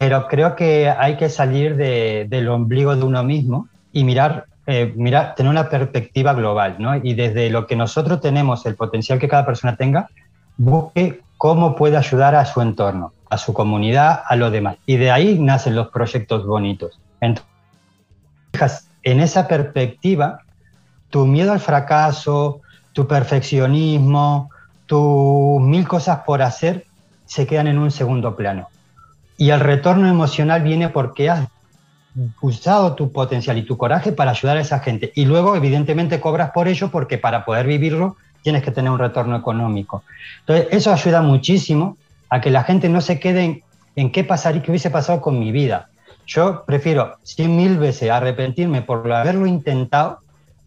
Pero 0.03 0.26
creo 0.26 0.57
que 0.57 0.90
hay 0.90 1.16
que 1.16 1.28
salir 1.28 1.76
del 1.76 2.48
ombligo 2.48 2.96
de 2.96 3.05
uno 3.05 3.22
mismo 3.22 3.68
y 3.92 4.03
mirar, 4.03 4.46
eh, 4.66 4.92
mirar, 4.96 5.36
tener 5.36 5.48
una 5.48 5.68
perspectiva 5.68 6.34
global, 6.34 6.74
¿no? 6.80 6.96
Y 6.96 7.14
desde 7.14 7.50
lo 7.50 7.68
que 7.68 7.76
nosotros 7.76 8.20
tenemos, 8.20 8.66
el 8.66 8.74
potencial 8.74 9.20
que 9.20 9.28
cada 9.28 9.46
persona 9.46 9.76
tenga, 9.76 10.09
busque 10.57 11.20
cómo 11.38 11.76
puede 11.76 11.96
ayudar 11.96 12.34
a 12.34 12.44
su 12.44 12.61
entorno, 12.61 13.12
a 13.30 13.38
su 13.38 13.55
comunidad, 13.55 14.24
a 14.26 14.34
los 14.34 14.50
demás. 14.50 14.74
Y 14.86 14.96
de 14.96 15.12
ahí 15.12 15.38
nacen 15.38 15.76
los 15.76 15.90
proyectos 15.90 16.44
bonitos. 16.44 16.98
Entonces, 17.20 18.88
en 19.05 19.20
esa 19.20 19.46
perspectiva, 19.46 20.40
tu 21.11 21.26
miedo 21.26 21.53
al 21.53 21.61
fracaso, 21.61 22.61
tu 22.92 23.07
perfeccionismo, 23.07 24.50
tus 24.84 25.61
mil 25.61 25.86
cosas 25.86 26.22
por 26.26 26.42
hacer 26.42 26.86
se 27.24 27.46
quedan 27.46 27.68
en 27.68 27.78
un 27.78 27.92
segundo 27.92 28.34
plano. 28.34 28.66
Y 29.37 29.51
el 29.51 29.61
retorno 29.61 30.09
emocional 30.09 30.62
viene 30.62 30.89
porque 30.89 31.30
has 31.30 31.49
usado 32.41 32.95
tu 32.95 33.11
potencial 33.11 33.57
y 33.59 33.62
tu 33.62 33.76
coraje 33.76 34.12
para 34.12 34.33
ayudar 34.33 34.57
a 34.57 34.61
esa 34.61 34.80
gente. 34.80 35.12
Y 35.14 35.24
luego, 35.24 35.57
evidentemente, 35.57 36.20
cobras 36.20 36.51
por 36.51 36.68
ello 36.68 36.91
porque 36.91 37.18
para 37.18 37.45
poder 37.45 37.66
vivirlo 37.66 38.16
tienes 38.43 38.62
que 38.62 38.70
tener 38.70 38.91
un 38.91 38.99
retorno 38.99 39.37
económico. 39.37 40.03
Entonces, 40.41 40.68
eso 40.70 40.93
ayuda 40.93 41.22
muchísimo 41.22 41.97
a 42.28 42.41
que 42.41 42.51
la 42.51 42.64
gente 42.64 42.89
no 42.89 43.01
se 43.01 43.20
quede 43.20 43.62
en, 43.95 44.11
qué 44.11 44.24
pasaría, 44.24 44.62
qué 44.62 44.70
hubiese 44.70 44.91
pasado 44.91 45.20
con 45.20 45.39
mi 45.39 45.53
vida. 45.53 45.89
Yo 46.26 46.64
prefiero 46.64 47.16
cien 47.22 47.57
mil 47.57 47.78
veces 47.78 48.11
arrepentirme 48.11 48.83
por 48.83 49.11
haberlo 49.12 49.47
intentado 49.47 50.20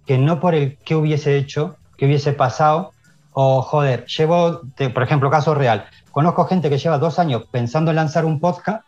que 0.05 0.18
no 0.18 0.39
por 0.39 0.53
el 0.53 0.78
que 0.78 0.95
hubiese 0.95 1.38
hecho, 1.38 1.76
que 1.97 2.05
hubiese 2.05 2.34
pasado, 2.34 2.93
o 3.38 3.61
joder, 3.61 4.05
llevo, 4.05 4.61
por 4.93 5.03
ejemplo, 5.03 5.29
caso 5.29 5.53
real, 5.53 5.86
conozco 6.11 6.45
gente 6.45 6.69
que 6.69 6.77
lleva 6.77 6.97
dos 6.97 7.19
años 7.19 7.43
pensando 7.51 7.91
en 7.91 7.97
lanzar 7.97 8.23
un 8.23 8.39
podcast 8.39 8.86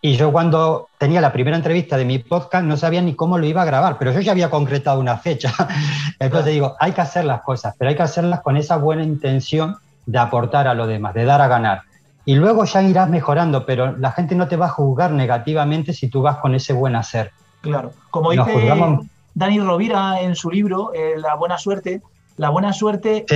y 0.00 0.16
yo 0.16 0.30
cuando 0.30 0.88
tenía 0.96 1.20
la 1.20 1.32
primera 1.32 1.56
entrevista 1.56 1.96
de 1.96 2.04
mi 2.04 2.20
podcast 2.20 2.64
no 2.64 2.76
sabía 2.76 3.02
ni 3.02 3.16
cómo 3.16 3.36
lo 3.36 3.46
iba 3.46 3.62
a 3.62 3.64
grabar, 3.64 3.98
pero 3.98 4.12
yo 4.12 4.20
ya 4.20 4.30
había 4.30 4.48
concretado 4.48 5.00
una 5.00 5.18
fecha. 5.18 5.52
Entonces 6.20 6.52
digo, 6.52 6.76
hay 6.78 6.92
que 6.92 7.00
hacer 7.00 7.24
las 7.24 7.42
cosas, 7.42 7.74
pero 7.76 7.88
hay 7.88 7.96
que 7.96 8.02
hacerlas 8.04 8.42
con 8.42 8.56
esa 8.56 8.76
buena 8.76 9.02
intención 9.02 9.76
de 10.06 10.18
aportar 10.18 10.68
a 10.68 10.74
los 10.74 10.86
demás, 10.86 11.12
de 11.12 11.24
dar 11.24 11.40
a 11.40 11.48
ganar. 11.48 11.82
Y 12.24 12.36
luego 12.36 12.64
ya 12.66 12.82
irás 12.82 13.08
mejorando, 13.08 13.66
pero 13.66 13.96
la 13.96 14.12
gente 14.12 14.36
no 14.36 14.46
te 14.46 14.56
va 14.56 14.66
a 14.66 14.70
juzgar 14.70 15.10
negativamente 15.10 15.92
si 15.92 16.06
tú 16.06 16.22
vas 16.22 16.36
con 16.36 16.54
ese 16.54 16.74
buen 16.74 16.94
hacer. 16.94 17.32
Claro, 17.60 17.92
como 18.10 18.30
dice, 18.30 18.72
Dani 19.34 19.58
Rovira 19.58 20.20
en 20.20 20.36
su 20.36 20.48
libro, 20.48 20.92
eh, 20.94 21.14
La 21.18 21.34
buena 21.34 21.58
suerte, 21.58 22.00
la 22.40 22.48
buena 22.48 22.72
suerte 22.72 23.26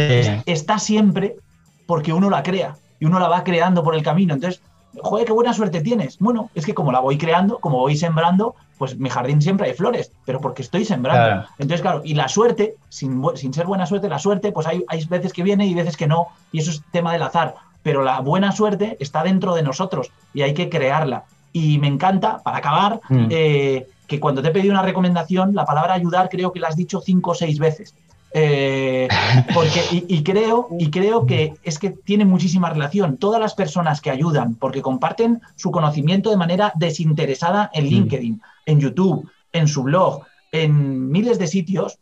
está 0.47 0.79
siempre 0.79 1.37
porque 1.85 2.15
uno 2.15 2.31
la 2.31 2.43
crea 2.43 2.77
y 2.99 3.05
uno 3.05 3.19
la 3.19 3.29
va 3.29 3.45
creando 3.45 3.85
por 3.85 3.95
el 3.95 4.03
camino. 4.03 4.33
Entonces, 4.33 4.63
joder, 5.03 5.27
qué 5.27 5.33
buena 5.33 5.53
suerte 5.53 5.83
tienes. 5.83 6.19
Bueno, 6.19 6.49
es 6.55 6.65
que 6.65 6.73
como 6.73 6.91
la 6.91 7.01
voy 7.01 7.19
creando, 7.19 7.59
como 7.59 7.81
voy 7.81 7.99
sembrando, 7.99 8.55
pues 8.79 8.99
mi 8.99 9.11
jardín 9.11 9.43
siempre 9.43 9.67
hay 9.69 9.75
flores, 9.75 10.11
pero 10.25 10.41
porque 10.41 10.63
estoy 10.63 10.87
sembrando. 10.87 11.47
Entonces, 11.59 11.83
claro, 11.83 12.01
y 12.03 12.15
la 12.15 12.29
suerte, 12.29 12.77
sin, 12.89 13.23
ser 13.53 13.67
buena 13.67 13.85
suerte, 13.85 14.09
la 14.09 14.19
suerte, 14.19 14.53
pues 14.53 14.67
hay, 14.67 14.83
hay 14.89 15.05
veces 15.05 15.35
que 15.35 15.43
viene 15.43 15.67
y 15.67 15.75
veces 15.75 15.99
que 15.99 16.07
no, 16.07 16.29
y 16.51 16.61
eso 16.61 16.71
es 16.71 16.83
tema 16.91 17.13
del 17.13 17.25
azar. 17.25 17.57
Pero 17.83 18.05
la 18.05 18.21
buena 18.21 18.53
suerte 18.53 18.97
está 19.01 19.23
dentro 19.23 19.55
de 19.55 19.65
nosotros 19.65 20.13
y 20.33 20.41
hay 20.41 20.55
que 20.55 20.71
crearla. 20.71 21.25
Y 21.53 21.77
me 21.77 21.89
encanta, 21.89 22.39
para 22.43 22.57
acabar, 22.57 23.01
mm. 23.11 23.27
eh, 23.29 23.87
que 24.07 24.19
cuando 24.19 24.41
te 24.41 24.49
he 24.49 24.51
pedido 24.51 24.73
una 24.73 24.83
recomendación, 24.83 25.55
la 25.55 25.67
palabra 25.67 25.93
ayudar 25.93 26.31
creo 26.31 26.53
que 26.53 26.61
la 26.61 26.69
has 26.69 26.77
dicho 26.77 27.03
cinco 27.03 27.33
o 27.33 27.35
seis 27.35 27.59
veces. 27.59 27.95
Eh, 28.37 29.07
porque, 29.55 29.81
y, 29.93 30.25
creo, 30.25 30.67
y 30.77 30.91
creo 30.91 31.25
que 31.25 31.55
es 31.63 31.79
que 31.79 31.91
tiene 31.91 32.25
muchísima 32.25 32.69
relación. 32.69 33.17
Todas 33.17 33.41
las 33.41 33.55
personas 33.55 34.01
que 34.01 34.11
ayudan, 34.11 34.57
porque 34.57 34.83
comparten 34.83 35.41
su 35.55 35.71
conocimiento 35.71 36.31
de 36.31 36.37
manera 36.37 36.73
desinteresada 36.75 37.71
en 37.73 37.85
mm. 37.85 37.89
LinkedIn, 37.89 38.43
en 38.67 38.81
YouTube, 38.81 39.31
en 39.53 39.69
su 39.69 39.85
blog, 39.85 40.25
en 40.51 41.11
miles 41.11 41.39
de 41.39 41.47
sitios, 41.47 41.99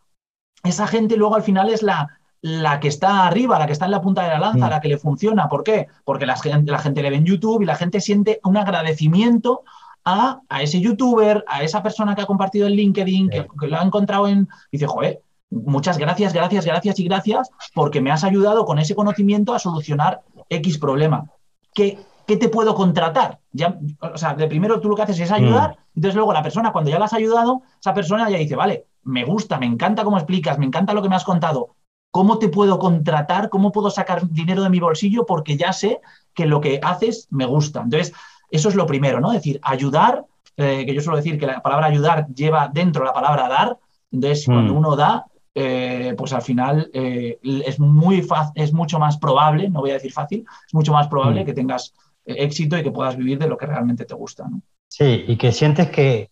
esa 0.63 0.87
gente 0.87 1.17
luego 1.17 1.35
al 1.35 1.43
final 1.43 1.69
es 1.69 1.83
la, 1.83 2.17
la 2.41 2.79
que 2.79 2.87
está 2.87 3.27
arriba, 3.27 3.59
la 3.59 3.67
que 3.67 3.73
está 3.73 3.85
en 3.85 3.91
la 3.91 4.01
punta 4.01 4.23
de 4.23 4.29
la 4.29 4.39
lanza, 4.39 4.65
mm. 4.65 4.69
la 4.71 4.81
que 4.81 4.87
le 4.87 4.97
funciona. 4.97 5.47
¿Por 5.47 5.63
qué? 5.63 5.87
Porque 6.03 6.25
la 6.25 6.35
gente, 6.35 6.71
la 6.71 6.79
gente 6.79 7.03
le 7.03 7.11
ve 7.11 7.17
en 7.17 7.25
YouTube 7.25 7.61
y 7.61 7.65
la 7.65 7.75
gente 7.75 8.01
siente 8.01 8.39
un 8.43 8.57
agradecimiento 8.57 9.61
a, 10.03 10.41
ese 10.61 10.81
youtuber, 10.81 11.45
a 11.47 11.61
esa 11.61 11.83
persona 11.83 12.15
que 12.15 12.23
ha 12.23 12.25
compartido 12.25 12.65
en 12.65 12.73
LinkedIn, 12.73 13.29
que, 13.29 13.67
lo 13.67 13.77
ha 13.77 13.83
encontrado 13.83 14.27
en... 14.27 14.49
dice, 14.71 14.87
joder, 14.87 15.21
muchas 15.53 15.97
gracias, 15.97 16.33
gracias, 16.33 16.65
gracias 16.65 16.99
y 16.99 17.03
gracias 17.05 17.49
porque 17.73 18.01
me 18.01 18.11
has 18.11 18.23
ayudado 18.23 18.65
con 18.65 18.79
ese 18.79 18.95
conocimiento 18.95 19.53
a 19.53 19.59
solucionar 19.59 20.21
X 20.49 20.77
problema. 20.77 21.29
¿Qué, 21.73 21.99
qué 22.27 22.37
te 22.37 22.49
puedo 22.49 22.75
contratar? 22.75 23.39
Ya, 23.51 23.77
o 23.99 24.17
sea, 24.17 24.33
de 24.35 24.47
primero 24.47 24.79
tú 24.79 24.89
lo 24.89 24.95
que 24.95 25.03
haces 25.03 25.19
es 25.19 25.31
ayudar, 25.31 25.71
mm. 25.71 25.97
entonces 25.97 26.15
luego 26.15 26.33
la 26.33 26.43
persona, 26.43 26.71
cuando 26.71 26.91
ya 26.91 26.99
la 26.99 27.05
has 27.05 27.13
ayudado, 27.13 27.61
esa 27.79 27.93
persona 27.93 28.29
ya 28.29 28.37
dice, 28.37 28.55
vale, 28.55 28.85
me 29.03 29.25
gusta, 29.25 29.57
me 29.57 29.65
encanta 29.65 30.03
cómo 30.03 30.17
explicas, 30.17 30.57
me 30.57 30.65
encanta 30.65 30.93
lo 30.93 31.01
que 31.01 31.09
me 31.09 31.15
has 31.15 31.23
contado. 31.23 31.75
¿Cómo 32.11 32.37
te 32.37 32.49
puedo 32.49 32.77
contratar? 32.77 33.49
¿Cómo 33.49 33.71
puedo 33.71 33.89
sacar 33.89 34.29
dinero 34.29 34.61
de 34.61 34.69
mi 34.69 34.79
bolsillo? 34.79 35.25
Porque 35.25 35.57
ya 35.57 35.73
sé 35.73 35.99
que 36.33 36.45
lo 36.45 36.61
que 36.61 36.79
haces 36.83 37.27
me 37.31 37.45
gusta. 37.45 37.81
Entonces, 37.81 38.13
eso 38.51 38.69
es 38.69 38.75
lo 38.75 38.85
primero, 38.85 39.19
¿no? 39.19 39.31
Es 39.31 39.39
decir, 39.39 39.59
ayudar 39.63 40.23
eh, 40.55 40.85
que 40.85 40.93
yo 40.93 41.01
suelo 41.01 41.17
decir 41.17 41.39
que 41.39 41.47
la 41.47 41.61
palabra 41.61 41.87
ayudar 41.87 42.27
lleva 42.27 42.69
dentro 42.71 43.03
la 43.03 43.13
palabra 43.13 43.47
dar. 43.47 43.77
Entonces, 44.11 44.45
cuando 44.45 44.73
mm. 44.73 44.77
uno 44.77 44.95
da, 44.95 45.25
eh, 45.55 46.15
pues 46.17 46.33
al 46.33 46.41
final 46.41 46.89
eh, 46.93 47.39
es, 47.43 47.79
muy 47.79 48.25
es 48.55 48.73
mucho 48.73 48.99
más 48.99 49.17
probable, 49.17 49.69
no 49.69 49.81
voy 49.81 49.91
a 49.91 49.95
decir 49.95 50.11
fácil, 50.11 50.45
es 50.65 50.73
mucho 50.73 50.93
más 50.93 51.07
probable 51.07 51.43
mm. 51.43 51.45
que 51.45 51.53
tengas 51.53 51.93
éxito 52.25 52.77
y 52.77 52.83
que 52.83 52.91
puedas 52.91 53.17
vivir 53.17 53.37
de 53.37 53.47
lo 53.47 53.57
que 53.57 53.65
realmente 53.65 54.05
te 54.05 54.15
gusta. 54.15 54.45
Sí, 54.87 55.25
y 55.27 55.35
que 55.37 55.51
sientes 55.51 55.89
que 55.89 56.29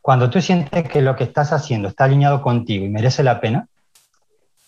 cuando 0.00 0.30
tú 0.30 0.40
sientes 0.40 0.88
que 0.88 1.02
lo 1.02 1.16
que 1.16 1.24
estás 1.24 1.52
haciendo 1.52 1.88
está 1.88 2.04
alineado 2.04 2.42
contigo 2.42 2.84
y 2.84 2.88
merece 2.88 3.22
la 3.22 3.40
pena, 3.40 3.68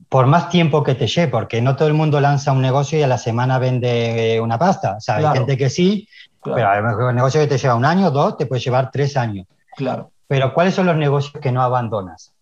por 0.08 0.26
más 0.26 0.48
tiempo 0.48 0.82
que 0.82 0.94
te 0.94 1.06
lleve, 1.06 1.28
porque 1.28 1.62
no 1.62 1.76
todo 1.76 1.88
el 1.88 1.94
mundo 1.94 2.20
lanza 2.20 2.52
un 2.52 2.60
negocio 2.60 2.98
y 2.98 3.02
a 3.02 3.06
la 3.06 3.18
semana 3.18 3.58
vende 3.58 4.40
una 4.42 4.58
pasta. 4.58 4.96
O 4.96 5.00
sea, 5.00 5.16
hay 5.16 5.38
gente 5.38 5.56
que 5.56 5.70
sí, 5.70 6.08
pero 6.42 7.08
un 7.08 7.14
negocio 7.14 7.40
que 7.40 7.46
te 7.46 7.58
lleva 7.58 7.74
un 7.74 7.84
año, 7.84 8.10
dos, 8.10 8.36
te 8.36 8.46
puede 8.46 8.60
llevar 8.60 8.90
tres 8.90 9.16
años. 9.16 9.46
Claro. 9.76 10.10
Pero 10.26 10.52
¿cuáles 10.52 10.74
son 10.74 10.86
los 10.86 10.96
negocios 10.96 11.40
que 11.40 11.52
no 11.52 11.62
abandonas? 11.62 12.32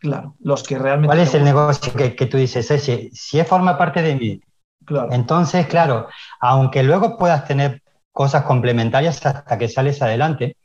Claro, 0.00 0.34
los 0.40 0.62
que 0.62 0.78
realmente... 0.78 1.08
¿Cuál 1.08 1.20
es 1.20 1.34
el 1.34 1.44
negocio 1.44 1.92
que, 1.92 2.16
que 2.16 2.26
tú 2.26 2.38
dices, 2.38 2.70
ese, 2.70 3.10
si 3.12 3.38
es 3.38 3.46
forma 3.46 3.76
parte 3.76 4.02
de 4.02 4.16
mí? 4.16 4.40
Claro. 4.84 5.12
Entonces, 5.12 5.66
claro, 5.66 6.08
aunque 6.40 6.82
luego 6.82 7.18
puedas 7.18 7.46
tener 7.46 7.82
cosas 8.10 8.44
complementarias 8.44 9.24
hasta 9.24 9.58
que 9.58 9.68
sales 9.68 10.00
adelante, 10.00 10.56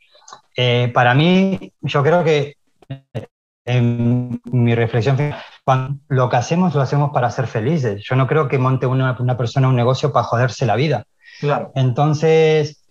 eh, 0.56 0.90
para 0.94 1.14
mí, 1.14 1.74
yo 1.82 2.02
creo 2.02 2.24
que 2.24 2.56
en 3.66 4.40
mi 4.46 4.76
reflexión, 4.76 5.18
cuando 5.64 6.00
lo 6.08 6.30
que 6.30 6.38
hacemos 6.38 6.74
lo 6.76 6.82
hacemos 6.82 7.12
para 7.12 7.32
ser 7.32 7.48
felices. 7.48 8.04
Yo 8.08 8.16
no 8.16 8.28
creo 8.28 8.48
que 8.48 8.60
monte 8.60 8.86
una, 8.86 9.16
una 9.20 9.38
persona 9.38 9.68
un 9.68 9.76
negocio 9.76 10.14
para 10.14 10.26
joderse 10.26 10.66
la 10.66 10.76
vida. 10.76 11.06
Claro. 11.40 11.72
Entonces, 11.76 12.86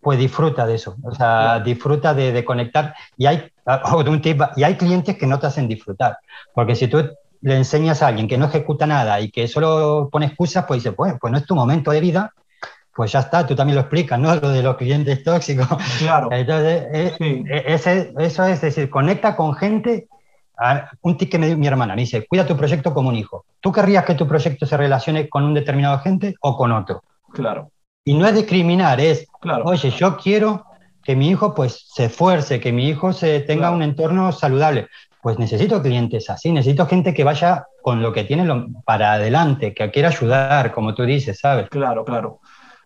pues 0.00 0.18
disfruta 0.18 0.66
de 0.66 0.76
eso, 0.76 0.96
o 1.02 1.14
sea, 1.14 1.60
disfruta 1.60 2.14
de, 2.14 2.32
de, 2.32 2.44
conectar. 2.44 2.94
Y 3.18 3.26
hay, 3.26 3.50
un 4.06 4.20
tip, 4.20 4.40
y 4.56 4.62
hay 4.62 4.76
clientes 4.76 5.16
que 5.16 5.26
no 5.26 5.38
te 5.38 5.46
hacen 5.46 5.68
disfrutar, 5.68 6.18
porque 6.54 6.74
si 6.74 6.88
tú 6.88 7.08
le 7.40 7.56
enseñas 7.56 8.02
a 8.02 8.08
alguien 8.08 8.26
que 8.26 8.38
no 8.38 8.46
ejecuta 8.46 8.86
nada 8.86 9.20
y 9.20 9.30
que 9.30 9.48
solo 9.48 10.08
pone 10.10 10.26
excusas, 10.26 10.64
pues 10.66 10.82
dice, 10.82 10.92
pues, 10.92 11.14
pues 11.20 11.30
no 11.30 11.38
es 11.38 11.44
tu 11.44 11.54
momento 11.54 11.90
de 11.90 12.00
vida, 12.00 12.32
pues 12.94 13.12
ya 13.12 13.20
está, 13.20 13.46
tú 13.46 13.54
también 13.54 13.74
lo 13.74 13.82
explicas, 13.82 14.18
¿no? 14.18 14.34
Lo 14.40 14.48
de 14.48 14.62
los 14.62 14.76
clientes 14.76 15.22
tóxicos. 15.22 15.66
Claro. 15.98 16.28
Entonces, 16.30 16.84
eh, 16.92 17.16
eh, 17.20 17.64
ese, 17.66 18.14
eso 18.18 18.46
es 18.46 18.60
decir, 18.60 18.88
conecta 18.88 19.36
con 19.36 19.54
gente. 19.54 20.08
Un 21.02 21.16
tip 21.16 21.32
que 21.32 21.38
me 21.38 21.48
dio 21.48 21.58
mi 21.58 21.66
hermana 21.66 21.96
me 21.96 22.02
dice, 22.02 22.24
cuida 22.28 22.46
tu 22.46 22.56
proyecto 22.56 22.94
como 22.94 23.08
un 23.08 23.16
hijo. 23.16 23.44
¿Tú 23.58 23.72
querrías 23.72 24.04
que 24.04 24.14
tu 24.14 24.28
proyecto 24.28 24.66
se 24.66 24.76
relacione 24.76 25.28
con 25.28 25.42
un 25.42 25.52
determinado 25.52 25.98
gente 25.98 26.36
o 26.40 26.56
con 26.56 26.70
otro? 26.70 27.02
Claro. 27.32 27.72
Y 28.04 28.14
no 28.14 28.24
es 28.24 28.34
discriminar, 28.34 29.00
es, 29.00 29.26
claro. 29.40 29.64
oye, 29.64 29.90
yo 29.90 30.16
quiero 30.16 30.64
que 31.04 31.14
mi 31.14 31.28
hijo 31.28 31.54
pues 31.54 31.86
se 31.92 32.06
esfuerce, 32.06 32.60
que 32.60 32.72
mi 32.72 32.88
hijo 32.88 33.12
se 33.12 33.40
tenga 33.40 33.70
un 33.70 33.82
entorno 33.82 34.32
saludable. 34.32 34.88
Pues 35.22 35.38
necesito 35.38 35.80
clientes 35.80 36.28
así, 36.28 36.52
necesito 36.52 36.86
gente 36.86 37.14
que 37.14 37.24
vaya 37.24 37.66
con 37.82 38.02
lo 38.02 38.12
que 38.12 38.24
tiene 38.24 38.46
para 38.84 39.14
adelante, 39.14 39.72
que 39.74 39.90
quiera 39.90 40.08
ayudar, 40.08 40.72
como 40.72 40.94
tú 40.94 41.04
dices, 41.04 41.38
¿sabes? 41.40 41.68
Claro, 41.70 42.04
claro. 42.04 42.40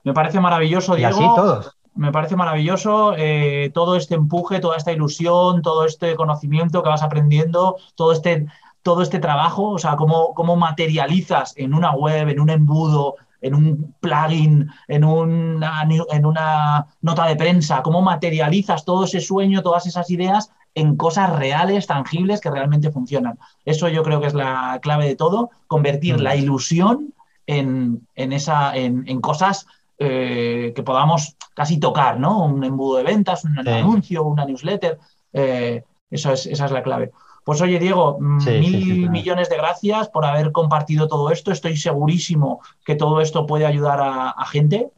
Me 0.05 0.13
parece 0.13 0.41
maravilloso, 0.41 0.95
Diego. 0.95 1.21
Y 1.21 1.25
así 1.25 1.35
todos. 1.35 1.77
Me 1.95 2.13
parece 2.13 2.37
maravilloso 2.37 3.15
eh, 3.17 3.71
todo 3.75 3.97
este 3.97 4.15
empuje, 4.15 4.61
toda 4.61 4.77
esta 4.77 4.93
ilusión, 4.93 5.63
todo 5.63 5.85
este 5.85 6.15
conocimiento 6.15 6.83
que 6.85 6.89
vas 6.89 7.03
aprendiendo, 7.03 7.77
todo 7.97 8.13
este, 8.13 8.47
todo 8.83 9.03
este 9.03 9.19
trabajo, 9.19 9.71
o 9.71 9.79
sea, 9.79 9.97
cómo, 9.97 10.33
cómo 10.35 10.55
materializas 10.55 11.55
en 11.57 11.75
una 11.75 11.91
web, 11.91 12.29
en 12.29 12.39
un 12.39 12.51
embudo, 12.51 13.17
en 13.41 13.55
un 13.55 13.95
plugin, 14.01 14.69
en 14.89 15.05
una, 15.05 15.87
en 16.11 16.27
una 16.27 16.87
nota 17.03 17.27
de 17.27 17.37
prensa, 17.37 17.83
cómo 17.83 18.03
materializas 18.03 18.85
todo 18.85 19.05
ese 19.05 19.21
sueño, 19.21 19.63
todas 19.63 19.87
esas 19.87 20.11
ideas 20.11 20.51
en 20.75 20.97
cosas 20.97 21.31
reales, 21.37 21.87
tangibles, 21.87 22.41
que 22.41 22.51
realmente 22.51 22.91
funcionan. 22.91 23.39
Eso 23.65 23.89
yo 23.89 24.03
creo 24.03 24.21
que 24.21 24.29
es 24.29 24.35
la 24.35 24.79
clave 24.83 25.07
de 25.07 25.17
todo, 25.17 25.51
convertir 25.67 26.21
la 26.21 26.37
ilusión 26.37 27.15
en, 27.47 28.07
esa, 28.15 28.77
en, 28.77 29.21
cosas 29.21 29.67
eh, 29.99 30.73
que 30.77 30.83
podamos 30.83 31.37
casi 31.55 31.79
tocar, 31.81 32.21
¿no? 32.21 32.45
Un 32.45 32.63
embudo 32.63 32.99
de 32.99 33.05
ventas, 33.05 33.45
un 33.45 33.59
anuncio, 33.59 34.23
una 34.25 34.45
newsletter. 34.45 34.99
Eh, 35.33 35.83
eso 36.11 36.33
es, 36.33 36.47
esa 36.47 36.67
es 36.67 36.71
la 36.71 36.83
clave. 36.83 37.11
Pues 37.49 37.63
oye, 37.63 37.79
Diego, 37.79 38.19
mm, 38.21 38.45
mil 38.61 39.09
millones 39.09 39.49
de 39.49 39.57
gracias 39.57 40.11
por 40.11 40.27
haber 40.27 40.53
compartido 40.53 41.09
todo 41.09 41.31
esto. 41.31 41.51
Estoy 41.51 41.79
segurísimo 41.79 42.61
que 42.85 42.95
todo 42.95 43.23
esto 43.23 43.47
puede 43.47 43.65
ayudar 43.65 44.01
a, 44.03 44.45
gente. 44.45 44.91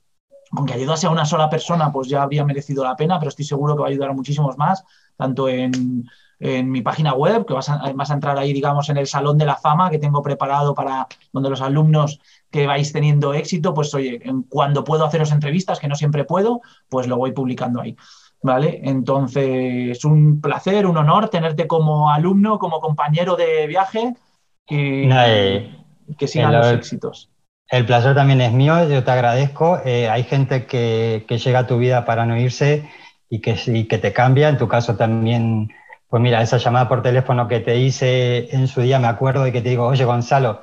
Aunque 0.51 0.75
ayudase 0.75 1.07
a 1.07 1.11
una 1.11 1.25
sola 1.25 1.49
persona, 1.49 1.93
pues 1.93 2.09
ya 2.09 2.25
habría 2.25 2.45
merecido 2.45 2.83
la 2.83 2.97
pena, 2.97 3.21
pero 3.21 3.29
estoy 3.29 3.45
seguro 3.45 3.77
que 3.77 3.83
va 3.83 3.87
a 3.87 3.91
ayudar 3.91 4.11
a 4.11 4.15
muchísimos 4.15 4.59
más, 4.59 4.83
tanto 5.17 5.49
en, 5.49 6.05
mi 6.41 6.83
página 6.83 7.15
web, 7.15 7.47
que 7.47 7.55
vas 7.55 7.69
a, 7.69 7.85
a, 7.85 8.13
entrar 8.13 8.37
ahí, 8.37 8.53
digamos, 8.53 8.89
en 8.89 8.97
el 8.97 9.07
salón 9.07 9.39
de 9.39 9.45
la 9.45 9.55
fama 9.55 9.89
que 9.89 10.01
tengo 10.01 10.21
preparado 10.21 10.75
para 10.75 11.07
donde 11.33 11.51
los 11.51 11.61
alumnos 11.61 12.19
que 12.51 12.67
vais 12.67 12.93
teniendo 12.93 13.33
éxito, 13.33 13.75
pues 13.75 13.95
oye, 13.95 14.21
cuando 14.49 14.83
puedo 14.83 15.05
haceros 15.05 15.31
entrevistas, 15.31 15.79
que 15.79 15.87
no 15.87 15.95
siempre 15.95 16.25
puedo, 16.25 16.63
pues 16.89 17.07
lo 17.07 17.17
voy 17.17 17.31
publicando 17.31 17.81
ahí. 17.81 17.97
¿Vale? 18.43 18.81
Entonces, 18.85 20.05
un 20.05 20.41
placer, 20.41 20.87
un 20.87 20.97
honor 20.97 21.29
tenerte 21.29 21.67
como 21.67 22.11
alumno, 22.11 22.59
como 22.59 22.81
compañero 22.81 23.37
de 23.37 23.67
viaje 23.67 24.15
y 24.69 25.09
eh, 25.11 25.77
que 26.19 26.27
sigan 26.27 26.53
los 26.53 26.73
éxitos. 26.73 27.31
El 27.69 27.87
placer 27.87 28.15
también 28.15 28.41
es 28.41 28.53
mío, 28.53 28.89
yo 28.89 29.05
te 29.05 29.11
agradezco. 29.11 29.81
Eh, 29.85 30.09
hay 30.09 30.25
gente 30.25 30.67
que, 30.67 31.25
llega 31.29 31.61
a 31.61 31.67
tu 31.67 31.79
vida 31.79 32.05
para 32.05 32.27
no 32.27 32.37
irse 32.37 32.89
y 33.29 33.41
que, 33.41 33.57
y 33.67 33.85
que 33.85 33.99
te 33.99 34.13
cambia. 34.13 34.49
En 34.49 34.59
tu 34.59 34.67
caso 34.67 34.97
también, 34.97 35.71
pues 36.09 36.21
mira, 36.21 36.43
esa 36.43 36.57
llamada 36.57 36.89
por 36.89 37.03
teléfono 37.03 37.47
que 37.47 37.61
te 37.61 37.79
hice 37.79 38.55
en 38.55 38.67
su 38.67 38.81
día, 38.81 38.99
me 38.99 39.07
acuerdo 39.07 39.47
y 39.47 39.53
que 39.53 39.61
te 39.61 39.69
digo, 39.69 39.87
oye 39.87 40.05
Gonzalo, 40.05 40.63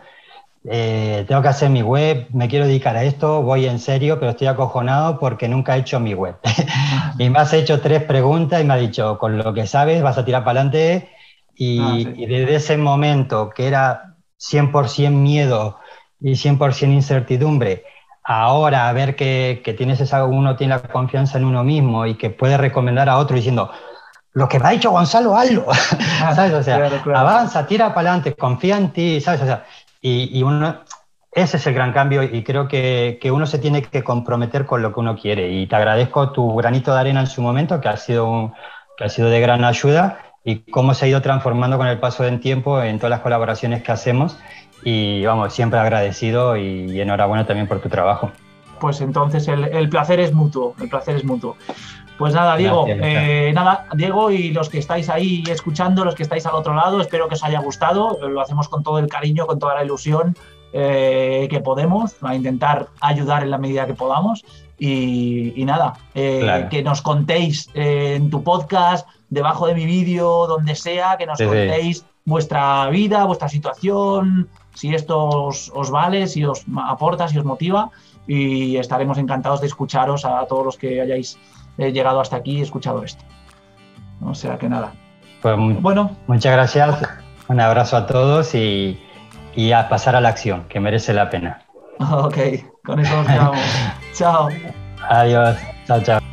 eh, 0.65 1.25
tengo 1.27 1.41
que 1.41 1.47
hacer 1.47 1.69
mi 1.69 1.81
web, 1.81 2.27
me 2.31 2.47
quiero 2.47 2.65
dedicar 2.65 2.95
a 2.95 3.03
esto, 3.03 3.41
voy 3.41 3.65
en 3.65 3.79
serio, 3.79 4.19
pero 4.19 4.31
estoy 4.31 4.47
acojonado 4.47 5.19
porque 5.19 5.47
nunca 5.47 5.75
he 5.75 5.79
hecho 5.79 5.99
mi 5.99 6.13
web. 6.13 6.35
y 7.19 7.29
me 7.29 7.39
has 7.39 7.53
hecho 7.53 7.79
tres 7.81 8.03
preguntas 8.03 8.61
y 8.61 8.65
me 8.65 8.73
ha 8.73 8.77
dicho, 8.77 9.17
con 9.17 9.37
lo 9.37 9.53
que 9.53 9.67
sabes 9.67 10.01
vas 10.01 10.17
a 10.17 10.25
tirar 10.25 10.43
para 10.43 10.61
adelante. 10.61 11.09
Y, 11.55 11.79
ah, 11.79 12.13
y, 12.15 12.25
desde 12.25 12.55
ese 12.55 12.77
momento 12.77 13.49
que 13.49 13.67
era 13.67 14.15
100% 14.39 15.11
miedo 15.11 15.79
y 16.19 16.33
100% 16.33 16.93
incertidumbre, 16.93 17.83
ahora 18.23 18.89
a 18.89 18.93
ver 18.93 19.15
que, 19.15 19.61
que, 19.63 19.73
tienes 19.73 20.01
esa, 20.01 20.25
uno 20.25 20.55
tiene 20.55 20.75
la 20.75 20.81
confianza 20.81 21.37
en 21.37 21.45
uno 21.45 21.63
mismo 21.63 22.05
y 22.05 22.15
que 22.15 22.29
puede 22.29 22.57
recomendar 22.57 23.09
a 23.09 23.17
otro 23.17 23.35
diciendo, 23.35 23.71
lo 24.37 24.47
que 24.47 24.59
me 24.59 24.67
ha 24.67 24.71
dicho 24.71 24.91
Gonzalo, 24.91 25.35
hazlo. 25.35 25.65
¿Sabes? 26.19 26.53
O 26.53 26.61
sea, 26.61 26.91
avanza, 27.15 27.65
tira 27.65 27.95
para 27.95 28.11
adelante, 28.11 28.35
confía 28.35 28.77
en 28.77 28.91
ti, 28.91 29.19
¿sabes? 29.19 29.41
O 29.41 29.45
sea, 29.45 29.65
y, 30.07 30.43
uno, 30.43 30.77
ese 31.31 31.57
es 31.57 31.67
el 31.67 31.73
gran 31.73 31.93
cambio 31.93 32.23
y 32.23 32.43
creo 32.43 32.67
que, 32.67 33.19
que, 33.21 33.31
uno 33.31 33.45
se 33.45 33.59
tiene 33.59 33.81
que 33.81 34.03
comprometer 34.03 34.65
con 34.65 34.81
lo 34.81 34.93
que 34.93 34.99
uno 34.99 35.17
quiere. 35.17 35.51
Y 35.51 35.67
te 35.67 35.75
agradezco 35.75 36.31
tu 36.31 36.55
granito 36.55 36.93
de 36.93 36.99
arena 36.99 37.21
en 37.21 37.27
su 37.27 37.41
momento, 37.41 37.81
que 37.81 37.89
ha 37.89 37.97
sido, 37.97 38.53
que 38.97 39.05
ha 39.05 39.09
sido 39.09 39.29
de 39.29 39.39
gran 39.39 39.63
ayuda 39.63 40.19
y 40.43 40.59
cómo 40.71 40.93
se 40.93 41.05
ha 41.05 41.07
ido 41.09 41.21
transformando 41.21 41.77
con 41.77 41.87
el 41.87 41.99
paso 41.99 42.23
del 42.23 42.39
tiempo 42.39 42.81
en 42.81 42.97
todas 42.97 43.11
las 43.11 43.19
colaboraciones 43.21 43.83
que 43.83 43.91
hacemos. 43.91 44.37
Y 44.83 45.25
vamos, 45.25 45.53
siempre 45.53 45.79
agradecido 45.79 46.55
y, 46.55 47.01
enhorabuena 47.01 47.45
también 47.45 47.67
por 47.67 47.79
tu 47.79 47.89
trabajo. 47.89 48.31
Pues 48.79 49.01
entonces 49.01 49.47
el, 49.47 49.65
el 49.65 49.89
placer 49.89 50.19
es 50.19 50.33
mutuo, 50.33 50.75
el 50.79 50.87
placer 50.87 51.15
es 51.15 51.25
mutuo. 51.25 51.57
Pues 52.17 52.33
nada, 52.33 52.57
Diego, 52.57 52.85
eh, 52.87 53.51
nada, 53.53 53.85
Diego 53.93 54.31
y 54.31 54.51
los 54.51 54.69
que 54.69 54.79
estáis 54.79 55.07
ahí 55.09 55.43
escuchando, 55.47 56.03
los 56.03 56.15
que 56.15 56.23
estáis 56.23 56.45
al 56.47 56.55
otro 56.55 56.73
lado, 56.73 56.99
espero 56.99 57.27
que 57.27 57.35
os 57.35 57.43
haya 57.43 57.59
gustado. 57.59 58.17
Lo 58.27 58.41
hacemos 58.41 58.69
con 58.69 58.81
todo 58.81 58.97
el 58.97 59.07
cariño, 59.07 59.45
con 59.45 59.59
toda 59.59 59.75
la 59.75 59.83
ilusión 59.83 60.35
eh, 60.73 61.47
que 61.49 61.59
podemos, 61.59 62.15
a 62.21 62.33
intentar 62.33 62.87
ayudar 63.01 63.43
en 63.43 63.51
la 63.51 63.59
medida 63.59 63.85
que 63.85 63.93
podamos. 63.93 64.43
Y, 64.79 65.63
nada, 65.65 65.93
eh, 66.13 66.67
que 66.69 66.83
nos 66.83 67.01
contéis 67.01 67.69
en 67.73 68.29
tu 68.29 68.43
podcast, 68.43 69.07
debajo 69.29 69.67
de 69.67 69.73
mi 69.73 69.85
vídeo, 69.85 70.47
donde 70.47 70.75
sea, 70.75 71.17
que 71.17 71.25
nos 71.25 71.39
contéis 71.39 72.05
vuestra 72.25 72.87
vida, 72.89 73.25
vuestra 73.25 73.49
situación, 73.49 74.49
si 74.75 74.93
esto 74.93 75.25
os, 75.27 75.71
os, 75.73 75.89
vale, 75.89 76.27
si 76.27 76.45
os 76.45 76.63
aporta, 76.77 77.27
si 77.27 77.37
os 77.37 77.45
motiva. 77.45 77.89
Y 78.27 78.75
estaremos 78.75 79.17
encantados 79.17 79.61
de 79.61 79.67
escucharos 79.67 80.25
a 80.25 80.45
todos 80.45 80.65
los 80.65 80.77
que 80.77 81.01
hayáis 81.01 81.39
he 81.77 81.91
llegado 81.91 82.19
hasta 82.19 82.37
aquí 82.37 82.57
y 82.57 82.59
he 82.59 82.63
escuchado 82.63 83.03
esto. 83.03 83.23
O 84.25 84.33
sea 84.33 84.57
que 84.57 84.69
nada. 84.69 84.93
Pues 85.41 85.55
bueno. 85.81 86.15
Muchas 86.27 86.53
gracias. 86.53 87.07
Un 87.47 87.61
abrazo 87.61 87.97
a 87.97 88.07
todos 88.07 88.55
y, 88.55 88.99
y 89.55 89.71
a 89.71 89.87
pasar 89.89 90.15
a 90.15 90.21
la 90.21 90.29
acción, 90.29 90.65
que 90.67 90.79
merece 90.79 91.13
la 91.13 91.29
pena. 91.29 91.61
Ok, 91.99 92.37
con 92.83 92.99
eso 92.99 93.15
nos 93.15 93.27
quedamos. 93.27 93.57
chao. 94.13 94.49
Adiós. 95.09 95.57
Chao, 95.85 96.01
chao. 96.01 96.26